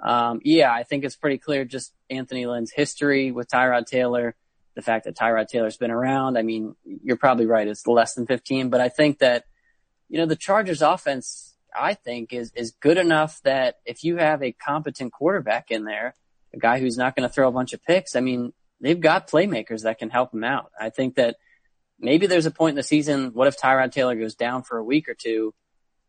um, 0.00 0.40
yeah, 0.44 0.72
I 0.72 0.84
think 0.84 1.02
it's 1.02 1.16
pretty 1.16 1.38
clear 1.38 1.64
just 1.64 1.92
Anthony 2.08 2.46
Lynn's 2.46 2.70
history 2.70 3.32
with 3.32 3.48
Tyrod 3.48 3.86
Taylor, 3.86 4.36
the 4.76 4.80
fact 4.80 5.06
that 5.06 5.16
Tyrod 5.16 5.48
Taylor's 5.48 5.76
been 5.76 5.90
around. 5.90 6.38
I 6.38 6.42
mean, 6.42 6.76
you're 6.84 7.16
probably 7.16 7.46
right. 7.46 7.66
It's 7.66 7.84
less 7.84 8.14
than 8.14 8.26
15, 8.26 8.70
but 8.70 8.80
I 8.80 8.88
think 8.88 9.18
that, 9.18 9.44
you 10.08 10.18
know, 10.18 10.26
the 10.26 10.36
Chargers 10.36 10.82
offense, 10.82 11.56
I 11.76 11.94
think 11.94 12.32
is, 12.32 12.52
is 12.54 12.70
good 12.70 12.96
enough 12.96 13.40
that 13.42 13.80
if 13.84 14.04
you 14.04 14.18
have 14.18 14.40
a 14.40 14.52
competent 14.52 15.12
quarterback 15.12 15.72
in 15.72 15.82
there, 15.82 16.14
a 16.54 16.58
guy 16.58 16.78
who's 16.78 16.96
not 16.96 17.16
going 17.16 17.28
to 17.28 17.34
throw 17.34 17.48
a 17.48 17.52
bunch 17.52 17.72
of 17.72 17.82
picks, 17.82 18.14
I 18.14 18.20
mean, 18.20 18.52
they've 18.82 19.00
got 19.00 19.30
playmakers 19.30 19.84
that 19.84 19.98
can 19.98 20.10
help 20.10 20.34
him 20.34 20.44
out. 20.44 20.70
I 20.78 20.90
think 20.90 21.14
that 21.14 21.36
maybe 21.98 22.26
there's 22.26 22.46
a 22.46 22.50
point 22.50 22.70
in 22.70 22.76
the 22.76 22.82
season. 22.82 23.32
What 23.32 23.48
if 23.48 23.58
Tyrod 23.58 23.92
Taylor 23.92 24.16
goes 24.16 24.34
down 24.34 24.64
for 24.64 24.76
a 24.76 24.84
week 24.84 25.08
or 25.08 25.14
two 25.14 25.54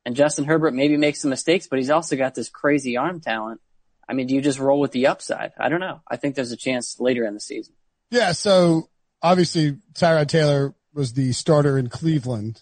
and 0.05 0.15
Justin 0.15 0.45
Herbert 0.45 0.73
maybe 0.73 0.97
makes 0.97 1.21
some 1.21 1.29
mistakes, 1.29 1.67
but 1.67 1.79
he's 1.79 1.89
also 1.89 2.17
got 2.17 2.35
this 2.35 2.49
crazy 2.49 2.97
arm 2.97 3.21
talent. 3.21 3.61
I 4.07 4.13
mean, 4.13 4.27
do 4.27 4.35
you 4.35 4.41
just 4.41 4.59
roll 4.59 4.81
with 4.81 4.91
the 4.91 5.07
upside? 5.07 5.53
I 5.57 5.69
don't 5.69 5.79
know. 5.79 6.01
I 6.09 6.17
think 6.17 6.35
there's 6.35 6.51
a 6.51 6.57
chance 6.57 6.99
later 6.99 7.25
in 7.25 7.33
the 7.33 7.39
season. 7.39 7.73
Yeah. 8.11 8.33
So 8.33 8.89
obviously 9.21 9.77
Tyrod 9.93 10.27
Taylor 10.27 10.75
was 10.93 11.13
the 11.13 11.31
starter 11.31 11.77
in 11.77 11.87
Cleveland 11.87 12.61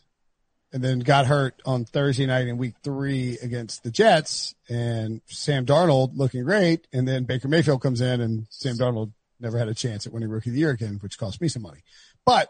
and 0.72 0.84
then 0.84 1.00
got 1.00 1.26
hurt 1.26 1.62
on 1.66 1.84
Thursday 1.84 2.26
night 2.26 2.48
in 2.48 2.58
week 2.58 2.76
three 2.84 3.38
against 3.42 3.84
the 3.84 3.92
Jets 3.92 4.56
and 4.70 5.22
Sam 5.26 5.66
Darnold 5.66 6.12
looking 6.16 6.44
great. 6.44 6.88
And 6.94 7.08
then 7.08 7.26
Baker 7.26 7.48
Mayfield 7.48 7.82
comes 7.82 8.02
in 8.02 8.22
and 8.22 8.46
Sam 8.50 8.78
Darnold 8.78 9.12
never 9.42 9.58
had 9.58 9.68
a 9.68 9.74
chance 9.74 10.06
at 10.06 10.14
winning 10.14 10.30
rookie 10.30 10.50
of 10.50 10.54
the 10.54 10.60
year 10.60 10.72
again, 10.72 11.00
which 11.02 11.18
cost 11.18 11.42
me 11.42 11.48
some 11.48 11.64
money. 11.64 11.84
But 12.26 12.50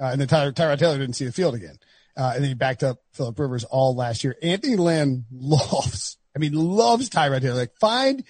uh, 0.00 0.06
and 0.06 0.20
then 0.20 0.28
Tyler, 0.28 0.52
Tyrod 0.52 0.78
Taylor 0.78 0.98
didn't 0.98 1.14
see 1.14 1.26
the 1.26 1.32
field 1.32 1.54
again. 1.54 1.78
Uh, 2.16 2.32
and 2.34 2.42
then 2.42 2.50
he 2.50 2.54
backed 2.54 2.82
up 2.82 2.98
Philip 3.12 3.38
Rivers 3.38 3.64
all 3.64 3.94
last 3.94 4.24
year. 4.24 4.36
Anthony 4.42 4.76
Lynn 4.76 5.24
loves, 5.30 6.18
I 6.34 6.38
mean, 6.38 6.52
loves 6.52 7.08
Tyrod 7.08 7.40
Taylor. 7.40 7.56
Like 7.56 7.76
find 7.80 8.24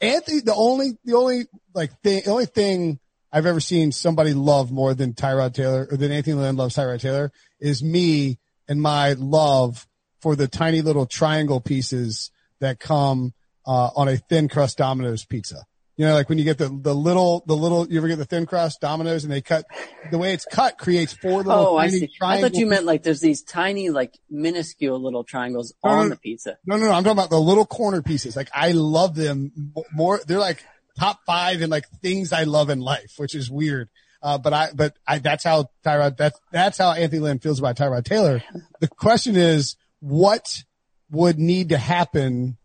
Anthony, 0.00 0.40
the 0.40 0.54
only, 0.54 0.92
the 1.04 1.16
only 1.16 1.46
like 1.74 2.00
thing, 2.02 2.22
the 2.24 2.30
only 2.30 2.46
thing 2.46 2.98
I've 3.32 3.46
ever 3.46 3.60
seen 3.60 3.92
somebody 3.92 4.34
love 4.34 4.70
more 4.70 4.94
than 4.94 5.14
Tyrod 5.14 5.54
Taylor 5.54 5.88
or 5.90 5.96
than 5.96 6.12
Anthony 6.12 6.34
Lynn 6.34 6.56
loves 6.56 6.76
Tyrod 6.76 7.00
Taylor 7.00 7.32
is 7.60 7.82
me 7.82 8.38
and 8.68 8.80
my 8.80 9.12
love 9.14 9.86
for 10.20 10.36
the 10.36 10.48
tiny 10.48 10.80
little 10.80 11.06
triangle 11.06 11.60
pieces 11.60 12.30
that 12.60 12.78
come, 12.78 13.34
uh, 13.66 13.90
on 13.96 14.08
a 14.08 14.16
thin 14.16 14.48
crust 14.48 14.78
Domino's 14.78 15.24
pizza. 15.24 15.66
You 15.96 16.04
know, 16.04 16.12
like 16.12 16.28
when 16.28 16.36
you 16.36 16.44
get 16.44 16.58
the, 16.58 16.68
the 16.68 16.94
little, 16.94 17.42
the 17.46 17.56
little, 17.56 17.88
you 17.88 17.96
ever 17.96 18.08
get 18.08 18.18
the 18.18 18.26
thin 18.26 18.44
crust 18.44 18.82
Domino's 18.82 19.24
and 19.24 19.32
they 19.32 19.40
cut, 19.40 19.64
the 20.10 20.18
way 20.18 20.34
it's 20.34 20.44
cut 20.44 20.76
creates 20.76 21.14
four 21.14 21.38
little 21.42 21.68
Oh, 21.68 21.76
I 21.78 21.88
see. 21.88 22.10
I 22.20 22.42
thought 22.42 22.54
you 22.54 22.66
meant 22.66 22.84
like 22.84 23.02
there's 23.02 23.20
these 23.20 23.42
tiny, 23.42 23.88
like 23.88 24.12
minuscule 24.28 25.02
little 25.02 25.24
triangles 25.24 25.72
no, 25.82 25.90
on 25.90 26.04
no, 26.04 26.08
the 26.10 26.20
pizza. 26.20 26.58
No, 26.66 26.76
no, 26.76 26.84
no. 26.84 26.92
I'm 26.92 27.02
talking 27.02 27.16
about 27.18 27.30
the 27.30 27.40
little 27.40 27.64
corner 27.64 28.02
pieces. 28.02 28.36
Like 28.36 28.50
I 28.52 28.72
love 28.72 29.14
them 29.14 29.72
more. 29.90 30.20
They're 30.26 30.38
like 30.38 30.62
top 30.98 31.20
five 31.24 31.62
and 31.62 31.70
like 31.70 31.88
things 32.02 32.30
I 32.30 32.44
love 32.44 32.68
in 32.68 32.80
life, 32.80 33.14
which 33.16 33.34
is 33.34 33.50
weird. 33.50 33.88
Uh, 34.22 34.36
but 34.36 34.52
I, 34.52 34.68
but 34.74 34.96
I, 35.06 35.18
that's 35.18 35.44
how 35.44 35.70
Tyrod, 35.82 36.18
that's, 36.18 36.38
that's 36.52 36.76
how 36.76 36.92
Anthony 36.92 37.20
Lynn 37.20 37.38
feels 37.38 37.58
about 37.58 37.76
Tyrod 37.76 38.04
Taylor. 38.04 38.42
The 38.80 38.88
question 38.88 39.36
is, 39.36 39.76
what 40.00 40.62
would 41.10 41.38
need 41.38 41.70
to 41.70 41.78
happen 41.78 42.58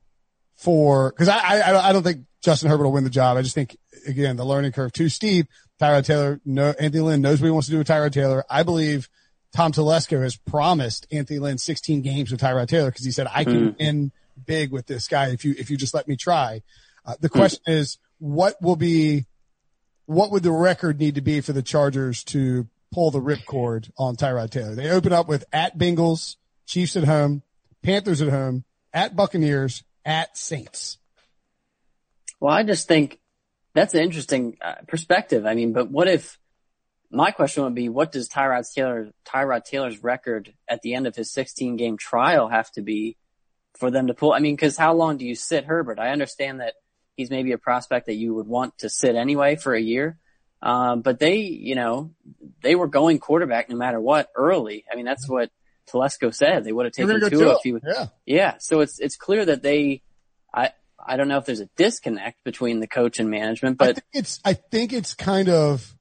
for, 0.62 1.12
cause 1.14 1.28
I, 1.28 1.60
I, 1.60 1.90
I 1.90 1.94
don't 1.94 2.04
think 2.04 2.26
Justin 2.42 2.70
Herbert 2.70 2.86
will 2.86 2.92
win 2.92 3.04
the 3.04 3.10
job. 3.10 3.38
I 3.38 3.42
just 3.42 3.56
think 3.56 3.78
again 4.08 4.36
the 4.36 4.46
learning 4.46 4.72
curve 4.72 4.94
too 4.94 5.10
steep. 5.10 5.48
Tyrod 5.80 6.06
Taylor, 6.06 6.40
no, 6.46 6.74
Anthony 6.80 7.02
Lynn 7.02 7.22
knows 7.22 7.42
what 7.42 7.48
he 7.48 7.52
wants 7.52 7.68
to 7.68 7.72
do 7.72 7.80
with 7.80 7.88
Tyrod 7.88 8.12
Taylor. 8.12 8.44
I 8.50 8.64
believe 8.64 9.10
Tom 9.54 9.72
Telesco 9.72 10.22
has 10.22 10.36
promised 10.36 11.08
Anthony 11.12 11.40
Lynn 11.40 11.58
16 11.58 12.02
games 12.02 12.32
with 12.32 12.40
Tyrod 12.40 12.68
Taylor 12.68 12.92
because 12.92 13.06
he 13.06 13.12
said 13.12 13.28
I 13.34 13.44
can 13.44 13.72
mm. 13.72 13.80
win 13.80 14.12
big 14.46 14.72
with 14.72 14.88
this 14.88 15.08
guy 15.08 15.30
if 15.30 15.44
you 15.44 15.56
if 15.58 15.70
you 15.70 15.78
just 15.78 15.94
let 15.94 16.08
me 16.08 16.16
try. 16.16 16.62
Uh, 17.06 17.16
the 17.20 17.30
question 17.30 17.62
mm. 17.68 17.74
is, 17.74 17.98
what 18.20 18.62
will 18.62 18.76
be, 18.76 19.26
what 20.06 20.32
would 20.32 20.44
the 20.44 20.52
record 20.52 21.00
need 21.00 21.16
to 21.16 21.22
be 21.22 21.42
for 21.42 21.54
the 21.54 21.64
Chargers 21.64 22.24
to 22.26 22.68
pull 22.92 23.10
the 23.10 23.20
ripcord 23.20 23.90
on 23.98 24.16
Tyrod 24.16 24.52
Taylor? 24.52 24.76
They 24.76 24.90
open 24.90 25.12
up 25.12 25.28
with 25.28 25.44
at 25.52 25.78
Bengals, 25.78 26.36
Chiefs 26.68 26.96
at 26.96 27.06
home, 27.06 27.42
Panthers 27.82 28.22
at 28.22 28.30
home, 28.30 28.64
at 28.94 29.16
Buccaneers, 29.16 29.84
at 30.06 30.38
Saints. 30.38 30.98
Well, 32.40 32.54
I 32.54 32.64
just 32.64 32.88
think 32.88 33.20
that's 33.74 33.94
an 33.94 34.02
interesting 34.02 34.58
uh, 34.62 34.76
perspective. 34.88 35.46
I 35.46 35.56
mean, 35.56 35.74
but 35.74 35.90
what 35.90 36.08
if 36.08 36.38
my 37.12 37.32
question 37.32 37.64
would 37.64 37.76
be, 37.76 37.90
what 37.90 38.12
does 38.12 38.30
Tyrod 38.30 38.66
Taylor, 38.74 39.12
Tyrod 39.26 39.64
Taylor's 39.66 40.04
record 40.04 40.54
at 40.68 40.82
the 40.82 40.94
end 40.96 41.08
of 41.08 41.16
his 41.16 41.32
16 41.32 41.76
game 41.76 41.98
trial 41.98 42.48
have 42.48 42.72
to 42.72 42.82
be 42.82 43.18
for 43.78 43.92
them 43.92 44.08
to 44.08 44.14
pull? 44.14 44.34
I 44.34 44.40
mean, 44.40 44.58
cause 44.58 44.78
how 44.78 44.94
long 44.94 45.18
do 45.18 45.26
you 45.26 45.36
sit 45.36 45.66
Herbert? 45.66 46.00
I 46.00 46.10
understand 46.10 46.62
that 46.62 46.76
he's 47.16 47.30
maybe 47.30 47.52
a 47.52 47.58
prospect 47.58 48.08
that 48.08 48.16
you 48.16 48.34
would 48.34 48.48
want 48.48 48.78
to 48.80 48.90
sit 48.90 49.16
anyway 49.16 49.56
for 49.56 49.74
a 49.74 49.82
year. 49.82 50.18
Um, 50.62 51.02
but 51.02 51.20
they, 51.20 51.38
you 51.38 51.76
know, 51.76 52.12
they 52.62 52.76
were 52.76 52.88
going 52.88 53.20
quarterback 53.20 53.70
no 53.70 53.76
matter 53.76 54.00
what 54.00 54.30
early. 54.36 54.86
I 54.92 54.96
mean, 54.96 55.06
that's 55.06 55.28
what 55.28 55.50
Telesco 55.90 56.34
said. 56.34 56.64
They 56.64 56.72
would 56.72 56.86
have 56.86 56.94
taken 56.94 57.20
two 57.30 57.52
if 57.52 57.58
he 57.64 57.74
would. 57.74 57.84
Yeah. 57.86 58.08
Yeah. 58.26 58.56
So 58.60 58.82
it's, 58.82 59.00
it's 59.00 59.16
clear 59.16 59.46
that 59.46 59.64
they, 59.64 60.02
I, 60.54 60.72
I 61.06 61.18
don't 61.18 61.28
know 61.28 61.38
if 61.38 61.46
there's 61.46 61.60
a 61.60 61.70
disconnect 61.78 62.44
between 62.44 62.80
the 62.80 62.88
coach 62.88 63.20
and 63.20 63.30
management, 63.30 63.78
but 63.78 63.90
I 63.90 63.94
think 63.94 64.06
it's 64.14 64.40
I 64.46 64.54
think 64.54 64.94
it's 64.94 65.14
kind 65.14 65.50
of 65.50 65.96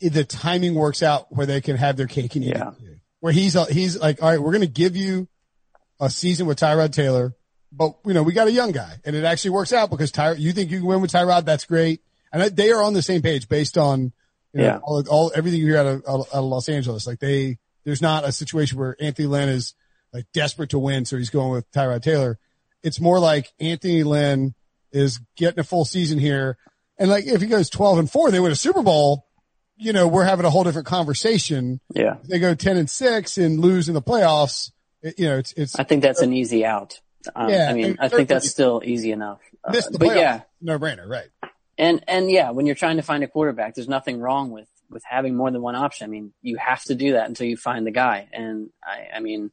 the 0.00 0.24
timing 0.24 0.74
works 0.74 1.02
out 1.02 1.26
where 1.30 1.46
they 1.46 1.60
can 1.60 1.76
have 1.76 1.96
their 1.96 2.06
cake 2.06 2.34
and 2.36 2.44
eat 2.44 2.56
yeah. 2.56 2.70
it. 2.70 2.98
Where 3.20 3.32
he's 3.32 3.56
uh, 3.56 3.66
he's 3.66 3.98
like, 3.98 4.22
all 4.22 4.30
right, 4.30 4.40
we're 4.40 4.52
going 4.52 4.60
to 4.62 4.66
give 4.66 4.96
you 4.96 5.28
a 6.00 6.10
season 6.10 6.46
with 6.46 6.58
Tyrod 6.58 6.92
Taylor, 6.92 7.34
but 7.72 7.96
you 8.04 8.14
know 8.14 8.22
we 8.22 8.32
got 8.32 8.46
a 8.46 8.52
young 8.52 8.72
guy, 8.72 8.94
and 9.04 9.16
it 9.16 9.24
actually 9.24 9.50
works 9.50 9.72
out 9.72 9.90
because 9.90 10.12
Tyrod. 10.12 10.38
You 10.38 10.52
think 10.52 10.70
you 10.70 10.78
can 10.78 10.86
win 10.86 11.00
with 11.00 11.12
Tyrod? 11.12 11.44
That's 11.44 11.64
great, 11.64 12.02
and 12.32 12.42
they 12.56 12.70
are 12.70 12.82
on 12.82 12.94
the 12.94 13.02
same 13.02 13.22
page 13.22 13.48
based 13.48 13.78
on 13.78 14.12
you 14.52 14.62
know, 14.62 14.64
yeah. 14.64 14.78
all, 14.82 15.04
all 15.08 15.32
everything 15.34 15.60
you 15.60 15.66
hear 15.66 15.78
out 15.78 15.86
of, 15.86 16.02
out 16.08 16.26
of 16.32 16.44
Los 16.44 16.68
Angeles. 16.68 17.06
Like 17.06 17.18
they, 17.18 17.58
there's 17.86 18.02
not 18.02 18.24
a 18.24 18.32
situation 18.32 18.78
where 18.78 18.96
Anthony 19.00 19.28
Lynn 19.28 19.48
is 19.48 19.74
like 20.12 20.26
desperate 20.34 20.70
to 20.70 20.78
win. 20.78 21.04
So 21.04 21.16
he's 21.16 21.30
going 21.30 21.52
with 21.52 21.70
Tyrod 21.70 22.02
Taylor. 22.02 22.38
It's 22.82 23.00
more 23.00 23.18
like 23.20 23.52
Anthony 23.60 24.02
Lynn 24.02 24.54
is 24.92 25.20
getting 25.36 25.60
a 25.60 25.64
full 25.64 25.84
season 25.84 26.18
here. 26.18 26.58
And 26.98 27.08
like 27.08 27.26
if 27.26 27.40
he 27.40 27.46
goes 27.46 27.70
12 27.70 28.00
and 28.00 28.10
four, 28.10 28.30
they 28.30 28.40
win 28.40 28.50
a 28.52 28.56
Super 28.56 28.82
Bowl. 28.82 29.26
You 29.76 29.92
know, 29.92 30.08
we're 30.08 30.24
having 30.24 30.44
a 30.44 30.50
whole 30.50 30.64
different 30.64 30.86
conversation. 30.88 31.80
Yeah. 31.94 32.16
If 32.22 32.28
they 32.28 32.38
go 32.40 32.54
10 32.54 32.76
and 32.76 32.90
six 32.90 33.38
and 33.38 33.60
lose 33.60 33.88
in 33.88 33.94
the 33.94 34.02
playoffs. 34.02 34.72
It, 35.02 35.18
you 35.18 35.26
know, 35.26 35.38
it's, 35.38 35.52
it's, 35.52 35.78
I 35.78 35.84
think 35.84 36.02
that's 36.02 36.22
an 36.22 36.32
easy 36.32 36.64
out. 36.64 37.00
Um, 37.36 37.50
Yeah, 37.50 37.68
I 37.70 37.74
mean, 37.74 37.98
I 38.00 38.08
think 38.08 38.28
that's 38.28 38.50
still 38.50 38.82
easy 38.84 39.12
enough. 39.12 39.40
Uh, 39.62 39.72
but 39.72 40.00
playoffs. 40.00 40.16
yeah, 40.16 40.40
No 40.60 40.78
brainer. 40.78 41.08
Right. 41.08 41.28
and 41.78 42.02
and 42.08 42.30
yeah, 42.30 42.50
when 42.50 42.66
you're 42.66 42.74
trying 42.74 42.96
to 42.96 43.02
find 43.02 43.22
a 43.22 43.28
quarterback, 43.28 43.74
there's 43.74 43.88
nothing 43.88 44.18
wrong 44.18 44.50
with 44.50 44.68
with 44.90 45.02
having 45.08 45.36
more 45.36 45.50
than 45.50 45.62
one 45.62 45.74
option. 45.74 46.04
I 46.04 46.08
mean, 46.08 46.32
you 46.42 46.56
have 46.56 46.82
to 46.84 46.94
do 46.94 47.12
that 47.12 47.28
until 47.28 47.46
you 47.46 47.56
find 47.56 47.86
the 47.86 47.90
guy. 47.90 48.28
And 48.32 48.70
I, 48.84 49.16
I 49.16 49.20
mean, 49.20 49.50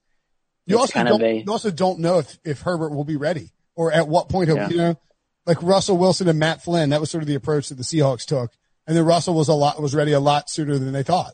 You 0.66 0.80
also 0.80 0.94
kind 0.94 1.08
don't, 1.08 1.22
of 1.22 1.28
a 1.28 1.38
you 1.44 1.52
also 1.52 1.72
don't 1.72 2.00
know 2.00 2.20
if, 2.20 2.38
if 2.44 2.62
Herbert 2.62 2.90
will 2.92 3.04
be 3.04 3.16
ready 3.18 3.52
or 3.76 3.92
at 3.92 4.08
what 4.08 4.30
point 4.30 4.48
he'll, 4.50 4.58
Yeah. 4.58 4.70
you 4.70 4.78
know, 4.78 5.00
like 5.46 5.62
Russell 5.62 5.98
Wilson 5.98 6.28
and 6.30 6.40
Matt 6.40 6.64
Flynn. 6.64 6.92
That 6.92 7.02
was 7.02 7.10
sort 7.12 7.24
of 7.24 7.28
the 7.28 7.36
approach 7.36 7.70
that 7.70 7.76
the 7.76 7.84
Seahawks 7.84 8.26
took. 8.26 8.52
And 8.88 8.96
then 8.98 9.06
Russell 9.06 9.34
was 9.34 9.48
a 9.48 9.54
lot, 9.54 9.82
was 9.82 9.96
ready 9.96 10.12
a 10.12 10.20
lot 10.20 10.50
sooner 10.50 10.78
than 10.78 10.92
they 10.94 11.04
thought, 11.04 11.34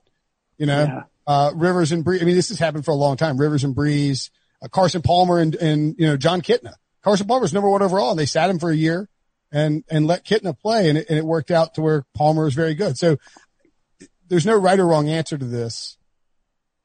you 0.57 0.65
know, 0.65 0.83
Yeah. 0.83 1.03
uh, 1.27 1.51
Rivers 1.55 1.91
and 1.91 2.05
Brees. 2.05 2.21
I 2.21 2.25
mean, 2.25 2.35
this 2.35 2.49
has 2.49 2.59
happened 2.59 2.85
for 2.85 2.91
a 2.91 2.95
long 2.95 3.17
time. 3.17 3.37
Rivers 3.37 3.63
and 3.63 3.75
Brees, 3.75 4.29
uh, 4.61 4.67
Carson 4.67 5.01
Palmer 5.01 5.39
and, 5.39 5.55
and, 5.55 5.95
you 5.97 6.07
know, 6.07 6.17
Jon 6.17 6.41
Kitna. 6.41 6.73
Carson 7.03 7.27
Palmer's 7.27 7.53
number 7.53 7.69
one 7.69 7.81
overall 7.81 8.11
and 8.11 8.19
they 8.19 8.25
sat 8.25 8.49
him 8.49 8.59
for 8.59 8.69
a 8.71 8.75
year 8.75 9.07
and, 9.51 9.83
and 9.89 10.05
let 10.05 10.25
Kitna 10.25 10.57
play 10.59 10.89
and 10.89 10.97
it, 10.97 11.07
and 11.09 11.17
it 11.17 11.25
worked 11.25 11.49
out 11.49 11.75
to 11.75 11.81
where 11.81 12.03
Palmer 12.15 12.47
is 12.47 12.53
very 12.53 12.75
good. 12.75 12.97
So 12.97 13.17
there's 14.29 14.45
no 14.45 14.55
right 14.55 14.79
or 14.79 14.87
wrong 14.87 15.09
answer 15.09 15.37
to 15.37 15.45
this. 15.45 15.97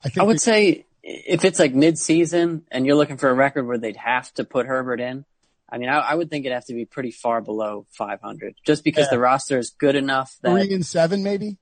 I 0.05 0.09
think 0.09 0.23
I 0.23 0.27
would 0.27 0.41
say 0.41 0.85
if 1.03 1.45
it's 1.45 1.59
like 1.59 1.75
mid-season 1.75 2.65
and 2.71 2.87
you're 2.87 2.97
looking 2.97 3.17
for 3.19 3.29
a 3.31 3.35
record 3.35 3.67
where 3.67 3.79
they'd 3.79 3.97
have 3.97 4.33
to 4.35 4.45
put 4.45 4.67
Herbert 4.67 5.01
in, 5.01 5.25
I 5.71 5.79
mean, 5.79 5.89
I, 5.89 5.99
I 5.99 6.15
would 6.15 6.31
think 6.31 6.45
it'd 6.45 6.55
have 6.55 6.67
to 6.67 6.75
be 6.75 6.85
pretty 6.85 7.11
far 7.11 7.41
below 7.41 7.87
500, 7.91 8.55
just 8.65 8.85
because 8.85 9.05
Yeah. 9.07 9.11
the 9.13 9.19
roster 9.19 9.59
is 9.59 9.71
good 9.71 9.97
enough 9.97 10.37
that 10.43 10.51
three 10.51 10.73
and 10.75 10.85
seven, 10.85 11.23
maybe. 11.23 11.59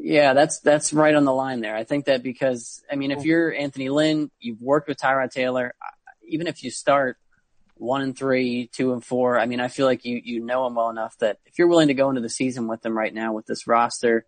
Yeah, 0.00 0.34
that's 0.34 0.60
that's 0.60 0.92
right 0.92 1.14
on 1.14 1.24
the 1.24 1.32
line 1.32 1.60
there. 1.60 1.74
I 1.74 1.84
think 1.84 2.04
that 2.04 2.22
because 2.22 2.82
I 2.90 2.96
mean, 2.96 3.10
if 3.10 3.24
you're 3.24 3.52
Anthony 3.52 3.88
Lynn, 3.88 4.30
you've 4.38 4.60
worked 4.60 4.86
with 4.88 4.98
Tyrod 4.98 5.30
Taylor. 5.30 5.74
uh, 5.80 6.10
Even 6.28 6.46
if 6.46 6.62
you 6.62 6.70
start 6.70 7.16
one 7.76 8.02
and 8.02 8.16
three, 8.16 8.68
two 8.72 8.92
and 8.92 9.04
four, 9.04 9.38
I 9.38 9.46
mean, 9.46 9.60
I 9.60 9.68
feel 9.68 9.86
like 9.86 10.04
you 10.04 10.20
you 10.22 10.40
know 10.40 10.64
them 10.64 10.74
well 10.74 10.90
enough 10.90 11.16
that 11.18 11.38
if 11.46 11.58
you're 11.58 11.68
willing 11.68 11.88
to 11.88 11.94
go 11.94 12.08
into 12.08 12.20
the 12.20 12.28
season 12.28 12.68
with 12.68 12.82
them 12.82 12.96
right 12.96 13.12
now 13.12 13.32
with 13.32 13.46
this 13.46 13.66
roster 13.66 14.26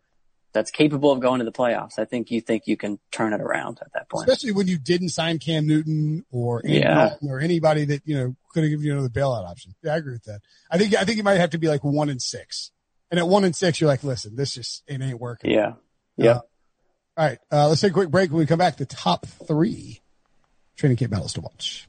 that's 0.53 0.71
capable 0.71 1.13
of 1.13 1.21
going 1.21 1.39
to 1.39 1.45
the 1.45 1.53
playoffs, 1.53 1.99
I 1.99 2.07
think 2.07 2.31
you 2.31 2.41
think 2.41 2.67
you 2.67 2.77
can 2.77 2.99
turn 3.11 3.33
it 3.35 3.41
around 3.41 3.79
at 3.83 3.93
that 3.93 4.09
point. 4.09 4.29
especially 4.29 4.53
when 4.53 4.67
you 4.67 4.79
didn't 4.79 5.11
sign 5.11 5.39
Cam 5.39 5.67
Newton 5.67 6.25
or 6.31 6.63
Yeah. 6.65 7.15
Or 7.29 7.41
anybody 7.41 7.85
that 7.87 8.03
you 8.05 8.17
know 8.17 8.37
could 8.53 8.63
have 8.63 8.71
given 8.71 8.87
you 8.87 8.93
another 8.93 9.09
bailout 9.09 9.47
option. 9.49 9.75
Yeah, 9.83 9.95
I 9.95 9.97
agree 9.99 10.15
with 10.15 10.25
that. 10.25 10.41
I 10.71 10.79
think 10.79 10.95
I 10.95 11.05
think 11.05 11.19
you 11.19 11.25
might 11.25 11.39
have 11.39 11.51
to 11.51 11.59
be 11.59 11.69
like 11.69 11.85
one 11.85 12.09
and 12.09 12.23
six, 12.23 12.71
and 13.11 13.21
at 13.21 13.29
one 13.29 13.45
and 13.45 13.55
six, 13.55 13.81
you're 13.81 13.89
like, 13.89 14.03
listen, 14.03 14.35
this 14.35 14.55
just 14.55 14.83
it 14.87 15.01
ain't 15.01 15.21
working. 15.21 15.51
Yeah, 15.51 15.75
yeah. 16.17 16.41
All 17.19 17.27
right, 17.27 17.39
uh, 17.53 17.69
let's 17.69 17.81
take 17.81 17.91
a 17.91 17.95
quick 17.95 18.11
break. 18.11 18.31
When 18.31 18.41
we 18.41 18.47
come 18.47 18.59
back, 18.59 18.77
the 18.77 18.87
top 18.87 19.27
three 19.27 20.01
training 20.77 20.97
camp 20.97 21.13
battles 21.13 21.33
to 21.35 21.41
watch. 21.41 21.89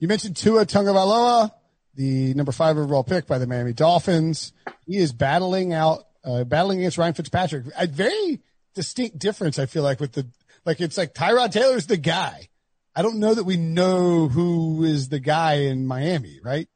You 0.00 0.08
mentioned 0.08 0.36
Tua 0.36 0.64
Tagovailoa, 0.64 1.52
the 1.94 2.32
number 2.32 2.52
five 2.52 2.78
overall 2.78 3.04
pick 3.04 3.26
by 3.26 3.36
the 3.36 3.46
Miami 3.46 3.74
Dolphins. 3.74 4.54
He 4.86 4.96
is 4.96 5.12
battling 5.12 5.74
out, 5.74 6.06
uh, 6.24 6.44
battling 6.44 6.78
against 6.78 6.96
Ryan 6.96 7.12
Fitzpatrick. 7.12 7.66
A 7.78 7.86
very 7.86 8.40
distinct 8.74 9.18
difference, 9.18 9.58
I 9.58 9.66
feel 9.66 9.82
like, 9.82 10.00
with 10.00 10.12
the, 10.12 10.26
like, 10.64 10.80
it's 10.80 10.96
like 10.96 11.12
Tyrod 11.12 11.52
Taylor's 11.52 11.86
the 11.86 11.98
guy. 11.98 12.48
I 12.96 13.02
don't 13.02 13.18
know 13.18 13.34
that 13.34 13.44
we 13.44 13.58
know 13.58 14.28
who 14.28 14.84
is 14.84 15.10
the 15.10 15.20
guy 15.20 15.54
in 15.54 15.86
Miami, 15.86 16.40
right? 16.42 16.66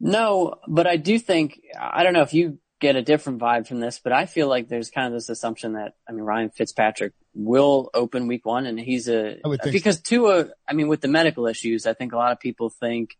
No, 0.00 0.56
but 0.66 0.88
I 0.88 0.96
do 0.96 1.20
think 1.20 1.60
I 1.78 2.02
don't 2.02 2.14
know 2.14 2.22
if 2.22 2.34
you 2.34 2.58
get 2.80 2.96
a 2.96 3.02
different 3.02 3.38
vibe 3.38 3.66
from 3.66 3.78
this, 3.78 4.00
but 4.02 4.12
I 4.12 4.26
feel 4.26 4.48
like 4.48 4.68
there's 4.68 4.90
kind 4.90 5.06
of 5.06 5.12
this 5.12 5.28
assumption 5.28 5.74
that 5.74 5.94
I 6.08 6.12
mean 6.12 6.24
Ryan 6.24 6.50
Fitzpatrick 6.50 7.12
will 7.34 7.90
open 7.94 8.26
week 8.26 8.46
one 8.46 8.66
and 8.66 8.80
he's 8.80 9.08
a 9.08 9.36
because 9.70 10.00
Tua 10.00 10.46
I 10.66 10.72
mean 10.72 10.88
with 10.88 11.02
the 11.02 11.08
medical 11.08 11.46
issues, 11.46 11.86
I 11.86 11.92
think 11.92 12.12
a 12.12 12.16
lot 12.16 12.32
of 12.32 12.40
people 12.40 12.70
think, 12.70 13.16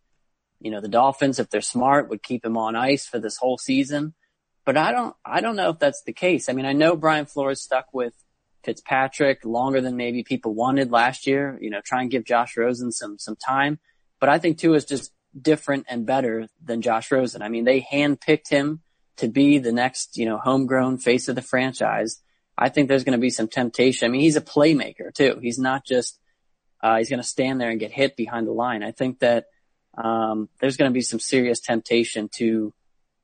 you 0.60 0.70
know, 0.70 0.80
the 0.80 0.88
Dolphins, 0.88 1.38
if 1.38 1.50
they're 1.50 1.60
smart, 1.60 2.08
would 2.08 2.22
keep 2.22 2.44
him 2.44 2.56
on 2.56 2.74
ice 2.74 3.06
for 3.06 3.18
this 3.18 3.36
whole 3.36 3.58
season. 3.58 4.14
But 4.64 4.76
I 4.76 4.92
don't 4.92 5.14
I 5.24 5.40
don't 5.40 5.56
know 5.56 5.70
if 5.70 5.78
that's 5.78 6.02
the 6.02 6.12
case. 6.12 6.48
I 6.48 6.54
mean, 6.54 6.66
I 6.66 6.72
know 6.72 6.96
Brian 6.96 7.26
Flores 7.26 7.60
stuck 7.60 7.92
with 7.92 8.14
Fitzpatrick 8.64 9.44
longer 9.44 9.80
than 9.80 9.96
maybe 9.96 10.22
people 10.22 10.54
wanted 10.54 10.90
last 10.90 11.26
year, 11.26 11.58
you 11.60 11.70
know, 11.70 11.80
try 11.84 12.00
and 12.00 12.10
give 12.10 12.24
Josh 12.24 12.56
Rosen 12.56 12.92
some 12.92 13.18
some 13.18 13.36
time. 13.36 13.78
But 14.20 14.30
I 14.30 14.38
think 14.38 14.58
Tua 14.58 14.76
is 14.76 14.86
just 14.86 15.12
different 15.38 15.86
and 15.88 16.06
better 16.06 16.48
than 16.64 16.80
Josh 16.80 17.10
Rosen. 17.10 17.42
I 17.42 17.48
mean, 17.48 17.64
they 17.64 17.82
handpicked 17.82 18.48
him 18.48 18.80
to 19.16 19.28
be 19.28 19.58
the 19.58 19.72
next, 19.72 20.16
you 20.16 20.26
know, 20.26 20.38
homegrown 20.38 20.98
face 20.98 21.28
of 21.28 21.34
the 21.34 21.42
franchise. 21.42 22.20
I 22.56 22.68
think 22.68 22.88
there's 22.88 23.04
going 23.04 23.18
to 23.18 23.20
be 23.20 23.30
some 23.30 23.48
temptation. 23.48 24.06
I 24.06 24.10
mean, 24.10 24.20
he's 24.20 24.36
a 24.36 24.40
playmaker 24.40 25.12
too. 25.14 25.38
He's 25.40 25.58
not 25.58 25.84
just, 25.84 26.18
uh, 26.82 26.98
he's 26.98 27.10
going 27.10 27.22
to 27.22 27.26
stand 27.26 27.60
there 27.60 27.70
and 27.70 27.80
get 27.80 27.92
hit 27.92 28.16
behind 28.16 28.46
the 28.46 28.52
line. 28.52 28.82
I 28.82 28.92
think 28.92 29.20
that, 29.20 29.46
um, 29.96 30.48
there's 30.60 30.76
going 30.76 30.90
to 30.90 30.94
be 30.94 31.02
some 31.02 31.20
serious 31.20 31.60
temptation 31.60 32.28
to, 32.34 32.72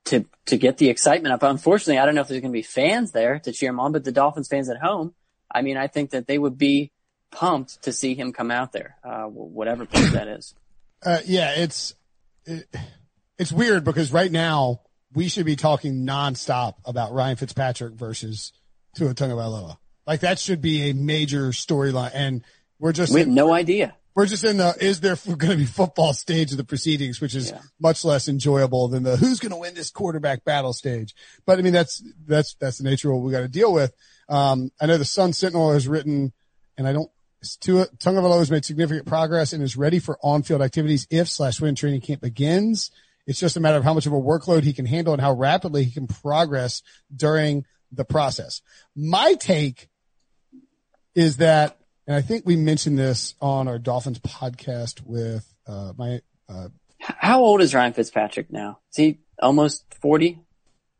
to, 0.06 0.24
to 0.46 0.56
get 0.56 0.78
the 0.78 0.88
excitement 0.88 1.32
up. 1.32 1.42
Unfortunately, 1.42 1.98
I 1.98 2.06
don't 2.06 2.14
know 2.14 2.20
if 2.20 2.28
there's 2.28 2.40
going 2.40 2.52
to 2.52 2.58
be 2.58 2.62
fans 2.62 3.12
there 3.12 3.38
to 3.40 3.52
cheer 3.52 3.70
him 3.70 3.80
on, 3.80 3.92
but 3.92 4.04
the 4.04 4.12
Dolphins 4.12 4.48
fans 4.48 4.68
at 4.68 4.78
home, 4.78 5.14
I 5.50 5.62
mean, 5.62 5.76
I 5.76 5.86
think 5.86 6.10
that 6.10 6.26
they 6.26 6.38
would 6.38 6.58
be 6.58 6.92
pumped 7.30 7.82
to 7.82 7.92
see 7.92 8.14
him 8.14 8.32
come 8.32 8.50
out 8.50 8.72
there, 8.72 8.96
uh, 9.04 9.24
whatever 9.24 9.84
place 9.84 10.12
that 10.12 10.28
is. 10.28 10.54
Uh, 11.04 11.18
yeah, 11.26 11.52
it's, 11.56 11.94
it, 12.44 12.66
it's 13.38 13.52
weird 13.52 13.84
because 13.84 14.12
right 14.12 14.30
now 14.30 14.80
we 15.16 15.28
should 15.28 15.46
be 15.46 15.56
talking 15.56 16.06
nonstop 16.06 16.74
about 16.84 17.12
Ryan 17.12 17.36
Fitzpatrick 17.36 17.94
versus 17.94 18.52
Tua 18.94 19.14
Tagovailoa. 19.14 19.78
Like 20.06 20.20
that 20.20 20.38
should 20.38 20.60
be 20.60 20.90
a 20.90 20.94
major 20.94 21.48
storyline. 21.48 22.12
And 22.14 22.44
we're 22.78 22.92
just, 22.92 23.12
We 23.12 23.20
have 23.20 23.28
no 23.28 23.52
idea. 23.52 23.96
we're 24.14 24.26
just 24.26 24.44
in 24.44 24.58
the 24.58 24.76
is 24.80 25.00
there 25.00 25.16
going 25.26 25.50
to 25.52 25.56
be 25.56 25.64
football 25.64 26.12
stage 26.12 26.52
of 26.52 26.58
the 26.58 26.64
proceedings, 26.64 27.20
which 27.20 27.34
is 27.34 27.50
Yeah. 27.50 27.60
much 27.80 28.04
less 28.04 28.28
enjoyable 28.28 28.88
than 28.88 29.02
the 29.02 29.16
who's 29.16 29.40
going 29.40 29.50
to 29.52 29.56
win 29.58 29.74
this 29.74 29.90
quarterback 29.90 30.44
battle 30.44 30.72
stage. 30.72 31.14
But 31.46 31.58
I 31.58 31.62
mean, 31.62 31.72
that's 31.72 32.02
that's 32.26 32.54
that's 32.60 32.78
the 32.78 32.84
nature 32.84 33.10
of 33.10 33.16
what 33.16 33.24
we 33.24 33.32
got 33.32 33.40
to 33.40 33.48
deal 33.48 33.72
with. 33.72 33.92
Um, 34.28 34.70
I 34.80 34.86
know 34.86 34.98
the 34.98 35.04
Sun 35.04 35.32
Sentinel 35.32 35.72
has 35.72 35.88
written, 35.88 36.32
and 36.76 36.86
I 36.86 36.92
don't. 36.92 37.10
Tua 37.60 37.86
Tagovailoa 37.86 38.38
has 38.38 38.50
made 38.50 38.64
significant 38.64 39.06
progress 39.06 39.52
and 39.52 39.62
is 39.62 39.76
ready 39.76 39.98
for 40.00 40.18
on-field 40.22 40.62
activities 40.62 41.06
if 41.10 41.28
slash 41.28 41.60
when 41.60 41.74
training 41.74 42.00
camp 42.00 42.20
begins. 42.20 42.90
It's 43.26 43.40
just 43.40 43.56
a 43.56 43.60
matter 43.60 43.76
of 43.76 43.84
how 43.84 43.94
much 43.94 44.06
of 44.06 44.12
a 44.12 44.20
workload 44.20 44.62
he 44.62 44.72
can 44.72 44.86
handle 44.86 45.12
and 45.12 45.20
how 45.20 45.32
rapidly 45.32 45.84
he 45.84 45.90
can 45.90 46.06
progress 46.06 46.82
during 47.14 47.64
the 47.92 48.04
process. 48.04 48.62
My 48.94 49.34
take 49.34 49.88
is 51.14 51.38
that, 51.38 51.78
and 52.06 52.16
I 52.16 52.20
think 52.22 52.46
we 52.46 52.56
mentioned 52.56 52.98
this 52.98 53.34
on 53.40 53.68
our 53.68 53.78
Dolphins 53.78 54.18
podcast 54.20 55.04
with 55.04 55.52
uh, 55.66 55.92
my, 55.96 56.20
uh, 56.48 56.68
How 57.00 57.40
old 57.40 57.62
is 57.62 57.74
Ryan 57.74 57.92
Fitzpatrick 57.92 58.52
now? 58.52 58.78
Is 58.92 58.96
he 58.96 59.18
almost 59.42 59.84
40? 60.00 60.40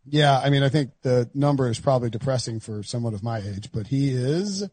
yeah, 0.08 0.38
I 0.38 0.50
mean, 0.50 0.62
I 0.62 0.68
think 0.68 0.90
the 1.02 1.28
number 1.34 1.68
is 1.68 1.80
probably 1.80 2.10
depressing 2.10 2.60
for 2.60 2.82
someone 2.82 3.14
of 3.14 3.22
my 3.22 3.38
age, 3.38 3.70
but 3.72 3.88
he 3.88 4.10
is 4.10 4.68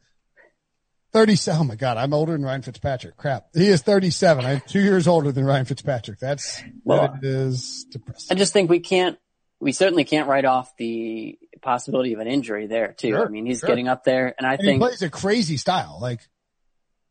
37. 1.14 1.60
Oh 1.62 1.64
my 1.64 1.76
God. 1.76 1.98
I'm 1.98 2.14
older 2.14 2.32
than 2.34 2.44
Ryan 2.44 2.62
Fitzpatrick. 2.64 3.18
Crap. 3.18 3.48
He 3.54 3.68
is 3.68 3.82
37. 3.82 4.46
I'm 4.46 4.62
two 4.68 4.82
years 4.82 5.08
older 5.08 5.32
than 5.32 5.46
Ryan 5.46 5.66
Fitzpatrick. 5.66 6.20
That's, 6.20 6.62
Well, 6.84 7.14
that 7.22 7.24
is 7.24 7.86
depressing. 7.92 8.36
I 8.36 8.38
just 8.38 8.54
think 8.54 8.70
we 8.70 8.80
can't, 8.80 9.18
we 9.60 9.72
certainly 9.72 10.04
can't 10.04 10.28
write 10.28 10.46
off 10.46 10.76
the 10.78 11.38
possibility 11.62 12.14
of 12.14 12.20
an 12.20 12.28
injury 12.28 12.68
there 12.68 12.94
too. 12.94 13.10
Sure, 13.12 13.26
I 13.26 13.30
mean, 13.30 13.46
he's 13.46 13.60
sure. 13.60 13.70
getting 13.70 13.88
up 13.88 14.04
there 14.04 14.34
and 14.38 14.46
I 14.46 14.54
And 14.54 14.62
he 14.62 14.68
think, 14.68 14.82
plays 14.82 15.02
a 15.02 15.10
crazy 15.10 15.58
style. 15.58 16.00
Like, 16.02 16.20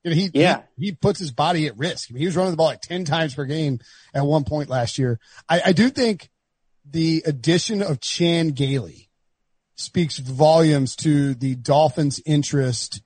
you 0.05 0.11
know, 0.11 0.17
he, 0.17 0.31
Yeah. 0.35 0.63
he, 0.77 0.87
he 0.87 0.93
puts 0.93 1.21
his 1.21 1.31
body 1.31 1.67
at 1.69 1.79
risk. 1.79 2.11
I 2.11 2.15
mean, 2.15 2.21
he 2.21 2.27
was 2.27 2.37
running 2.37 2.51
the 2.51 2.57
ball 2.57 2.67
like 2.67 2.81
10 2.83 3.05
times 3.05 3.35
per 3.35 3.45
game 3.45 3.79
at 4.13 4.27
one 4.27 4.45
point 4.45 4.69
last 4.69 4.99
year. 4.99 5.19
I, 5.49 5.63
I 5.67 5.73
do 5.73 5.89
think 5.91 6.29
the 6.91 7.23
addition 7.25 7.83
of 7.83 8.01
Chan 8.01 8.49
Gailey 8.49 9.09
speaks 9.77 10.19
volumes 10.19 10.97
to 10.97 11.35
the 11.35 11.55
Dolphins' 11.55 12.21
interest 12.27 13.01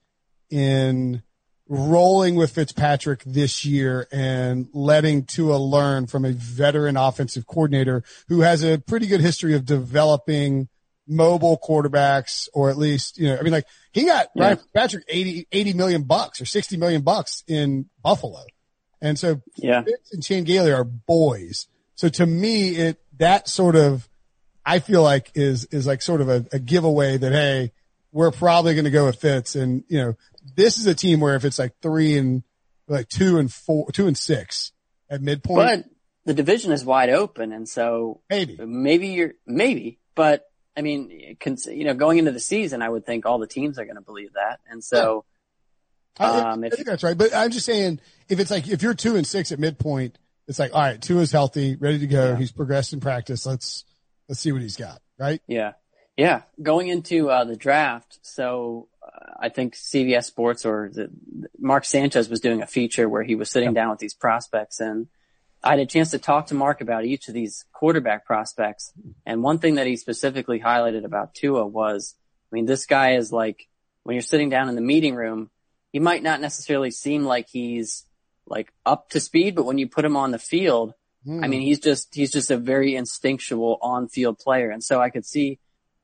in 0.50 1.22
rolling 1.68 2.36
with 2.36 2.52
Fitzpatrick 2.52 3.22
this 3.24 3.64
year 3.64 4.06
and 4.12 4.68
letting 4.72 5.24
Tua 5.24 5.56
learn 5.56 6.06
from 6.06 6.24
a 6.24 6.30
veteran 6.32 6.96
offensive 6.96 7.46
coordinator 7.46 8.04
who 8.28 8.42
has 8.42 8.62
a 8.62 8.78
pretty 8.78 9.06
good 9.06 9.20
history 9.20 9.54
of 9.54 9.64
developing 9.64 10.68
mobile 11.08 11.58
quarterbacks 11.58 12.48
or 12.52 12.70
at 12.70 12.76
least, 12.76 13.18
you 13.18 13.28
know, 13.28 13.36
I 13.38 13.42
mean, 13.42 13.52
like 13.52 13.66
he 13.92 14.04
got 14.04 14.28
Yeah. 14.34 14.44
Ryan 14.44 14.56
Fitzpatrick 14.58 15.04
80, 15.08 15.48
80 15.50 15.72
million 15.72 16.02
bucks 16.04 16.40
or 16.40 16.46
60 16.46 16.76
million 16.76 17.02
bucks 17.02 17.42
in 17.48 17.86
Buffalo. 18.02 18.44
And 19.00 19.18
so 19.18 19.42
yeah, 19.56 19.82
Fitz 19.82 20.12
and 20.12 20.22
Chan 20.22 20.44
Gailey 20.44 20.72
are 20.72 20.84
boys. 20.84 21.66
So 21.96 22.08
to 22.08 22.26
me, 22.26 22.76
it, 22.76 23.00
that 23.18 23.48
sort 23.48 23.76
of, 23.76 24.08
I 24.64 24.78
feel 24.80 25.02
like 25.02 25.32
is, 25.34 25.64
is 25.66 25.86
like 25.86 26.02
sort 26.02 26.20
of 26.20 26.28
a, 26.28 26.46
a 26.52 26.58
giveaway 26.58 27.16
that, 27.16 27.32
hey, 27.32 27.72
we're 28.12 28.30
probably 28.30 28.74
going 28.74 28.84
to 28.84 28.90
go 28.90 29.06
with 29.06 29.20
Fitz. 29.20 29.54
And, 29.54 29.84
you 29.88 29.98
know, 29.98 30.16
this 30.54 30.78
is 30.78 30.86
a 30.86 30.94
team 30.94 31.20
where 31.20 31.34
if 31.34 31.44
it's 31.44 31.58
like 31.58 31.72
three 31.82 32.16
and 32.16 32.42
like 32.88 33.08
Tua 33.08 33.40
and 33.40 33.52
four, 33.52 33.90
two 33.92 34.06
and 34.06 34.16
six 34.16 34.72
at 35.10 35.20
midpoint, 35.22 35.56
but 35.56 35.84
the 36.24 36.34
division 36.34 36.72
is 36.72 36.84
wide 36.84 37.10
open. 37.10 37.52
And 37.52 37.68
so 37.68 38.20
maybe. 38.30 38.56
maybe 38.64 39.08
you're, 39.08 39.32
maybe, 39.46 39.98
but 40.14 40.44
I 40.76 40.82
mean, 40.82 41.36
you 41.40 41.84
know, 41.84 41.94
going 41.94 42.18
into 42.18 42.32
the 42.32 42.40
season, 42.40 42.82
I 42.82 42.88
would 42.88 43.06
think 43.06 43.24
all 43.26 43.38
the 43.38 43.46
teams 43.46 43.78
are 43.78 43.84
going 43.84 43.96
to 43.96 44.02
believe 44.02 44.34
that. 44.34 44.60
And 44.68 44.84
so, 44.84 45.24
I, 46.18 46.52
Um, 46.52 46.62
I 46.64 46.66
if- 46.66 46.74
think 46.74 46.86
that's 46.86 47.02
right. 47.02 47.16
But 47.16 47.34
I'm 47.34 47.50
just 47.50 47.66
saying, 47.66 48.00
if 48.28 48.40
it's 48.40 48.50
like, 48.50 48.68
if 48.68 48.82
you're 48.82 48.94
two 48.94 49.16
and 49.16 49.26
six 49.26 49.52
at 49.52 49.58
midpoint, 49.58 50.18
it's 50.48 50.58
like, 50.58 50.74
all 50.74 50.80
right, 50.82 51.00
two 51.00 51.18
is 51.20 51.32
healthy, 51.32 51.76
ready 51.76 51.98
to 52.00 52.06
go. 52.06 52.30
Yeah. 52.30 52.36
He's 52.36 52.52
progressed 52.52 52.92
in 52.92 53.00
practice. 53.00 53.46
Let's, 53.46 53.84
let's 54.28 54.40
see 54.40 54.52
what 54.52 54.62
he's 54.62 54.76
got. 54.76 55.00
Right. 55.18 55.40
Yeah. 55.46 55.72
Yeah. 56.16 56.42
Going 56.62 56.88
into 56.88 57.30
uh, 57.30 57.44
the 57.44 57.56
draft. 57.56 58.18
So 58.22 58.88
I 59.38 59.48
think 59.48 59.74
CBS 59.74 60.24
Sports 60.24 60.64
or 60.64 60.90
the, 60.92 61.10
Mark 61.58 61.84
Sanchez 61.84 62.28
was 62.28 62.40
doing 62.40 62.62
a 62.62 62.66
feature 62.66 63.08
where 63.08 63.22
he 63.22 63.34
was 63.34 63.50
sitting 63.50 63.74
down 63.74 63.90
with 63.90 63.98
these 63.98 64.14
prospects 64.14 64.80
and 64.80 65.08
I 65.64 65.70
had 65.70 65.80
a 65.80 65.86
chance 65.86 66.10
to 66.12 66.18
talk 66.18 66.48
to 66.48 66.54
Mark 66.54 66.80
about 66.80 67.04
each 67.04 67.28
of 67.28 67.34
these 67.34 67.64
quarterback 67.72 68.24
prospects. 68.24 68.92
And 69.24 69.42
one 69.42 69.58
thing 69.58 69.76
that 69.76 69.86
he 69.86 69.96
specifically 69.96 70.60
highlighted 70.60 71.04
about 71.04 71.34
Tua 71.34 71.66
was, 71.66 72.14
I 72.52 72.54
mean, 72.54 72.66
this 72.66 72.86
guy 72.86 73.14
is 73.14 73.32
like, 73.32 73.66
when 74.04 74.14
you're 74.14 74.22
sitting 74.22 74.48
down 74.48 74.68
in 74.68 74.76
the 74.76 74.80
meeting 74.80 75.16
room, 75.16 75.50
he 75.92 75.98
might 75.98 76.22
not 76.22 76.40
necessarily 76.40 76.92
seem 76.92 77.24
like 77.24 77.48
he's 77.48 78.04
like 78.46 78.72
up 78.84 79.10
to 79.10 79.18
speed, 79.18 79.56
but 79.56 79.64
when 79.64 79.78
you 79.78 79.88
put 79.88 80.04
him 80.04 80.16
on 80.16 80.30
the 80.30 80.38
field, 80.38 80.94
Hmm. 81.26 81.42
I 81.42 81.48
mean, 81.48 81.60
he's 81.60 81.80
just, 81.80 82.14
he's 82.14 82.30
just 82.30 82.50
a 82.50 82.56
very 82.56 82.94
instinctual 82.94 83.78
on 83.82 84.08
field 84.08 84.38
player. 84.38 84.70
And 84.70 84.82
so 84.82 85.00
I 85.00 85.10
could 85.10 85.26
see, 85.26 85.58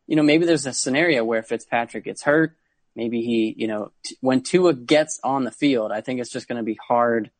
you 0.06 0.16
know, 0.16 0.22
maybe 0.22 0.44
there's 0.44 0.66
a 0.66 0.72
scenario 0.72 1.24
where 1.24 1.42
Fitzpatrick 1.42 2.04
gets 2.04 2.22
hurt. 2.22 2.56
Maybe 2.95 3.22
he, 3.22 3.55
you 3.57 3.66
know, 3.66 3.93
t- 4.05 4.16
when 4.20 4.43
Tua 4.43 4.74
gets 4.74 5.18
on 5.24 5.45
the 5.45 5.51
field, 5.51 5.93
I 5.93 6.01
think 6.01 6.20
it's 6.20 6.30
just 6.30 6.49
going 6.49 6.59
to 6.59 6.62
be 6.62 6.78
hard 6.86 7.30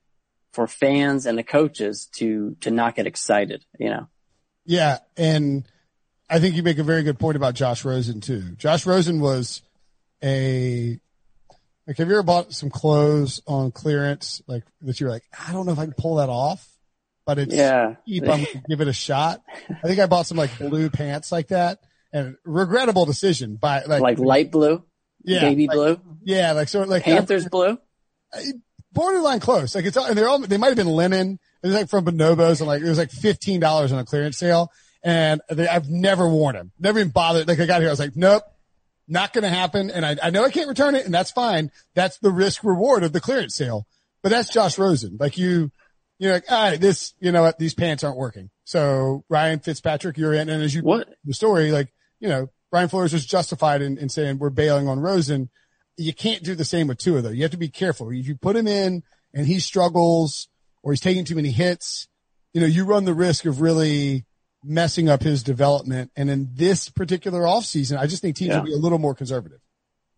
for 0.53 0.67
fans 0.67 1.27
and 1.27 1.37
the 1.37 1.43
coaches 1.43 2.09
to, 2.17 2.57
to 2.61 2.71
not 2.71 2.95
get 2.95 3.07
excited, 3.07 3.65
you 3.79 3.91
know? 3.91 4.09
Yeah, 4.65 4.99
and 5.17 5.67
I 6.31 6.39
think 6.39 6.55
you 6.55 6.63
make 6.63 6.79
a 6.79 6.85
very 6.85 7.03
good 7.03 7.19
point 7.19 7.37
about 7.37 7.55
Josh 7.55 7.85
Rosen 7.85 8.21
too. 8.21 8.53
Josh 8.57 8.87
Rosen 8.87 9.21
was 9.21 9.63
a 10.23 10.99
like 11.87 11.99
have 11.99 12.07
you 12.09 12.15
ever 12.15 12.23
bought 12.23 12.53
some 12.53 12.71
clothes 12.71 13.43
on 13.47 13.73
clearance 13.73 14.41
like 14.47 14.63
that 14.83 15.01
you're 15.01 15.11
like, 15.11 15.25
I 15.37 15.53
don't 15.53 15.67
know 15.67 15.73
if 15.73 15.79
I 15.79 15.85
can 15.85 15.95
pull 15.95 16.17
that 16.17 16.29
off, 16.29 16.67
but 17.27 17.39
it's 17.39 17.55
Yeah. 17.55 17.97
cheap, 18.07 18.23
I'm 18.23 18.45
gonna 18.45 18.63
give 18.69 18.81
it 18.81 18.89
a 18.89 18.93
shot. 18.93 19.43
I 19.83 19.89
think 19.89 19.99
I 19.99 20.07
bought 20.07 20.27
some 20.27 20.37
like 20.37 20.57
blue 20.59 20.91
pants 20.91 21.33
like 21.33 21.49
that 21.49 21.81
and 22.13 22.37
regrettable 22.45 23.05
decision 23.05 23.57
by 23.57 23.83
like, 23.83 24.01
Like 24.01 24.19
light 24.19 24.53
blue, 24.53 24.85
yeah, 25.25 25.41
baby 25.41 25.66
like- 25.66 25.75
blue, 25.77 26.01
Yeah, 26.25 26.53
like 26.53 26.68
sort 26.68 26.85
of 26.85 26.91
like 26.91 27.03
uh, 27.03 27.12
Panthers 27.16 27.49
blue. 27.49 27.79
borderline 28.93 29.41
close. 29.41 29.75
Like 29.75 29.85
it's 29.85 29.97
all, 29.97 30.07
and 30.07 30.16
they're 30.16 30.29
all, 30.29 30.39
they 30.41 30.57
might 30.57 30.68
have 30.68 30.77
been 30.77 30.87
linen. 30.87 31.39
It 31.62 31.66
was 31.66 31.77
like 31.77 31.89
from 31.89 32.05
Bonobos 32.05 32.61
and 32.61 32.66
like, 32.66 32.83
it 32.83 32.89
was 32.89 32.99
like 32.99 33.11
$15 33.11 33.93
on 33.93 33.99
a 33.99 34.05
clearance 34.05 34.39
sale. 34.39 34.70
And 35.05 35.41
they, 35.51 35.66
I've 35.68 35.89
never 35.89 36.29
worn 36.29 36.55
them. 36.55 36.73
Never 36.79 36.99
even 37.01 37.11
bothered. 37.11 37.49
Like 37.49 37.61
I 37.61 37.66
got 37.66 37.81
here, 37.81 37.89
I 37.89 37.93
was 37.93 37.99
like, 38.01 38.16
nope, 38.16 38.43
not 39.09 39.33
going 39.33 39.43
to 39.43 39.49
happen. 39.51 39.91
And 39.91 40.05
I, 40.07 40.16
I 40.23 40.31
know 40.31 40.45
I 40.45 40.51
can't 40.51 40.68
return 40.68 40.95
it 40.95 41.05
and 41.05 41.14
that's 41.14 41.31
fine. 41.31 41.70
That's 41.95 42.18
the 42.18 42.31
risk 42.31 42.62
reward 42.64 43.03
of 43.03 43.12
the 43.12 43.20
clearance 43.20 43.55
sale. 43.57 43.87
But 44.23 44.31
that's 44.31 44.49
Josh 44.53 44.79
Rosen. 44.79 45.16
Like 45.18 45.37
you, 45.39 45.70
you're 46.18 46.33
like, 46.35 46.51
all 46.51 46.70
right, 46.70 46.81
this, 46.81 47.14
you 47.18 47.33
know 47.33 47.43
what? 47.43 47.59
These 47.59 47.75
pants 47.75 48.05
aren't 48.05 48.16
working. 48.18 48.51
So 48.64 49.25
Ryan 49.29 49.59
Fitzpatrick, 49.59 50.16
you're 50.18 50.35
in. 50.35 50.49
And 50.49 50.62
as 50.62 50.73
you, 50.75 50.83
What? 50.83 51.09
the 51.25 51.35
story, 51.35 51.73
like, 51.73 51.93
you 52.20 52.29
know, 52.29 52.49
Brian 52.73 52.89
Flores 52.89 53.12
was 53.12 53.25
justified 53.25 53.83
in, 53.83 53.99
in 53.99 54.09
saying 54.09 54.39
we're 54.39 54.51
bailing 54.51 54.89
on 54.89 54.99
Rosen. 54.99 55.51
You 55.99 56.12
can't 56.14 56.43
do 56.43 56.55
the 56.57 56.64
same 56.64 56.89
with 56.89 56.99
Tua 56.99 57.20
though. 57.20 57.29
You 57.29 57.43
have 57.43 57.51
to 57.53 57.57
be 57.59 57.68
careful. 57.68 58.11
If 58.11 58.27
you 58.27 58.35
put 58.35 58.57
him 58.57 58.66
in 58.66 59.03
and 59.35 59.47
he 59.47 59.61
struggles 59.61 60.49
or 60.83 60.91
he's 60.93 61.01
taking 61.01 61.25
too 61.27 61.37
many 61.37 61.51
hits, 61.51 62.09
you 62.55 62.61
know, 62.62 62.66
you 62.66 62.85
run 62.85 63.05
the 63.05 63.14
risk 63.14 63.45
of 63.45 63.61
really 63.61 64.25
messing 64.64 65.09
up 65.11 65.23
his 65.23 65.43
development. 65.43 66.11
And 66.16 66.31
in 66.31 66.49
this 66.55 66.89
particular 66.89 67.43
offseason, 67.43 67.99
I 67.99 68.07
just 68.07 68.23
think 68.23 68.37
teams 68.37 68.51
Yeah. 68.51 68.59
will 68.59 68.64
be 68.64 68.73
a 68.73 68.79
little 68.79 68.99
more 68.99 69.14
conservative. 69.14 69.61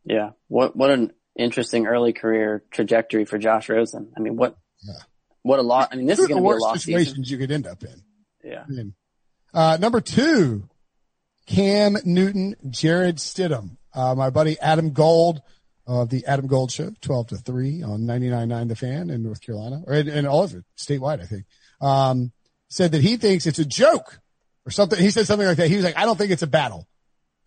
Yeah. 0.05 0.30
What, 0.46 0.76
what 0.76 0.90
an 0.90 1.12
interesting 1.36 1.86
early 1.86 2.12
career 2.12 2.62
trajectory 2.70 3.24
for 3.24 3.36
Josh 3.36 3.68
Rosen. 3.68 4.12
I 4.16 4.20
mean, 4.20 4.36
what, 4.36 4.57
Yeah. 4.82 4.94
what 5.42 5.59
a 5.59 5.62
lot. 5.62 5.88
I 5.92 5.96
mean, 5.96 6.07
this 6.07 6.20
is 6.20 6.28
going 6.28 6.36
to 6.36 6.42
be 6.42 6.44
a 6.44 6.48
worst 6.48 6.62
lost 6.62 6.84
season. 6.84 7.00
situations 7.00 7.30
you 7.30 7.38
could 7.38 7.50
end 7.50 7.66
up 7.66 7.82
in. 7.82 8.02
Yeah. 8.44 8.62
I 8.62 8.70
mean, 8.70 8.94
uh, 9.52 9.76
number 9.80 10.00
two, 10.00 10.68
Cam 11.47 11.97
Newton, 12.05 12.57
Jarrett 12.70 13.16
Stidham. 13.16 13.76
Uh, 13.92 14.14
my 14.14 14.30
buddy 14.30 14.59
Adam 14.61 14.92
Gold 14.92 15.42
of 15.86 16.09
the 16.09 16.24
Adam 16.26 16.47
Gold 16.47 16.72
Show, 16.72 16.92
12 17.01 17.28
to 17.28 17.36
3 17.36 17.82
on 17.82 18.01
99.9 18.03 18.68
The 18.68 18.76
Fan 18.76 19.11
in 19.11 19.22
North 19.22 19.40
Carolina, 19.40 19.82
or 19.86 19.95
in, 19.95 20.09
in 20.09 20.26
all 20.26 20.45
of 20.45 20.55
it, 20.55 20.64
statewide, 20.78 21.20
I 21.20 21.26
think, 21.26 21.45
um, 21.80 22.32
said 22.68 22.92
that 22.92 23.03
he 23.03 23.16
thinks 23.16 23.47
it's 23.47 23.59
a 23.59 23.64
joke 23.64 24.20
or 24.66 24.70
something. 24.70 24.99
He 24.99 25.11
said 25.11 25.26
something 25.26 25.47
like 25.47 25.59
that. 25.59 25.68
He 25.68 25.76
was 25.76 25.84
like, 25.84 25.99
I 25.99 26.05
don't 26.05 26.16
think 26.16 26.30
it's 26.30 26.42
a 26.42 26.49
battle. 26.49 26.88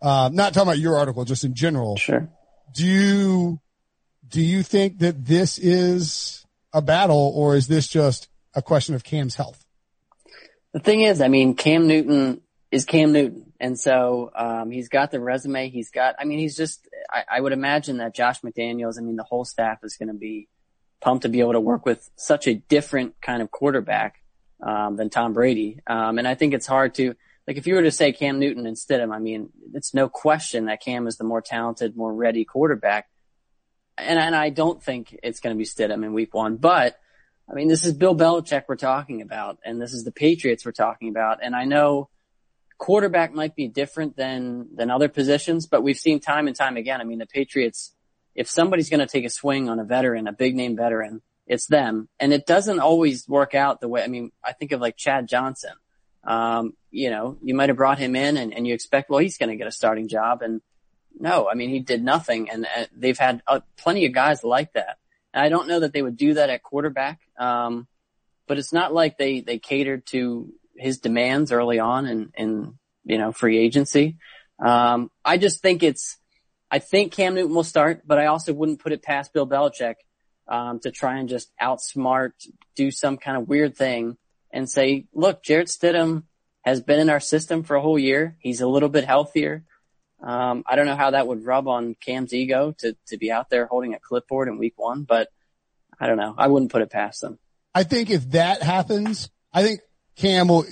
Uh, 0.00 0.30
not 0.32 0.54
talking 0.54 0.68
about 0.68 0.78
your 0.78 0.96
article, 0.96 1.24
just 1.24 1.44
in 1.44 1.54
general. 1.54 1.96
Sure. 1.96 2.28
Do 2.72 2.86
you, 2.86 3.60
do 4.28 4.40
you 4.40 4.62
think 4.62 4.98
that 4.98 5.24
this 5.24 5.58
is 5.58 6.46
a 6.72 6.80
battle 6.80 7.32
or 7.34 7.56
is 7.56 7.66
this 7.66 7.88
just 7.88 8.28
a 8.54 8.62
question 8.62 8.94
of 8.94 9.02
Cam's 9.02 9.34
health? 9.34 9.64
The 10.72 10.80
thing 10.80 11.00
is, 11.00 11.20
I 11.20 11.28
mean, 11.28 11.54
Cam 11.54 11.88
Newton 11.88 12.40
is 12.70 12.84
Cam 12.84 13.12
Newton. 13.12 13.52
And 13.60 13.78
so, 13.78 14.30
um, 14.36 14.70
he's 14.70 14.88
got 14.88 15.10
the 15.10 15.20
resume. 15.20 15.70
He's 15.70 15.90
got, 15.90 16.16
I 16.18 16.24
mean, 16.24 16.38
he's 16.38 16.56
just, 16.56 16.86
I, 17.10 17.24
I 17.36 17.40
would 17.40 17.52
imagine 17.52 17.98
that 17.98 18.14
Josh 18.14 18.40
McDaniels, 18.42 18.98
I 18.98 19.02
mean, 19.02 19.16
the 19.16 19.24
whole 19.24 19.44
staff 19.44 19.78
is 19.82 19.96
going 19.96 20.08
to 20.08 20.14
be 20.14 20.48
pumped 21.00 21.22
to 21.22 21.28
be 21.28 21.40
able 21.40 21.52
to 21.52 21.60
work 21.60 21.86
with 21.86 22.10
such 22.16 22.46
a 22.46 22.54
different 22.54 23.20
kind 23.20 23.42
of 23.42 23.50
quarterback, 23.50 24.22
um, 24.62 24.96
than 24.96 25.08
Tom 25.08 25.32
Brady. 25.32 25.80
Um, 25.86 26.18
and 26.18 26.28
I 26.28 26.34
think 26.34 26.54
it's 26.54 26.66
hard 26.66 26.94
to, 26.96 27.14
like, 27.46 27.56
if 27.56 27.66
you 27.66 27.74
were 27.74 27.82
to 27.82 27.90
say 27.90 28.12
Cam 28.12 28.38
Newton 28.38 28.66
instead 28.66 29.00
of 29.00 29.10
I 29.10 29.18
mean, 29.18 29.50
it's 29.72 29.94
no 29.94 30.08
question 30.08 30.66
that 30.66 30.82
Cam 30.82 31.06
is 31.06 31.16
the 31.16 31.24
more 31.24 31.40
talented, 31.40 31.96
more 31.96 32.12
ready 32.12 32.44
quarterback. 32.44 33.08
And, 33.96 34.18
and 34.18 34.36
I 34.36 34.50
don't 34.50 34.82
think 34.82 35.18
it's 35.22 35.40
going 35.40 35.56
to 35.56 35.58
be 35.58 35.64
Stidham 35.64 36.04
in 36.04 36.12
week 36.12 36.34
one, 36.34 36.56
but 36.56 36.98
I 37.50 37.54
mean, 37.54 37.68
this 37.68 37.86
is 37.86 37.94
Bill 37.94 38.14
Belichick 38.14 38.64
we're 38.68 38.76
talking 38.76 39.22
about, 39.22 39.58
and 39.64 39.80
this 39.80 39.94
is 39.94 40.04
the 40.04 40.12
Patriots 40.12 40.66
we're 40.66 40.72
talking 40.72 41.08
about. 41.08 41.38
And 41.42 41.56
I 41.56 41.64
know 41.64 42.10
quarterback 42.78 43.34
might 43.34 43.54
be 43.54 43.68
different 43.68 44.16
than, 44.16 44.68
than 44.74 44.90
other 44.90 45.08
positions, 45.08 45.66
but 45.66 45.82
we've 45.82 45.98
seen 45.98 46.20
time 46.20 46.46
and 46.46 46.56
time 46.56 46.76
again. 46.76 47.00
I 47.00 47.04
mean, 47.04 47.18
the 47.18 47.26
Patriots, 47.26 47.92
if 48.34 48.48
somebody's 48.48 48.88
going 48.88 49.00
to 49.00 49.06
take 49.06 49.24
a 49.24 49.30
swing 49.30 49.68
on 49.68 49.80
a 49.80 49.84
veteran, 49.84 50.28
a 50.28 50.32
big 50.32 50.54
name 50.54 50.76
veteran, 50.76 51.20
it's 51.46 51.66
them. 51.66 52.08
And 52.20 52.32
it 52.32 52.46
doesn't 52.46 52.78
always 52.78 53.28
work 53.28 53.54
out 53.54 53.80
the 53.80 53.88
way, 53.88 54.02
I 54.02 54.06
mean, 54.06 54.30
I 54.44 54.52
think 54.52 54.72
of 54.72 54.80
like 54.80 54.96
Chad 54.96 55.28
Johnson. 55.28 55.72
Um, 56.24 56.74
you 56.90 57.10
know, 57.10 57.36
you 57.42 57.54
might 57.54 57.68
have 57.68 57.76
brought 57.76 57.98
him 57.98 58.14
in 58.14 58.36
and, 58.36 58.54
and 58.54 58.66
you 58.66 58.74
expect, 58.74 59.10
well, 59.10 59.18
he's 59.18 59.38
going 59.38 59.50
to 59.50 59.56
get 59.56 59.66
a 59.66 59.72
starting 59.72 60.08
job. 60.08 60.42
And 60.42 60.60
no, 61.18 61.48
I 61.50 61.54
mean, 61.54 61.70
he 61.70 61.80
did 61.80 62.02
nothing. 62.02 62.50
And 62.50 62.66
uh, 62.66 62.84
they've 62.96 63.18
had 63.18 63.42
uh, 63.46 63.60
plenty 63.76 64.06
of 64.06 64.12
guys 64.12 64.44
like 64.44 64.72
that. 64.74 64.98
And 65.32 65.44
I 65.44 65.48
don't 65.48 65.68
know 65.68 65.80
that 65.80 65.92
they 65.92 66.02
would 66.02 66.16
do 66.16 66.34
that 66.34 66.50
at 66.50 66.62
quarterback. 66.62 67.20
Um, 67.38 67.86
but 68.46 68.58
it's 68.58 68.72
not 68.72 68.94
like 68.94 69.18
they, 69.18 69.40
they 69.40 69.58
catered 69.58 70.06
to 70.06 70.52
his 70.78 70.98
demands 70.98 71.52
early 71.52 71.78
on 71.78 72.06
in, 72.06 72.32
in, 72.36 72.78
you 73.04 73.18
know, 73.18 73.32
free 73.32 73.58
agency. 73.58 74.16
Um, 74.58 75.10
I 75.24 75.38
just 75.38 75.60
think 75.60 75.82
it's, 75.82 76.16
I 76.70 76.78
think 76.78 77.12
Cam 77.12 77.34
Newton 77.34 77.54
will 77.54 77.64
start, 77.64 78.02
but 78.06 78.18
I 78.18 78.26
also 78.26 78.52
wouldn't 78.52 78.80
put 78.80 78.92
it 78.92 79.02
past 79.02 79.32
Bill 79.32 79.46
Belichick 79.46 79.94
um, 80.46 80.80
to 80.80 80.90
try 80.90 81.18
and 81.18 81.28
just 81.28 81.50
outsmart, 81.60 82.32
do 82.74 82.90
some 82.90 83.16
kind 83.16 83.36
of 83.36 83.48
weird 83.48 83.76
thing 83.76 84.16
and 84.50 84.68
say, 84.68 85.06
look, 85.12 85.42
Jarrett 85.42 85.68
Stidham 85.68 86.24
has 86.62 86.80
been 86.80 87.00
in 87.00 87.10
our 87.10 87.20
system 87.20 87.62
for 87.62 87.76
a 87.76 87.80
whole 87.80 87.98
year. 87.98 88.36
He's 88.40 88.60
a 88.60 88.68
little 88.68 88.88
bit 88.88 89.04
healthier. 89.04 89.64
Um, 90.20 90.64
I 90.66 90.76
don't 90.76 90.86
know 90.86 90.96
how 90.96 91.12
that 91.12 91.26
would 91.26 91.44
rub 91.44 91.68
on 91.68 91.94
Cam's 91.94 92.34
ego 92.34 92.74
to, 92.78 92.96
to 93.06 93.16
be 93.16 93.30
out 93.30 93.50
there 93.50 93.66
holding 93.66 93.94
a 93.94 94.00
clipboard 94.00 94.48
in 94.48 94.58
week 94.58 94.74
one, 94.76 95.04
but 95.04 95.28
I 96.00 96.06
don't 96.06 96.16
know. 96.16 96.34
I 96.36 96.48
wouldn't 96.48 96.72
put 96.72 96.82
it 96.82 96.90
past 96.90 97.20
them. 97.20 97.38
I 97.74 97.84
think 97.84 98.10
if 98.10 98.30
that 98.30 98.62
happens, 98.62 99.30
I 99.52 99.62
think 99.62 99.80
Cam 100.18 100.48
will, 100.48 100.66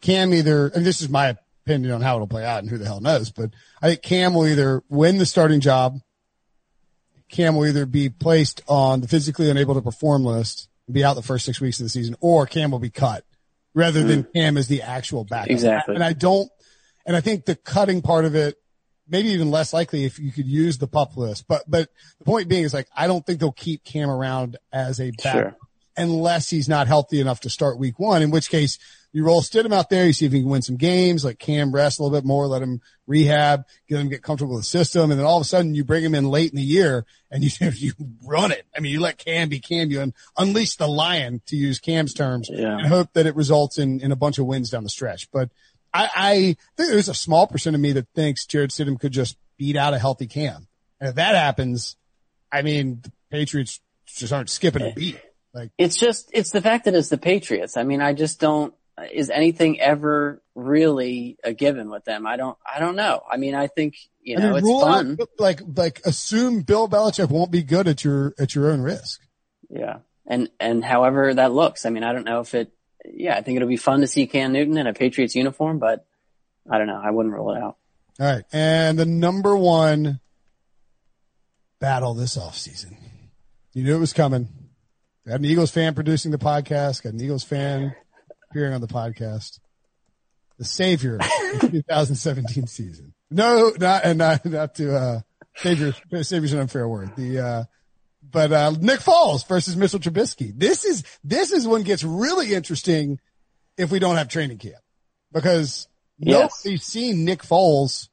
Cam 0.00 0.34
either, 0.34 0.68
and 0.68 0.84
this 0.84 1.00
is 1.00 1.08
my 1.08 1.36
opinion 1.64 1.92
on 1.92 2.00
how 2.00 2.16
it'll 2.16 2.26
play 2.26 2.44
out 2.44 2.58
and 2.58 2.68
who 2.68 2.78
the 2.78 2.84
hell 2.84 3.00
knows, 3.00 3.30
but 3.30 3.50
I 3.80 3.88
think 3.88 4.02
Cam 4.02 4.34
will 4.34 4.46
either 4.46 4.82
win 4.88 5.18
the 5.18 5.26
starting 5.26 5.60
job. 5.60 6.00
Cam 7.30 7.56
will 7.56 7.66
either 7.66 7.86
be 7.86 8.08
placed 8.08 8.62
on 8.66 9.00
the 9.00 9.08
physically 9.08 9.50
unable 9.50 9.74
to 9.74 9.82
perform 9.82 10.24
list 10.24 10.68
and 10.86 10.94
be 10.94 11.04
out 11.04 11.14
the 11.14 11.22
first 11.22 11.44
six 11.46 11.60
weeks 11.60 11.78
of 11.78 11.84
the 11.84 11.90
season, 11.90 12.16
or 12.20 12.46
Cam 12.46 12.70
will 12.70 12.78
be 12.78 12.90
cut 12.90 13.24
rather 13.74 14.02
than 14.02 14.24
mm. 14.24 14.32
Cam 14.32 14.56
as 14.56 14.66
the 14.66 14.82
actual 14.82 15.24
backup. 15.24 15.50
Exactly. 15.50 15.94
And 15.94 16.02
I 16.02 16.12
don't, 16.12 16.50
and 17.06 17.16
I 17.16 17.20
think 17.20 17.44
the 17.44 17.54
cutting 17.54 18.02
part 18.02 18.24
of 18.24 18.34
it, 18.34 18.56
maybe 19.06 19.28
even 19.28 19.50
less 19.50 19.72
likely 19.72 20.04
if 20.04 20.18
you 20.18 20.32
could 20.32 20.46
use 20.46 20.78
the 20.78 20.88
pup 20.88 21.16
list. 21.16 21.46
But, 21.46 21.64
but 21.68 21.88
the 22.18 22.24
point 22.24 22.48
being 22.48 22.64
is 22.64 22.74
like, 22.74 22.88
I 22.96 23.06
don't 23.06 23.24
think 23.24 23.40
they'll 23.40 23.52
keep 23.52 23.84
Cam 23.84 24.10
around 24.10 24.56
as 24.72 25.00
a 25.00 25.12
backup 25.12 25.32
sure. 25.32 25.56
Unless 25.98 26.48
he's 26.48 26.68
not 26.68 26.86
healthy 26.86 27.20
enough 27.20 27.40
to 27.40 27.50
start 27.50 27.78
week 27.78 27.98
one, 27.98 28.22
in 28.22 28.30
which 28.30 28.50
case 28.50 28.78
you 29.12 29.24
roll 29.24 29.40
Stidham 29.40 29.72
out 29.72 29.90
there, 29.90 30.06
you 30.06 30.12
see 30.12 30.26
if 30.26 30.32
he 30.32 30.40
can 30.40 30.50
win 30.50 30.62
some 30.62 30.76
games, 30.76 31.24
like 31.24 31.38
Cam 31.38 31.72
rest 31.72 31.98
a 31.98 32.02
little 32.02 32.16
bit 32.16 32.26
more, 32.26 32.46
let 32.46 32.62
him 32.62 32.80
rehab, 33.06 33.64
get 33.88 33.98
him 33.98 34.08
get 34.08 34.22
comfortable 34.22 34.54
with 34.54 34.64
the 34.64 34.68
system, 34.68 35.10
and 35.10 35.18
then 35.18 35.26
all 35.26 35.38
of 35.38 35.42
a 35.42 35.46
sudden 35.46 35.74
you 35.74 35.84
bring 35.84 36.04
him 36.04 36.14
in 36.14 36.28
late 36.28 36.50
in 36.50 36.56
the 36.56 36.62
year 36.62 37.06
and 37.30 37.42
you 37.42 37.50
you 37.74 37.92
run 38.24 38.52
it. 38.52 38.66
I 38.76 38.80
mean, 38.80 38.92
you 38.92 39.00
let 39.00 39.18
Cam 39.18 39.48
be 39.48 39.60
Cam, 39.60 39.90
you 39.90 40.02
un- 40.02 40.14
unleash 40.36 40.76
the 40.76 40.88
lion 40.88 41.42
to 41.46 41.56
use 41.56 41.78
Cam's 41.78 42.14
terms, 42.14 42.48
yeah. 42.50 42.78
and 42.78 42.86
hope 42.86 43.12
that 43.14 43.26
it 43.26 43.34
results 43.34 43.78
in 43.78 44.00
in 44.00 44.12
a 44.12 44.16
bunch 44.16 44.38
of 44.38 44.46
wins 44.46 44.70
down 44.70 44.84
the 44.84 44.90
stretch. 44.90 45.30
But 45.30 45.50
I, 45.92 46.10
I 46.14 46.32
think 46.76 46.90
there's 46.90 47.08
a 47.08 47.14
small 47.14 47.46
percent 47.46 47.74
of 47.74 47.80
me 47.80 47.92
that 47.92 48.08
thinks 48.14 48.46
Jarrett 48.46 48.70
Stidham 48.70 49.00
could 49.00 49.12
just 49.12 49.36
beat 49.56 49.76
out 49.76 49.94
a 49.94 49.98
healthy 49.98 50.26
Cam, 50.26 50.68
and 51.00 51.08
if 51.08 51.14
that 51.16 51.34
happens, 51.34 51.96
I 52.52 52.62
mean, 52.62 53.00
the 53.02 53.12
Patriots 53.30 53.80
just 54.06 54.32
aren't 54.32 54.50
skipping 54.50 54.82
a 54.82 54.92
beat. 54.92 55.18
Like 55.54 55.70
it's 55.78 55.96
just 55.96 56.30
it's 56.32 56.50
the 56.50 56.60
fact 56.60 56.84
that 56.84 56.94
it's 56.94 57.08
the 57.08 57.18
Patriots. 57.18 57.76
I 57.76 57.82
mean, 57.82 58.00
I 58.00 58.12
just 58.12 58.40
don't 58.40 58.74
is 59.12 59.30
anything 59.30 59.80
ever 59.80 60.42
really 60.54 61.38
a 61.44 61.52
given 61.52 61.90
with 61.90 62.04
them? 62.04 62.26
I 62.26 62.36
don't, 62.36 62.56
I 62.66 62.80
don't 62.80 62.96
know. 62.96 63.22
I 63.30 63.36
mean, 63.36 63.54
I 63.54 63.66
think, 63.66 63.96
you 64.22 64.38
know, 64.38 64.56
it's 64.56 64.68
fun. 64.68 65.18
Out, 65.20 65.28
like, 65.38 65.60
like 65.76 66.00
assume 66.04 66.62
Bill 66.62 66.88
Belichick 66.88 67.30
won't 67.30 67.50
be 67.50 67.62
good 67.62 67.88
at 67.88 68.04
your, 68.04 68.34
at 68.38 68.54
your 68.54 68.70
own 68.70 68.80
risk. 68.80 69.20
Yeah. 69.68 69.98
And, 70.26 70.50
and 70.60 70.84
however 70.84 71.34
that 71.34 71.52
looks, 71.52 71.86
I 71.86 71.90
mean, 71.90 72.04
I 72.04 72.12
don't 72.12 72.24
know 72.24 72.40
if 72.40 72.54
it, 72.54 72.72
yeah, 73.04 73.36
I 73.36 73.42
think 73.42 73.56
it'll 73.56 73.68
be 73.68 73.76
fun 73.76 74.00
to 74.00 74.06
see 74.06 74.26
Cam 74.26 74.52
Newton 74.52 74.76
in 74.76 74.86
a 74.86 74.92
Patriots 74.92 75.34
uniform, 75.34 75.78
but 75.78 76.06
I 76.70 76.78
don't 76.78 76.86
know. 76.86 77.00
I 77.02 77.10
wouldn't 77.10 77.34
rule 77.34 77.52
it 77.52 77.62
out. 77.62 77.76
All 78.20 78.26
right. 78.26 78.44
And 78.52 78.98
the 78.98 79.06
number 79.06 79.56
one 79.56 80.20
battle 81.78 82.14
this 82.14 82.36
offseason. 82.36 82.96
You 83.72 83.84
knew 83.84 83.96
it 83.96 84.00
was 84.00 84.12
coming. 84.12 84.48
Got 85.28 85.40
an 85.40 85.44
Eagles 85.44 85.70
fan 85.70 85.94
producing 85.94 86.30
the 86.30 86.38
podcast, 86.38 87.02
got 87.02 87.12
an 87.12 87.20
Eagles 87.20 87.44
fan 87.44 87.94
appearing 88.50 88.72
on 88.72 88.80
the 88.80 88.86
podcast. 88.86 89.60
The 90.56 90.64
savior 90.64 91.16
of 91.16 91.60
the 91.60 91.68
2017 91.86 92.66
season. 92.66 93.12
No, 93.30 93.70
not, 93.78 94.06
and 94.06 94.16
not, 94.16 94.46
not 94.46 94.76
to, 94.76 94.96
uh, 94.96 95.20
savior, 95.56 95.92
savior's 96.22 96.54
an 96.54 96.60
unfair 96.60 96.88
word. 96.88 97.14
The, 97.14 97.40
uh, 97.40 97.64
but, 98.22 98.52
uh, 98.52 98.70
Nick 98.80 99.00
Foles 99.00 99.46
versus 99.46 99.76
Mitchell 99.76 100.00
Trubisky. 100.00 100.58
This 100.58 100.86
is, 100.86 101.04
this 101.22 101.52
is 101.52 101.68
when 101.68 101.82
gets 101.82 102.04
really 102.04 102.54
interesting 102.54 103.20
if 103.76 103.90
we 103.90 103.98
don't 103.98 104.16
have 104.16 104.28
training 104.28 104.56
camp 104.56 104.82
because 105.30 105.88
yes. 106.18 106.64
nobody's 106.64 106.84
seen 106.84 107.26
Nick 107.26 107.42
Foles, 107.42 108.08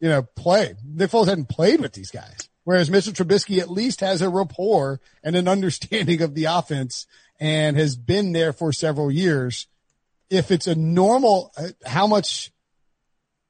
you 0.00 0.08
know, 0.08 0.22
play. 0.22 0.74
Nick 0.84 1.12
Foles 1.12 1.28
hadn't 1.28 1.48
played 1.48 1.80
with 1.80 1.92
these 1.92 2.10
guys. 2.10 2.49
Whereas 2.64 2.90
Mr. 2.90 3.12
Trubisky 3.12 3.58
at 3.58 3.70
least 3.70 4.00
has 4.00 4.22
a 4.22 4.28
rapport 4.28 5.00
and 5.22 5.34
an 5.34 5.48
understanding 5.48 6.22
of 6.22 6.34
the 6.34 6.44
offense 6.44 7.06
and 7.38 7.76
has 7.76 7.96
been 7.96 8.32
there 8.32 8.52
for 8.52 8.72
several 8.72 9.10
years. 9.10 9.66
If 10.28 10.50
it's 10.50 10.66
a 10.66 10.74
normal, 10.74 11.52
uh, 11.56 11.68
how 11.84 12.06
much, 12.06 12.52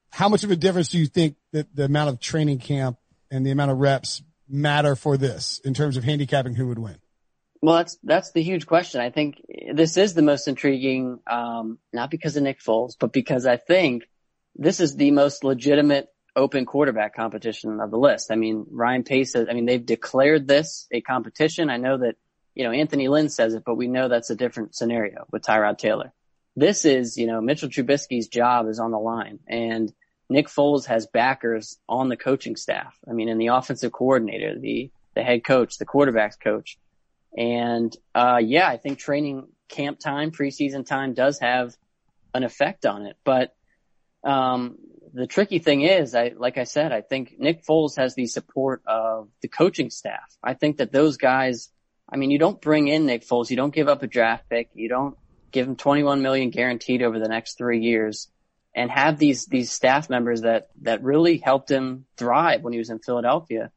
how 0.09 0.29
much 0.29 0.43
of 0.43 0.51
a 0.51 0.55
difference 0.55 0.89
do 0.89 0.97
you 0.97 1.07
think 1.07 1.35
that 1.51 1.75
the 1.75 1.85
amount 1.85 2.09
of 2.09 2.19
training 2.19 2.59
camp 2.59 2.97
and 3.29 3.45
the 3.45 3.51
amount 3.51 3.71
of 3.71 3.77
reps 3.77 4.23
matter 4.49 4.95
for 4.95 5.17
this 5.17 5.59
in 5.63 5.73
terms 5.73 5.97
of 5.97 6.03
handicapping 6.03 6.55
who 6.55 6.67
would 6.67 6.79
win? 6.79 6.97
Well, 7.61 7.75
that's 7.75 7.97
that's 8.03 8.31
the 8.31 8.41
huge 8.41 8.65
question. 8.65 9.01
I 9.01 9.11
think 9.11 9.39
this 9.73 9.95
is 9.95 10.15
the 10.15 10.23
most 10.23 10.47
intriguing, 10.47 11.19
um, 11.27 11.77
not 11.93 12.09
because 12.09 12.35
of 12.35 12.43
Nick 12.43 12.59
Foles, 12.59 12.95
but 12.99 13.13
because 13.13 13.45
I 13.45 13.57
think 13.57 14.03
this 14.55 14.79
is 14.79 14.95
the 14.95 15.11
most 15.11 15.43
legitimate 15.43 16.07
open 16.35 16.65
quarterback 16.65 17.15
competition 17.15 17.79
of 17.79 17.91
the 17.91 17.97
list. 17.97 18.31
I 18.31 18.35
mean, 18.35 18.65
Ryan 18.69 19.03
Pace. 19.03 19.35
I 19.35 19.53
mean, 19.53 19.65
they've 19.65 19.85
declared 19.85 20.47
this 20.47 20.87
a 20.91 21.01
competition. 21.01 21.69
I 21.69 21.77
know 21.77 21.97
that 21.97 22.15
you 22.55 22.63
know, 22.63 22.71
Anthony 22.71 23.07
Lynn 23.07 23.29
says 23.29 23.53
it, 23.53 23.63
but 23.65 23.75
we 23.75 23.87
know 23.87 24.07
that's 24.07 24.29
a 24.29 24.35
different 24.35 24.75
scenario 24.75 25.25
with 25.31 25.43
Tyrod 25.43 25.77
Taylor. 25.77 26.13
This 26.55 26.83
is, 26.83 27.17
you 27.17 27.27
know, 27.27 27.39
Mitchell 27.39 27.69
Trubisky's 27.69 28.27
job 28.27 28.67
is 28.67 28.79
on 28.79 28.91
the 28.91 28.99
line 28.99 29.39
and 29.47 29.91
Nick 30.29 30.47
Foles 30.47 30.85
has 30.85 31.07
backers 31.07 31.77
on 31.87 32.09
the 32.09 32.17
coaching 32.17 32.55
staff. 32.55 32.97
I 33.09 33.13
mean, 33.13 33.29
in 33.29 33.37
the 33.37 33.47
offensive 33.47 33.91
coordinator, 33.91 34.59
the, 34.59 34.91
the 35.15 35.23
head 35.23 35.43
coach, 35.43 35.77
the 35.77 35.85
quarterback's 35.85 36.35
coach. 36.35 36.77
And, 37.37 37.95
uh, 38.13 38.41
yeah, 38.43 38.67
I 38.67 38.77
think 38.77 38.99
training 38.99 39.47
camp 39.69 39.99
time, 39.99 40.31
preseason 40.31 40.85
time 40.85 41.13
does 41.13 41.39
have 41.39 41.75
an 42.33 42.43
effect 42.43 42.85
on 42.85 43.05
it. 43.05 43.15
But, 43.23 43.55
um, 44.25 44.77
the 45.13 45.27
tricky 45.27 45.59
thing 45.59 45.81
is, 45.81 46.15
I, 46.15 46.33
like 46.35 46.57
I 46.57 46.63
said, 46.63 46.91
I 46.91 47.01
think 47.01 47.35
Nick 47.39 47.65
Foles 47.65 47.97
has 47.97 48.15
the 48.15 48.27
support 48.27 48.81
of 48.85 49.29
the 49.41 49.47
coaching 49.47 49.89
staff. 49.89 50.35
I 50.43 50.53
think 50.53 50.77
that 50.77 50.91
those 50.91 51.17
guys 51.17 51.69
I 52.11 52.17
mean, 52.17 52.29
you 52.29 52.39
don't 52.39 52.59
bring 52.59 52.89
in 52.89 53.05
Nick 53.05 53.25
Foles. 53.25 53.49
You 53.49 53.55
don't 53.55 53.73
give 53.73 53.87
up 53.87 54.03
a 54.03 54.07
draft 54.07 54.49
pick. 54.49 54.69
You 54.73 54.89
don't 54.89 55.17
give 55.51 55.65
him 55.65 55.77
21 55.77 56.21
million 56.21 56.49
guaranteed 56.49 57.01
over 57.01 57.19
the 57.19 57.29
next 57.29 57.57
three 57.57 57.79
years 57.79 58.27
and 58.75 58.91
have 58.91 59.17
these, 59.17 59.45
these 59.45 59.71
staff 59.71 60.09
members 60.09 60.41
that, 60.41 60.69
that 60.81 61.03
really 61.03 61.37
helped 61.37 61.71
him 61.71 62.05
thrive 62.17 62.63
when 62.63 62.73
he 62.73 62.79
was 62.79 62.89
in 62.89 62.99
Philadelphia. 62.99 63.71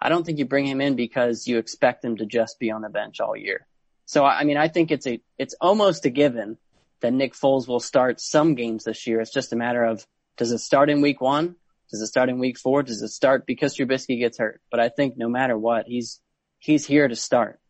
I 0.00 0.08
don't 0.08 0.26
think 0.26 0.38
you 0.38 0.44
bring 0.44 0.66
him 0.66 0.80
in 0.80 0.96
because 0.96 1.46
you 1.46 1.58
expect 1.58 2.04
him 2.04 2.16
to 2.16 2.26
just 2.26 2.58
be 2.58 2.70
on 2.70 2.82
the 2.82 2.88
bench 2.88 3.20
all 3.20 3.36
year. 3.36 3.66
So, 4.04 4.24
I 4.24 4.44
mean, 4.44 4.56
I 4.56 4.68
think 4.68 4.90
it's 4.90 5.06
a, 5.06 5.20
it's 5.38 5.54
almost 5.60 6.04
a 6.04 6.10
given 6.10 6.58
that 7.00 7.12
Nick 7.12 7.34
Foles 7.34 7.66
will 7.66 7.80
start 7.80 8.20
some 8.20 8.54
games 8.54 8.84
this 8.84 9.06
year. 9.06 9.20
It's 9.20 9.32
just 9.32 9.52
a 9.52 9.56
matter 9.56 9.84
of, 9.84 10.06
does 10.36 10.52
it 10.52 10.58
start 10.58 10.90
in 10.90 11.00
week 11.00 11.20
one? 11.20 11.56
Does 11.90 12.00
it 12.00 12.06
start 12.06 12.28
in 12.28 12.38
week 12.38 12.58
four? 12.58 12.82
Does 12.82 13.02
it 13.02 13.08
start 13.08 13.46
because 13.46 13.76
Trubisky 13.76 14.18
gets 14.18 14.38
hurt? 14.38 14.60
But 14.70 14.80
I 14.80 14.88
think 14.88 15.16
no 15.16 15.28
matter 15.28 15.56
what, 15.56 15.86
he's, 15.86 16.20
he's 16.58 16.84
here 16.84 17.06
to 17.06 17.16
start 17.16 17.60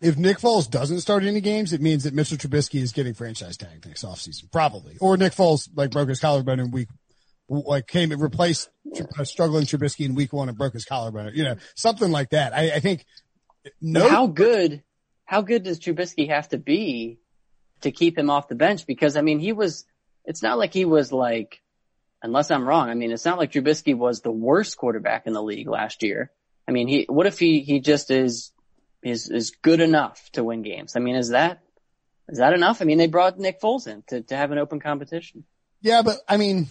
if 0.00 0.16
Nick 0.16 0.38
Foles 0.38 0.68
doesn't 0.68 1.00
start 1.00 1.24
any 1.24 1.40
games, 1.40 1.72
it 1.72 1.80
means 1.80 2.04
that 2.04 2.14
Mr. 2.14 2.36
Trubisky 2.36 2.80
is 2.80 2.92
getting 2.92 3.14
franchise 3.14 3.56
tag 3.56 3.84
next 3.86 4.04
offseason, 4.04 4.50
probably. 4.50 4.96
Or 5.00 5.16
Nick 5.16 5.34
Foles 5.34 5.68
like 5.74 5.90
broke 5.90 6.08
his 6.08 6.20
collarbone 6.20 6.58
in 6.58 6.70
week, 6.70 6.88
like 7.48 7.86
came 7.86 8.10
and 8.10 8.22
replaced 8.22 8.70
a 8.96 9.20
uh, 9.20 9.24
struggling 9.24 9.64
Trubisky 9.64 10.06
in 10.06 10.14
week 10.14 10.32
one 10.32 10.48
and 10.48 10.56
broke 10.56 10.72
his 10.72 10.86
collarbone. 10.86 11.32
You 11.34 11.44
know, 11.44 11.56
something 11.74 12.10
like 12.10 12.30
that. 12.30 12.54
I, 12.54 12.72
I 12.72 12.80
think. 12.80 13.04
No, 13.80 14.08
how 14.08 14.26
good, 14.26 14.82
how 15.26 15.42
good 15.42 15.64
does 15.64 15.78
Trubisky 15.78 16.28
have 16.28 16.48
to 16.48 16.58
be 16.58 17.18
to 17.82 17.90
keep 17.90 18.16
him 18.16 18.30
off 18.30 18.48
the 18.48 18.54
bench? 18.54 18.86
Because 18.86 19.16
I 19.16 19.20
mean, 19.20 19.38
he 19.38 19.52
was. 19.52 19.84
It's 20.24 20.42
not 20.42 20.58
like 20.58 20.72
he 20.72 20.84
was 20.84 21.12
like, 21.12 21.59
unless 22.22 22.50
I'm 22.50 22.66
wrong. 22.66 22.88
I 22.90 22.94
mean, 22.94 23.12
it's 23.12 23.24
not 23.24 23.38
like 23.38 23.52
Trubisky 23.52 23.96
was 23.96 24.20
the 24.20 24.30
worst 24.30 24.76
quarterback 24.76 25.26
in 25.26 25.32
the 25.32 25.42
league 25.42 25.68
last 25.68 26.02
year. 26.02 26.30
I 26.68 26.72
mean, 26.72 26.88
he. 26.88 27.06
What 27.08 27.26
if 27.26 27.38
he 27.38 27.60
he 27.60 27.80
just 27.80 28.10
is 28.10 28.52
is 29.02 29.28
is 29.30 29.50
good 29.50 29.80
enough 29.80 30.30
to 30.32 30.44
win 30.44 30.62
games. 30.62 30.96
I 30.96 31.00
mean, 31.00 31.16
is 31.16 31.30
that 31.30 31.60
is 32.28 32.38
that 32.38 32.52
enough? 32.52 32.82
I 32.82 32.84
mean, 32.84 32.98
they 32.98 33.06
brought 33.06 33.38
Nick 33.38 33.60
Foles 33.60 33.86
in 33.86 34.02
to 34.08 34.20
to 34.22 34.36
have 34.36 34.52
an 34.52 34.58
open 34.58 34.80
competition. 34.80 35.44
Yeah, 35.80 36.02
but 36.02 36.18
I 36.28 36.36
mean, 36.36 36.68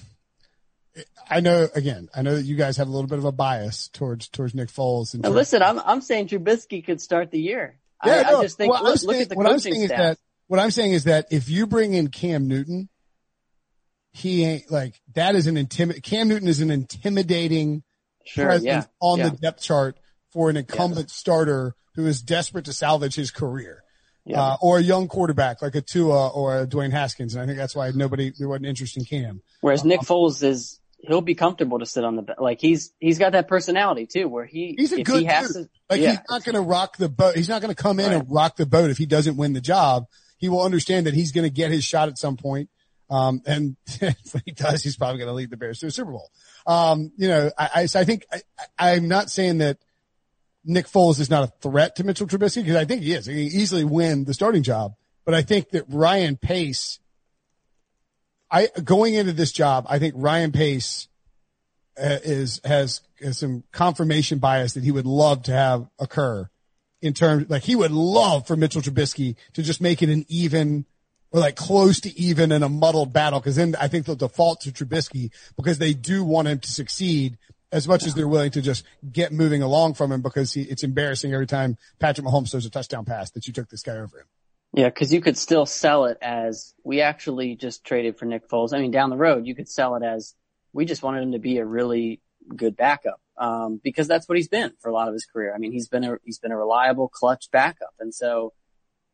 I 1.30 1.39
know 1.39 1.68
again, 1.74 2.10
I 2.16 2.22
know 2.22 2.36
that 2.36 2.45
you 2.45 2.56
guys 2.56 2.78
have 2.78 2.88
a 2.88 2.91
little 2.91 3.08
bit 3.08 3.18
of 3.18 3.26
a 3.26 3.32
bias 3.32 3.89
towards 3.89 4.30
towards 4.30 4.54
Nick 4.54 4.70
Foles. 4.70 5.14
And 5.14 5.24
now, 5.24 5.30
listen, 5.30 5.62
I'm 5.62 5.80
I'm 5.80 6.02
saying 6.02 6.28
Trubisky 6.28 6.86
could 6.86 7.02
start 7.02 7.32
the 7.32 7.39
year. 7.39 7.80
Yeah, 8.06 8.24
I, 8.28 8.32
no, 8.32 8.39
I 8.39 8.43
just 8.43 8.58
think 8.58 8.74
look, 8.74 8.97
saying, 8.97 9.08
look, 9.08 9.22
at 9.22 9.30
the 9.30 9.36
coaching 9.36 9.86
staff. 9.86 9.97
That, 9.97 10.18
what 10.47 10.60
I'm 10.60 10.72
saying 10.72 10.93
is 10.93 11.04
that 11.04 11.28
if 11.32 11.50
you 11.50 11.68
bring 11.68 11.93
in 11.93 12.08
Cam 12.10 12.47
Newton, 12.47 12.89
he 14.12 14.43
ain't 14.43 14.72
like 14.72 14.99
that 15.16 15.36
is 15.36 15.47
an 15.47 15.55
intimid. 15.55 16.03
Cam 16.03 16.28
Newton 16.28 16.47
is 16.47 16.62
an 16.62 16.72
intimidating 16.72 17.84
sure, 18.26 18.45
presence 18.45 18.66
yeah, 18.66 18.84
on 18.99 19.20
yeah. 19.20 19.30
the 19.30 19.38
depth 19.38 19.62
chart 19.62 19.97
for 20.32 20.49
an 20.49 20.57
incumbent 20.57 21.07
yes. 21.10 21.14
starter 21.14 21.76
who 21.95 22.05
is 22.05 22.22
desperate 22.22 22.66
to 22.66 22.74
salvage 22.74 23.16
his 23.16 23.32
career. 23.32 23.84
Yeah. 24.26 24.41
Uh, 24.41 24.57
or 24.62 24.78
a 24.78 24.82
young 24.82 25.07
quarterback 25.07 25.62
like 25.62 25.76
a 25.76 25.82
Tua 25.82 26.28
or 26.30 26.62
a 26.62 26.68
Dwayne 26.68 26.91
Haskins. 26.91 27.34
And 27.34 27.41
I 27.41 27.45
think 27.47 27.57
that's 27.57 27.76
why 27.76 27.89
nobody, 27.95 28.32
there 28.38 28.47
wasn't 28.47 28.68
interest 28.68 28.95
in 28.95 29.05
Cam. 29.05 29.41
Whereas 29.62 29.84
Nick 29.84 30.01
um, 30.01 30.05
Foles 30.05 30.43
is, 30.43 30.80
he'll 30.99 31.22
be 31.22 31.34
comfortable 31.34 31.80
to 31.80 31.86
sit 31.86 32.03
on 32.03 32.16
the. 32.16 32.36
Like 32.38 32.62
he's 32.62 32.93
he's 32.99 33.18
got 33.18 33.32
that 33.32 33.47
personality 33.47 34.05
too, 34.05 34.28
where 34.28 34.45
he 34.45 34.76
He's 34.78 34.91
a 34.91 35.01
good 35.01 35.22
he 35.22 35.26
has 35.26 35.53
dude. 35.53 35.66
to, 35.66 35.70
Like 35.89 36.01
yeah, 36.01 36.12
he's 36.12 36.20
not 36.30 36.43
going 36.43 36.55
to 36.55 36.62
rock 36.62 36.97
the 36.97 37.10
boat. 37.10 37.36
He's 37.36 37.49
not 37.49 37.62
going 37.62 37.74
to 37.74 37.82
come 37.82 37.99
in 37.99 38.12
Right. 38.12 38.22
and 38.22 38.32
rock 38.32 38.55
the 38.55 38.66
boat 38.66 38.91
if 38.91 38.97
he 38.97 39.05
doesn't 39.05 39.36
win 39.36 39.53
the 39.53 39.62
job. 39.62 40.05
He 40.38 40.47
will 40.47 40.62
understand 40.62 41.07
that 41.07 41.16
he's 41.16 41.32
going 41.32 41.45
to 41.45 41.53
get 41.53 41.72
his 41.72 41.84
shot 41.84 42.07
at 42.07 42.18
some 42.18 42.38
point. 42.38 42.70
Um, 43.10 43.41
and 43.45 43.76
when 43.99 44.43
he 44.45 44.51
does, 44.51 44.84
he's 44.84 44.97
probably 44.97 45.18
going 45.18 45.30
to 45.30 45.34
lead 45.34 45.49
the 45.49 45.57
Bears 45.57 45.80
to 45.80 45.88
a 45.88 45.91
Super 45.91 46.12
Bowl. 46.12 46.30
Um, 46.68 47.12
you 47.18 47.28
know, 47.28 47.51
I, 47.57 47.70
I, 47.76 47.82
I 47.82 48.03
think 48.03 48.26
I, 48.32 48.41
I'm 48.78 49.07
not 49.07 49.30
saying 49.30 49.60
that 49.60 49.80
Nick 50.64 50.88
Foles 50.88 51.20
is 51.20 51.30
not 51.30 51.43
a 51.43 51.53
threat 51.62 51.95
to 51.95 52.03
Mitchell 52.03 52.28
Trubisky 52.28 52.62
because 52.62 52.76
I 52.76 52.86
think 52.86 53.01
he 53.01 53.14
is. 53.14 53.26
He 53.26 53.49
can 53.49 53.60
easily 53.60 53.84
win 53.84 54.26
the 54.26 54.34
starting 54.34 54.64
job, 54.64 54.95
but 55.26 55.34
I 55.34 55.41
think 55.41 55.70
that 55.72 55.86
Ryan 55.88 56.38
Pace, 56.38 56.99
I 58.51 58.68
going 58.84 59.16
into 59.16 59.34
this 59.34 59.51
job, 59.51 59.88
I 59.89 59.99
think 59.99 60.14
Ryan 60.18 60.51
Pace 60.51 61.07
uh, 61.97 62.20
is 62.24 62.62
has, 62.64 63.01
has 63.22 63.39
some 63.39 63.64
confirmation 63.72 64.38
bias 64.39 64.74
that 64.74 64.84
he 64.84 64.91
would 64.91 65.07
love 65.07 65.43
to 65.43 65.51
have 65.51 65.88
occur 65.97 66.49
in 67.01 67.14
terms 67.14 67.49
like 67.49 67.64
he 67.64 67.76
would 67.76 67.91
love 67.91 68.45
for 68.45 68.55
Mitchell 68.55 68.82
Trubisky 68.82 69.36
to 69.53 69.64
just 69.64 69.82
make 69.82 70.01
it 70.01 70.10
an 70.10 70.26
even 70.28 70.86
or 71.32 71.39
like 71.39 71.55
close 71.55 71.99
to 72.01 72.19
even 72.19 72.51
in 72.51 72.63
a 72.63 72.69
muddled 72.69 73.13
battle 73.13 73.39
because 73.39 73.55
then 73.55 73.75
I 73.80 73.88
think 73.88 74.05
they'll 74.05 74.15
default 74.15 74.61
to 74.61 74.71
Trubisky 74.71 75.32
because 75.55 75.77
they 75.77 75.93
do 75.93 76.23
want 76.23 76.47
him 76.47 76.59
to 76.59 76.69
succeed 76.69 77.38
as 77.71 77.88
much 77.88 78.05
as 78.05 78.15
they're 78.15 78.27
willing 78.27 78.51
to 78.51 78.61
just 78.61 78.84
get 79.11 79.32
moving 79.32 79.61
along 79.61 79.93
from 79.93 80.11
him 80.11 80.21
because 80.21 80.53
he, 80.53 80.63
it's 80.63 80.84
embarrassing 80.84 81.34
every 81.34 81.47
time 81.47 81.77
Patrick 81.99 82.25
Mahomes 82.25 82.51
throws 82.51 82.65
a 82.65 82.69
touchdown 82.69 83.05
pass 83.05 83.30
that 83.32 83.45
you 83.45 83.53
took 83.53 83.69
this 83.69 83.84
guy 83.84 83.93
over 83.93 84.19
him. 84.19 84.25
Yeah, 84.73 84.89
because 84.89 85.13
you 85.13 85.21
could 85.21 85.38
still 85.38 85.65
sell 85.65 86.05
it 86.05 86.17
as 86.21 86.73
we 86.84 87.01
actually 87.01 87.55
just 87.55 87.84
traded 87.84 88.17
for 88.17 88.25
Nick 88.25 88.47
Foles. 88.47 88.73
I 88.73 88.80
mean, 88.80 88.91
down 88.91 89.09
the 89.09 89.17
road, 89.17 89.47
you 89.47 89.55
could 89.55 89.69
sell 89.69 89.95
it 89.95 90.03
as 90.03 90.36
we 90.73 90.86
just 90.86 91.01
wanted 91.01 91.23
him 91.23 91.32
to 91.32 91.39
be 91.39 91.57
a 91.57 91.65
really 91.65 92.21
good 92.55 92.75
backup 92.75 93.19
um, 93.38 93.80
because 93.84 94.07
that's 94.07 94.27
what 94.30 94.38
he's 94.38 94.47
been 94.47 94.73
for 94.80 94.89
a 94.89 94.93
lot 94.93 95.07
of 95.07 95.13
his 95.13 95.25
career. 95.25 95.53
I 95.55 95.57
mean, 95.57 95.71
he's 95.71 95.88
been 95.88 96.03
a 96.03 96.17
he's 96.23 96.39
been 96.39 96.51
a 96.51 96.57
reliable 96.57 97.07
clutch 97.07 97.49
backup, 97.51 97.93
and 97.99 98.13
so 98.13 98.53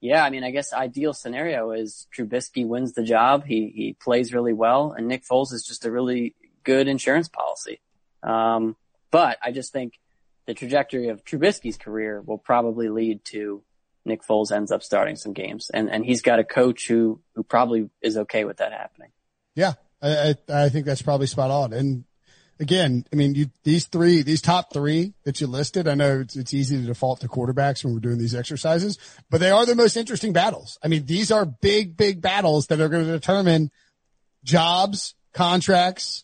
yeah, 0.06 0.24
I 0.24 0.30
mean, 0.30 0.44
I 0.44 0.52
guess 0.52 0.72
ideal 0.72 1.14
scenario 1.14 1.72
is 1.72 2.08
Trubisky 2.16 2.66
wins 2.66 2.94
the 2.94 3.04
job. 3.04 3.46
He 3.46 3.72
he 3.76 3.94
plays 3.94 4.34
really 4.34 4.54
well, 4.54 4.92
and 4.92 5.08
Nick 5.08 5.26
Foles 5.26 5.52
is 5.52 5.66
just 5.66 5.86
a 5.86 5.92
really 5.92 6.36
good 6.64 6.88
insurance 6.88 7.28
policy. 7.28 7.80
Um, 8.22 8.76
but 9.12 9.38
I 9.44 9.52
just 9.52 9.74
think 9.74 10.00
the 10.46 10.54
trajectory 10.54 11.10
of 11.10 11.24
Trubisky's 11.24 11.78
career 11.78 12.22
will 12.22 12.38
probably 12.38 12.90
lead 12.90 13.26
to 13.26 13.64
Nick 14.06 14.24
Foles 14.24 14.52
ends 14.52 14.72
up 14.72 14.84
starting 14.84 15.16
some 15.16 15.34
games, 15.34 15.72
and 15.74 15.90
and 15.90 16.06
he's 16.06 16.22
got 16.22 16.40
a 16.40 16.44
coach 16.44 16.88
who 16.88 17.20
who 17.34 17.44
probably 17.44 17.90
is 18.02 18.18
okay 18.18 18.46
with 18.46 18.58
that 18.58 18.72
happening. 18.72 19.10
Yeah, 19.56 19.74
I, 20.02 20.36
I, 20.50 20.66
I 20.66 20.70
think 20.70 20.86
that's 20.86 21.02
probably 21.02 21.28
spot 21.28 21.50
on. 21.50 21.74
And 21.74 22.04
again, 22.60 23.06
I 23.12 23.16
mean, 23.16 23.36
you, 23.36 23.48
these 23.64 23.86
three, 23.86 24.22
these 24.22 24.42
top 24.42 24.74
three 24.74 25.14
that 25.24 25.42
you 25.42 25.48
listed, 25.48 25.88
I 25.88 25.96
know 25.96 26.20
it's, 26.22 26.36
it's 26.36 26.54
easy 26.54 26.78
to 26.78 26.84
default 26.86 27.22
to 27.22 27.28
quarterbacks 27.28 27.84
when 27.84 27.94
we're 27.94 28.00
doing 28.00 28.18
these 28.18 28.36
exercises, 28.36 28.98
but 29.30 29.40
they 29.40 29.52
are 29.52 29.66
the 29.66 29.76
most 29.76 29.98
interesting 29.98 30.34
battles. 30.34 30.78
I 30.84 30.88
mean, 30.88 31.06
these 31.06 31.32
are 31.32 31.46
big, 31.46 31.98
big 31.98 32.22
battles 32.22 32.68
that 32.68 32.80
are 32.80 32.90
going 32.90 33.06
to 33.06 33.12
determine 33.12 33.72
jobs, 34.44 35.16
contracts, 35.34 36.24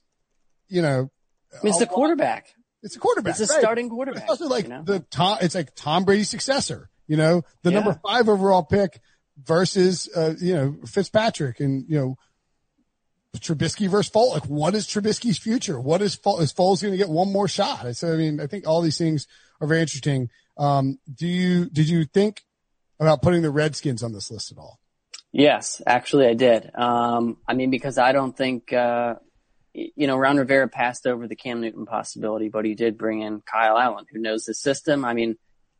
you 0.68 0.82
know, 0.82 1.12
I 1.54 1.64
mean, 1.64 1.72
it's 1.72 1.80
the 1.80 1.86
quarterback. 1.88 2.54
it's 2.82 2.96
a 2.96 3.00
quarterback. 3.00 3.32
It's 3.40 3.50
a 3.50 3.54
right? 3.54 3.60
starting 3.60 3.90
quarterback. 3.90 4.24
It's 4.24 4.30
also 4.32 4.48
like 4.48 4.64
you 4.66 4.70
know? 4.70 4.84
the 4.84 5.00
Tom, 5.12 5.40
it's 5.42 5.54
like 5.56 5.76
Tom 5.76 6.06
Brady's 6.06 6.30
successor, 6.30 6.90
you 7.08 7.18
know, 7.18 7.44
the 7.64 7.72
Yeah. 7.72 7.80
number 7.80 8.00
five 8.06 8.30
overall 8.30 8.64
pick 8.64 9.02
versus, 9.44 10.08
uh, 10.16 10.36
you 10.40 10.54
know, 10.54 10.78
Fitzpatrick 10.86 11.60
and, 11.60 11.84
you 11.90 11.98
know, 11.98 12.18
Trubisky 13.38 13.90
versus 13.90 14.12
Foles. 14.12 14.34
Like, 14.34 14.46
what 14.46 14.76
is 14.76 14.88
Trubisky's 14.88 15.38
future? 15.38 15.80
What 15.80 16.02
is 16.02 16.16
Foles? 16.16 16.42
Is 16.42 16.54
Foles 16.54 16.82
going 16.82 16.92
to 16.92 16.98
get 16.98 17.10
one 17.10 17.32
more 17.32 17.48
shot? 17.48 17.96
So, 17.96 18.14
I 18.14 18.18
mean, 18.18 18.40
I 18.40 18.48
think 18.48 18.68
all 18.68 18.82
these 18.82 18.98
things 18.98 19.28
are 19.62 19.68
very 19.68 19.82
interesting. 19.82 20.30
Um, 20.58 21.00
do 21.14 21.28
you, 21.28 21.70
did 21.70 21.88
you 21.90 22.06
think 22.06 22.44
about 23.00 23.22
putting 23.22 23.42
the 23.42 23.50
Redskins 23.50 24.04
on 24.04 24.14
this 24.14 24.30
list 24.30 24.52
at 24.52 24.58
all? 24.58 24.80
Yes, 25.32 25.82
actually 25.88 26.28
I 26.28 26.34
did. 26.34 26.70
Um, 26.76 27.38
I 27.48 27.54
mean, 27.54 27.70
because 27.70 27.98
I 27.98 28.12
don't 28.12 28.36
think, 28.36 28.74
uh, 28.74 29.16
you 29.74 30.08
know, 30.08 30.18
Ron 30.18 30.38
Rivera 30.38 30.68
passed 30.68 31.08
over 31.08 31.28
the 31.28 31.38
Cam 31.38 31.62
Newton 31.62 31.86
possibility, 31.86 32.50
but 32.50 32.66
he 32.66 32.76
did 32.76 32.98
bring 32.98 33.22
in 33.22 33.42
Kyle 33.42 33.78
Allen, 33.78 34.06
who 34.12 34.20
knows 34.20 34.44
the 34.44 34.54
system. 34.54 35.06
I 35.06 35.14
mean, 35.14 35.38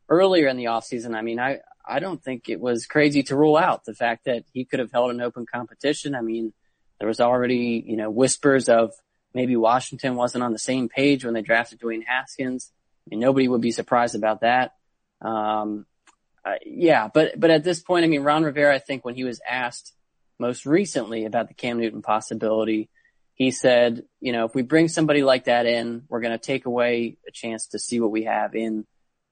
earlier 0.08 0.48
in 0.48 0.56
the 0.56 0.66
offseason, 0.66 1.16
I 1.16 1.22
mean, 1.22 1.40
I, 1.40 1.60
I 1.86 2.00
don't 2.00 2.24
think 2.24 2.48
it 2.48 2.62
was 2.62 2.86
crazy 2.86 3.24
to 3.24 3.36
rule 3.36 3.58
out 3.58 3.84
the 3.84 3.94
fact 3.94 4.24
that 4.26 4.46
he 4.54 4.64
could 4.64 4.80
have 4.80 4.94
held 4.94 5.12
an 5.12 5.20
open 5.20 5.46
competition. 5.46 6.16
I 6.16 6.22
mean, 6.22 6.54
there 7.02 7.08
was 7.08 7.20
already, 7.20 7.84
you 7.84 7.98
know, 7.98 8.12
whispers 8.12 8.70
of 8.70 8.92
maybe 9.34 9.56
Washington 9.56 10.16
wasn't 10.16 10.44
on 10.44 10.54
the 10.54 10.60
same 10.60 10.88
page 10.88 11.26
when 11.26 11.34
they 11.34 11.42
drafted 11.42 11.80
Dwayne 11.80 12.04
Haskins. 12.06 12.72
I 12.72 13.10
mean, 13.10 13.20
nobody 13.20 13.48
would 13.48 13.60
be 13.60 13.72
surprised 13.72 14.14
about 14.14 14.42
that. 14.42 14.76
Um, 15.20 15.88
uh, 16.46 16.58
yeah, 16.64 17.10
but 17.12 17.40
but 17.40 17.50
at 17.50 17.64
this 17.64 17.80
point, 17.80 18.06
I 18.06 18.08
mean, 18.08 18.22
Ron 18.22 18.44
Rivera, 18.44 18.76
I 18.76 18.78
think 18.78 19.04
when 19.04 19.16
he 19.16 19.24
was 19.24 19.42
asked 19.50 19.96
most 20.38 20.68
recently 20.68 21.26
about 21.26 21.48
the 21.48 21.56
Cam 21.56 21.80
Newton 21.80 22.04
possibility, 22.04 22.92
he 23.34 23.50
said, 23.50 24.04
you 24.20 24.32
know, 24.32 24.46
if 24.46 24.54
we 24.54 24.62
bring 24.62 24.88
somebody 24.88 25.24
like 25.24 25.46
that 25.46 25.66
in, 25.66 26.04
we're 26.08 26.22
going 26.22 26.38
to 26.38 26.46
take 26.46 26.68
away 26.68 27.18
a 27.28 27.32
chance 27.32 27.70
to 27.70 27.80
see 27.80 28.00
what 28.00 28.12
we 28.12 28.26
have 28.26 28.54
in 28.54 28.86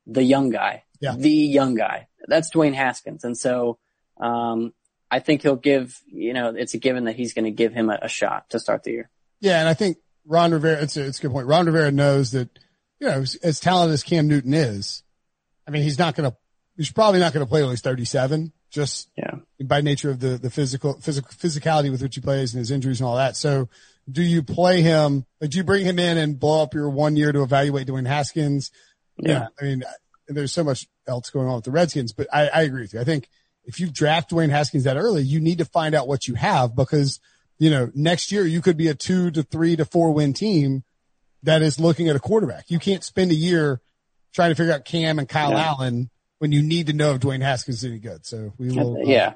the 0.07 0.23
young 0.23 0.49
guy, 0.49 0.85
Yeah. 0.99 1.13
the 1.15 1.29
young 1.29 1.75
guy. 1.75 2.07
That's 2.27 2.49
Dwayne 2.51 2.73
Haskins, 2.73 3.23
and 3.23 3.37
so 3.37 3.77
um, 4.19 4.73
I 5.11 5.19
think 5.19 5.41
he'll 5.41 5.55
give, 5.55 5.99
you 6.07 6.33
know, 6.33 6.53
it's 6.55 6.73
a 6.73 6.77
given 6.77 7.05
that 7.05 7.15
he's 7.15 7.33
going 7.33 7.45
to 7.45 7.51
give 7.51 7.73
him 7.73 7.89
a, 7.89 7.97
a 8.03 8.07
shot 8.09 8.49
to 8.51 8.59
start 8.59 8.83
the 8.83 8.91
year. 8.91 9.09
Yeah, 9.41 9.59
and 9.59 9.67
I 9.67 9.73
think 9.73 9.97
Ron 10.25 10.51
Rivera. 10.51 10.81
It's 10.83 10.97
a, 10.97 11.05
it's 11.05 11.19
a 11.19 11.21
good 11.23 11.31
point. 11.31 11.47
Ron 11.47 11.65
Rivera 11.65 11.91
knows 11.91 12.31
that 12.31 12.49
you 12.99 13.07
know 13.07 13.13
as, 13.21 13.35
as 13.35 13.59
talented 13.59 13.93
as 13.93 14.03
Cam 14.03 14.27
Newton 14.27 14.53
is, 14.53 15.01
I 15.67 15.71
mean 15.71 15.83
he's 15.83 15.97
not 15.99 16.15
going 16.15 16.29
to. 16.29 16.37
He's 16.77 16.91
probably 16.91 17.19
not 17.19 17.33
going 17.33 17.45
to 17.45 17.49
play 17.49 17.59
till 17.59 17.69
he's 17.71 17.81
37, 17.81 18.53
just 18.69 19.09
Yeah. 19.17 19.35
by 19.65 19.81
nature 19.81 20.09
of 20.11 20.19
the 20.19 20.37
the 20.37 20.49
physical 20.49 20.93
physical 21.01 21.29
physicality 21.31 21.91
with 21.91 22.01
which 22.01 22.15
he 22.15 22.21
plays 22.21 22.53
and 22.53 22.59
his 22.59 22.71
injuries 22.71 23.01
and 23.01 23.07
all 23.07 23.15
that. 23.17 23.35
So, 23.35 23.67
do 24.09 24.21
you 24.21 24.43
play 24.43 24.81
him? 24.81 25.25
Like, 25.41 25.49
do 25.49 25.57
you 25.57 25.63
bring 25.63 25.85
him 25.85 25.99
in 25.99 26.17
and 26.17 26.39
blow 26.39 26.63
up 26.63 26.73
your 26.73 26.89
one 26.89 27.15
year 27.15 27.31
to 27.31 27.41
evaluate 27.43 27.87
Dwayne 27.87 28.07
Haskins? 28.07 28.71
Yeah. 29.17 29.47
I 29.59 29.63
mean, 29.63 29.83
there's 30.27 30.53
so 30.53 30.63
much 30.63 30.87
else 31.07 31.29
going 31.31 31.47
on 31.47 31.55
with 31.55 31.65
the 31.65 31.71
Redskins, 31.71 32.13
but 32.13 32.27
I, 32.31 32.47
I 32.47 32.61
agree 32.61 32.81
with 32.83 32.93
you. 32.93 33.01
I 33.01 33.03
think 33.03 33.27
if 33.69 33.79
you 33.79 33.87
draft 33.87 34.31
Dwayne 34.31 34.49
Haskins 34.49 34.85
that 34.85 34.97
early, 34.97 35.21
you 35.21 35.39
need 35.39 35.59
to 35.59 35.65
find 35.65 35.93
out 35.93 36.07
what 36.07 36.27
you 36.27 36.33
have 36.33 36.75
because, 36.75 37.19
you 37.59 37.69
know, 37.69 37.91
next 37.93 38.31
year 38.31 38.43
you 38.43 38.63
could 38.63 38.77
be 38.77 38.87
a 38.87 38.95
two 38.95 39.29
to 39.29 39.43
three 39.43 39.75
to 39.75 39.85
four 39.85 40.11
win 40.11 40.33
team 40.33 40.83
that 41.43 41.61
is 41.61 41.79
looking 41.79 42.09
at 42.09 42.15
a 42.15 42.19
quarterback. 42.19 42.71
You 42.71 42.79
can't 42.79 43.03
spend 43.03 43.29
a 43.29 43.35
year 43.35 43.79
trying 44.33 44.49
to 44.49 44.55
figure 44.55 44.73
out 44.73 44.85
Cam 44.85 45.19
and 45.19 45.29
Kyle. 45.29 45.55
Allen 45.55 46.09
when 46.39 46.51
you 46.51 46.63
need 46.63 46.87
to 46.87 46.93
know 46.93 47.13
if 47.13 47.19
Dwayne 47.19 47.43
Haskins 47.43 47.77
is 47.77 47.85
any 47.85 47.99
good. 47.99 48.25
So 48.25 48.53
we 48.57 48.71
will. 48.71 48.95
uh, 48.95 48.99
yeah. 49.01 49.33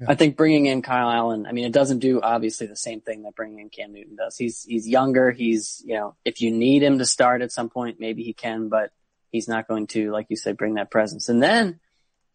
yeah. 0.00 0.06
I 0.08 0.16
think 0.16 0.36
bringing 0.36 0.66
in 0.66 0.82
Kyle 0.82 1.08
Allen, 1.08 1.46
I 1.46 1.52
mean, 1.52 1.64
it 1.64 1.72
doesn't 1.72 2.00
do 2.00 2.20
obviously 2.20 2.66
the 2.66 2.74
same 2.74 3.00
thing 3.00 3.22
that 3.22 3.36
bringing 3.36 3.60
in 3.60 3.70
Cam 3.70 3.92
Newton 3.92 4.16
does. 4.16 4.36
He's, 4.36 4.64
he's 4.64 4.88
younger. 4.88 5.30
He's, 5.30 5.80
you 5.86 5.94
know, 5.94 6.16
if 6.24 6.40
you 6.40 6.50
need 6.50 6.82
him 6.82 6.98
to 6.98 7.06
start 7.06 7.40
at 7.40 7.52
some 7.52 7.70
point, 7.70 8.00
maybe 8.00 8.24
he 8.24 8.32
can, 8.32 8.68
but 8.68 8.90
he's 9.30 9.46
not 9.46 9.68
going 9.68 9.86
to, 9.88 10.10
like 10.10 10.26
you 10.28 10.36
said, 10.36 10.56
bring 10.56 10.74
that 10.74 10.90
presence. 10.90 11.28
And 11.28 11.40
then 11.40 11.78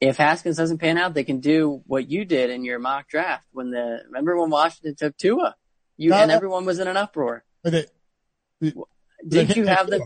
if 0.09 0.17
Haskins 0.17 0.57
doesn't 0.57 0.77
pan 0.79 0.97
out, 0.97 1.13
they 1.13 1.23
can 1.23 1.39
do 1.39 1.81
what 1.87 2.09
you 2.09 2.25
did 2.25 2.49
in 2.49 2.63
your 2.63 2.79
mock 2.79 3.07
draft 3.07 3.47
when 3.51 3.71
the, 3.71 4.01
remember 4.07 4.39
when 4.39 4.49
Washington 4.49 4.95
took 4.95 5.17
Tua? 5.17 5.55
You, 5.97 6.09
No, 6.09 6.17
and 6.17 6.29
no. 6.29 6.35
everyone 6.35 6.65
was 6.65 6.79
in 6.79 6.87
an 6.87 6.97
uproar. 6.97 7.43
But 7.63 7.71
they- 8.61 8.73
Did 9.27 9.55
you 9.55 9.65
have 9.67 9.87
the, 9.87 10.01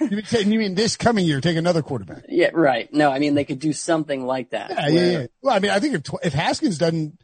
you 0.00 0.08
mean, 0.10 0.52
you 0.52 0.58
mean 0.58 0.74
this 0.74 0.96
coming 0.96 1.24
year, 1.24 1.40
take 1.40 1.56
another 1.56 1.82
quarterback? 1.82 2.24
yeah, 2.28 2.50
right. 2.52 2.92
No, 2.92 3.10
I 3.10 3.18
mean, 3.18 3.34
they 3.34 3.44
could 3.44 3.58
do 3.60 3.72
something 3.72 4.24
like 4.26 4.50
that. 4.50 4.70
Yeah, 4.70 4.88
yeah, 4.88 4.94
where- 4.94 5.20
yeah. 5.22 5.26
Well, 5.42 5.54
I 5.54 5.58
mean, 5.60 5.70
I 5.70 5.78
think 5.80 5.94
if 5.94 6.02
if 6.24 6.32
Haskins 6.32 6.78
doesn't, 6.78 7.18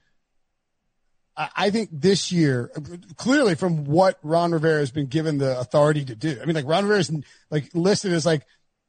I, 1.36 1.48
I 1.56 1.70
think 1.70 1.88
this 1.92 2.30
year, 2.30 2.70
clearly 3.16 3.54
from 3.56 3.84
what 3.84 4.18
Ron 4.22 4.52
Rivera 4.52 4.78
has 4.80 4.90
been 4.92 5.06
given 5.06 5.38
the 5.38 5.58
authority 5.58 6.04
to 6.04 6.14
do. 6.14 6.38
I 6.40 6.44
mean, 6.44 6.54
like 6.54 6.66
Ron 6.66 6.84
Rivera 6.84 7.00
is 7.00 7.12
like 7.50 7.70
listed 7.74 8.12
as 8.12 8.24
like 8.24 8.46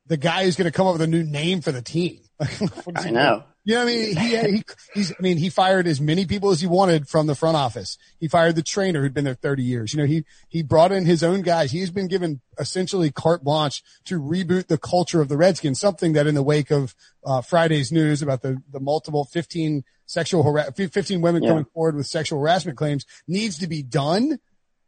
the 0.08 0.18
guy 0.18 0.44
who's 0.44 0.56
going 0.56 0.66
to 0.66 0.72
come 0.76 0.88
up 0.88 0.94
with 0.94 1.02
a 1.02 1.08
new 1.08 1.24
name 1.24 1.62
for 1.62 1.72
the 1.72 1.82
team. 1.82 2.20
I 2.96 3.10
know. 3.12 3.44
You 3.64 3.76
know 3.76 3.82
I 3.82 3.86
mean? 3.86 4.18
He, 4.18 4.38
he, 4.38 4.64
he's, 4.94 5.12
I 5.12 5.16
mean, 5.22 5.38
he 5.38 5.50
fired 5.50 5.88
as 5.88 6.00
many 6.00 6.26
people 6.28 6.52
as 6.52 6.62
he 6.62 6.68
wanted 6.68 7.08
from 7.08 7.26
the 7.26 7.34
front 7.34 7.58
office. 7.58 7.98
He 8.20 8.28
fired 8.28 8.56
the 8.56 8.62
trainer 8.62 9.02
who'd 9.02 9.16
been 9.16 9.24
there 9.24 9.34
30 9.34 9.64
years. 9.64 9.92
You 9.92 10.00
know, 10.00 10.06
he, 10.06 10.24
he 10.50 10.62
brought 10.62 10.92
in 10.92 11.06
his 11.06 11.24
own 11.24 11.42
guys. 11.42 11.72
He's 11.72 11.90
been 11.90 12.08
given 12.08 12.42
essentially 12.60 13.10
carte 13.10 13.44
blanche 13.44 13.82
to 14.04 14.22
reboot 14.22 14.68
the 14.68 14.78
culture 14.78 15.20
of 15.22 15.30
the 15.30 15.38
Redskins, 15.38 15.80
something 15.80 16.14
that 16.14 16.28
in 16.28 16.36
the 16.36 16.44
wake 16.44 16.70
of, 16.70 16.94
uh, 17.26 17.42
Friday's 17.42 17.92
news 17.92 18.22
about 18.22 18.44
the, 18.44 18.62
the 18.72 18.80
multiple 18.80 19.26
15 19.26 19.84
sexual 20.06 20.44
harass, 20.44 20.70
15 20.76 21.22
women 21.22 21.42
Yeah. 21.42 21.50
coming 21.50 21.66
forward 21.74 21.96
with 21.96 22.06
sexual 22.06 22.40
harassment 22.40 22.78
claims 22.78 23.06
needs 23.28 23.58
to 23.58 23.68
be 23.68 23.82
done. 23.82 24.38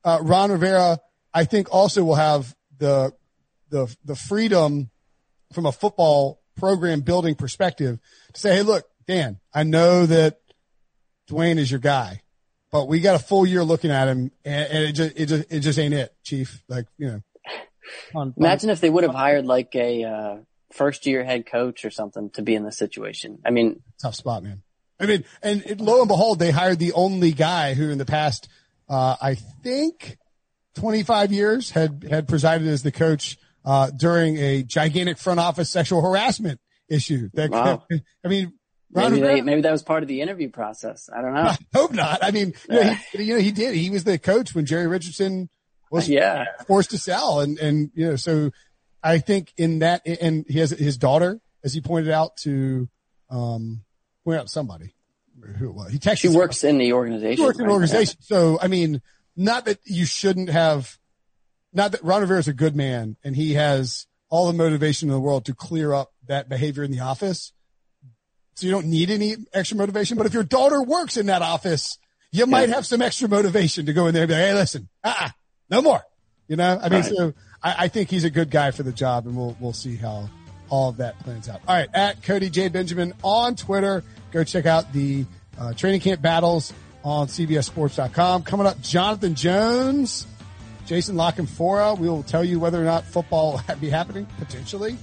Uh, 0.03 0.19
Ron 0.21 0.51
Rivera, 0.51 0.99
I 1.33 1.45
think 1.45 1.73
also 1.73 2.03
will 2.03 2.15
have 2.15 2.53
the, 2.77 3.11
the, 3.69 3.93
the 4.05 4.15
freedom 4.15 4.91
from 5.53 5.65
a 5.65 5.71
football 5.71 6.41
program 6.55 7.01
building 7.01 7.35
perspective 7.35 7.99
to 8.33 8.39
say, 8.39 8.55
Hey, 8.55 8.61
look, 8.61 8.85
Dan, 9.07 9.39
I 9.53 9.63
know 9.63 10.05
that 10.05 10.39
Dwayne 11.29 11.57
is 11.57 11.69
your 11.69 11.79
guy, 11.79 12.21
but 12.71 12.87
we 12.87 12.99
got 12.99 13.15
a 13.15 13.23
full 13.23 13.45
year 13.45 13.63
looking 13.63 13.91
at 13.91 14.07
him, 14.07 14.31
and, 14.43 14.71
and 14.71 14.83
it 14.83 14.91
just 14.93 15.17
it 15.17 15.25
just 15.27 15.51
it 15.51 15.59
just 15.61 15.79
ain't 15.79 15.93
it, 15.93 16.13
Chief. 16.23 16.63
Like 16.67 16.85
you 16.97 17.07
know, 17.07 17.21
on, 18.15 18.33
imagine 18.37 18.69
on, 18.69 18.73
if 18.73 18.81
they 18.81 18.89
would 18.89 19.03
have 19.03 19.15
hired 19.15 19.45
like 19.45 19.75
a 19.75 20.03
uh, 20.03 20.37
first 20.73 21.05
year 21.05 21.23
head 21.23 21.45
coach 21.45 21.85
or 21.85 21.89
something 21.89 22.29
to 22.31 22.41
be 22.41 22.55
in 22.55 22.63
this 22.63 22.77
situation. 22.77 23.39
I 23.45 23.51
mean, 23.51 23.81
tough 24.01 24.15
spot, 24.15 24.43
man. 24.43 24.63
I 24.99 25.05
mean, 25.05 25.25
and 25.43 25.63
it, 25.65 25.79
lo 25.79 25.99
and 25.99 26.07
behold, 26.07 26.39
they 26.39 26.51
hired 26.51 26.79
the 26.79 26.93
only 26.93 27.31
guy 27.31 27.73
who 27.75 27.89
in 27.89 27.97
the 27.97 28.05
past, 28.05 28.49
uh, 28.89 29.15
I 29.21 29.35
think 29.35 30.17
25 30.75 31.31
years 31.31 31.71
had, 31.71 32.05
had 32.09 32.27
presided 32.27 32.67
as 32.67 32.83
the 32.83 32.91
coach, 32.91 33.37
uh, 33.67 33.91
during 33.91 34.37
a 34.37 34.63
gigantic 34.63 35.17
front 35.17 35.41
office 35.41 35.69
sexual 35.69 36.01
harassment 36.01 36.61
issue. 36.87 37.29
That, 37.33 37.49
wow. 37.49 37.83
I 38.23 38.27
mean, 38.29 38.53
Ron 38.93 39.11
maybe, 39.11 39.27
they, 39.27 39.41
maybe 39.41 39.61
that 39.61 39.73
was 39.73 39.83
part 39.83 40.03
of 40.03 40.07
the 40.07 40.21
interview 40.21 40.49
process. 40.49 41.09
I 41.13 41.21
don't 41.21 41.33
know. 41.33 41.41
I 41.49 41.57
hope 41.75 41.91
not. 41.91 42.23
I 42.23 42.31
mean, 42.31 42.53
you 42.69 42.75
know, 42.75 42.95
he, 43.11 43.23
you 43.23 43.33
know, 43.33 43.41
he 43.41 43.51
did. 43.51 43.75
He 43.75 43.89
was 43.89 44.05
the 44.05 44.17
coach 44.17 44.55
when 44.55 44.65
Jerry 44.65 44.87
Richardson 44.87 45.49
was 45.91 46.07
yeah. 46.09 46.45
forced 46.65 46.91
to 46.91 46.97
sell. 46.97 47.41
And, 47.41 47.59
and, 47.59 47.91
you 47.93 48.07
know, 48.07 48.15
so 48.15 48.51
I 49.03 49.17
think 49.17 49.51
in 49.57 49.79
that, 49.79 50.07
and 50.07 50.45
he 50.47 50.59
has 50.59 50.69
his 50.69 50.97
daughter, 50.97 51.41
as 51.61 51.73
he 51.73 51.81
pointed 51.81 52.09
out 52.09 52.37
to, 52.37 52.87
um, 53.29 53.81
point 54.23 54.39
out 54.39 54.49
somebody 54.49 54.95
who 55.57 55.73
was. 55.73 55.91
He 55.91 55.99
texted. 55.99 56.19
She 56.19 56.29
works 56.29 56.63
in 56.63 56.77
the 56.77 56.93
organization. 56.93 57.35
She 57.35 57.43
works 57.43 57.59
in 57.59 57.67
the 57.67 57.73
organization. 57.73 58.21
So, 58.21 58.57
I 58.61 58.69
mean, 58.69 59.01
not 59.35 59.65
that 59.65 59.79
you 59.83 60.05
shouldn't 60.05 60.49
have, 60.49 60.97
not 61.73 61.91
that 61.91 62.03
Ron 62.03 62.21
Rivera 62.21 62.39
is 62.39 62.47
a 62.47 62.53
good 62.53 62.75
man 62.75 63.17
and 63.23 63.35
he 63.35 63.53
has 63.53 64.07
all 64.29 64.47
the 64.47 64.53
motivation 64.53 65.09
in 65.09 65.13
the 65.13 65.19
world 65.19 65.45
to 65.45 65.53
clear 65.53 65.93
up 65.93 66.11
that 66.27 66.49
behavior 66.49 66.83
in 66.83 66.91
the 66.91 66.99
office. 66.99 67.53
So 68.55 68.65
you 68.65 68.71
don't 68.71 68.87
need 68.87 69.09
any 69.09 69.35
extra 69.53 69.77
motivation. 69.77 70.17
But 70.17 70.25
if 70.25 70.33
your 70.33 70.43
daughter 70.43 70.81
works 70.81 71.15
in 71.17 71.27
that 71.27 71.41
office, 71.41 71.99
you 72.31 72.45
might 72.47 72.69
have 72.69 72.85
some 72.85 73.01
extra 73.01 73.29
motivation 73.29 73.85
to 73.85 73.93
go 73.93 74.07
in 74.07 74.13
there 74.13 74.23
and 74.23 74.29
be 74.29 74.33
like, 74.33 74.43
Hey, 74.43 74.53
listen, 74.53 74.89
uh-uh, 75.03 75.29
no 75.69 75.81
more. 75.81 76.01
You 76.47 76.55
know, 76.55 76.79
I 76.81 76.89
mean, 76.89 77.01
right. 77.01 77.13
so 77.15 77.33
I, 77.61 77.75
I, 77.79 77.87
think 77.89 78.09
he's 78.09 78.23
a 78.23 78.29
good 78.29 78.49
guy 78.49 78.71
for 78.71 78.83
the 78.83 78.93
job 78.93 79.27
and 79.27 79.35
we'll, 79.35 79.55
we'll 79.59 79.73
see 79.73 79.95
how 79.95 80.29
all 80.69 80.89
of 80.89 80.97
that 80.97 81.19
plans 81.19 81.49
out. 81.49 81.61
All 81.67 81.75
right. 81.75 81.89
At 81.93 82.23
Cody 82.23 82.49
J. 82.49 82.69
Benjamin 82.69 83.13
on 83.23 83.55
Twitter. 83.55 84.03
Go 84.31 84.43
check 84.43 84.65
out 84.65 84.91
the 84.93 85.25
uh, 85.59 85.73
training 85.73 86.01
camp 86.01 86.21
battles 86.21 86.73
on 87.03 87.27
CBSSports.com. 87.27 88.43
Coming 88.43 88.67
up, 88.67 88.81
Jonathan 88.81 89.35
Jones, 89.35 90.25
Jason 90.87 91.15
La 91.17 91.31
Canfora. 91.31 91.97
We 91.97 92.09
will 92.09 92.23
tell 92.23 92.43
you 92.43 92.59
whether 92.59 92.81
or 92.81 92.85
not 92.85 93.03
football 93.03 93.61
will 93.67 93.75
be 93.81 93.89
happening 93.89 94.25
potentially. 94.39 94.97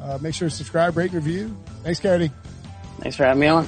Uh, 0.00 0.18
make 0.20 0.34
sure 0.34 0.48
to 0.48 0.54
subscribe, 0.54 0.96
rate, 0.96 1.12
review. 1.12 1.56
Thanks, 1.82 2.00
Cody. 2.00 2.30
Thanks 3.00 3.16
for 3.16 3.24
having 3.24 3.40
me 3.40 3.46
on. 3.48 3.66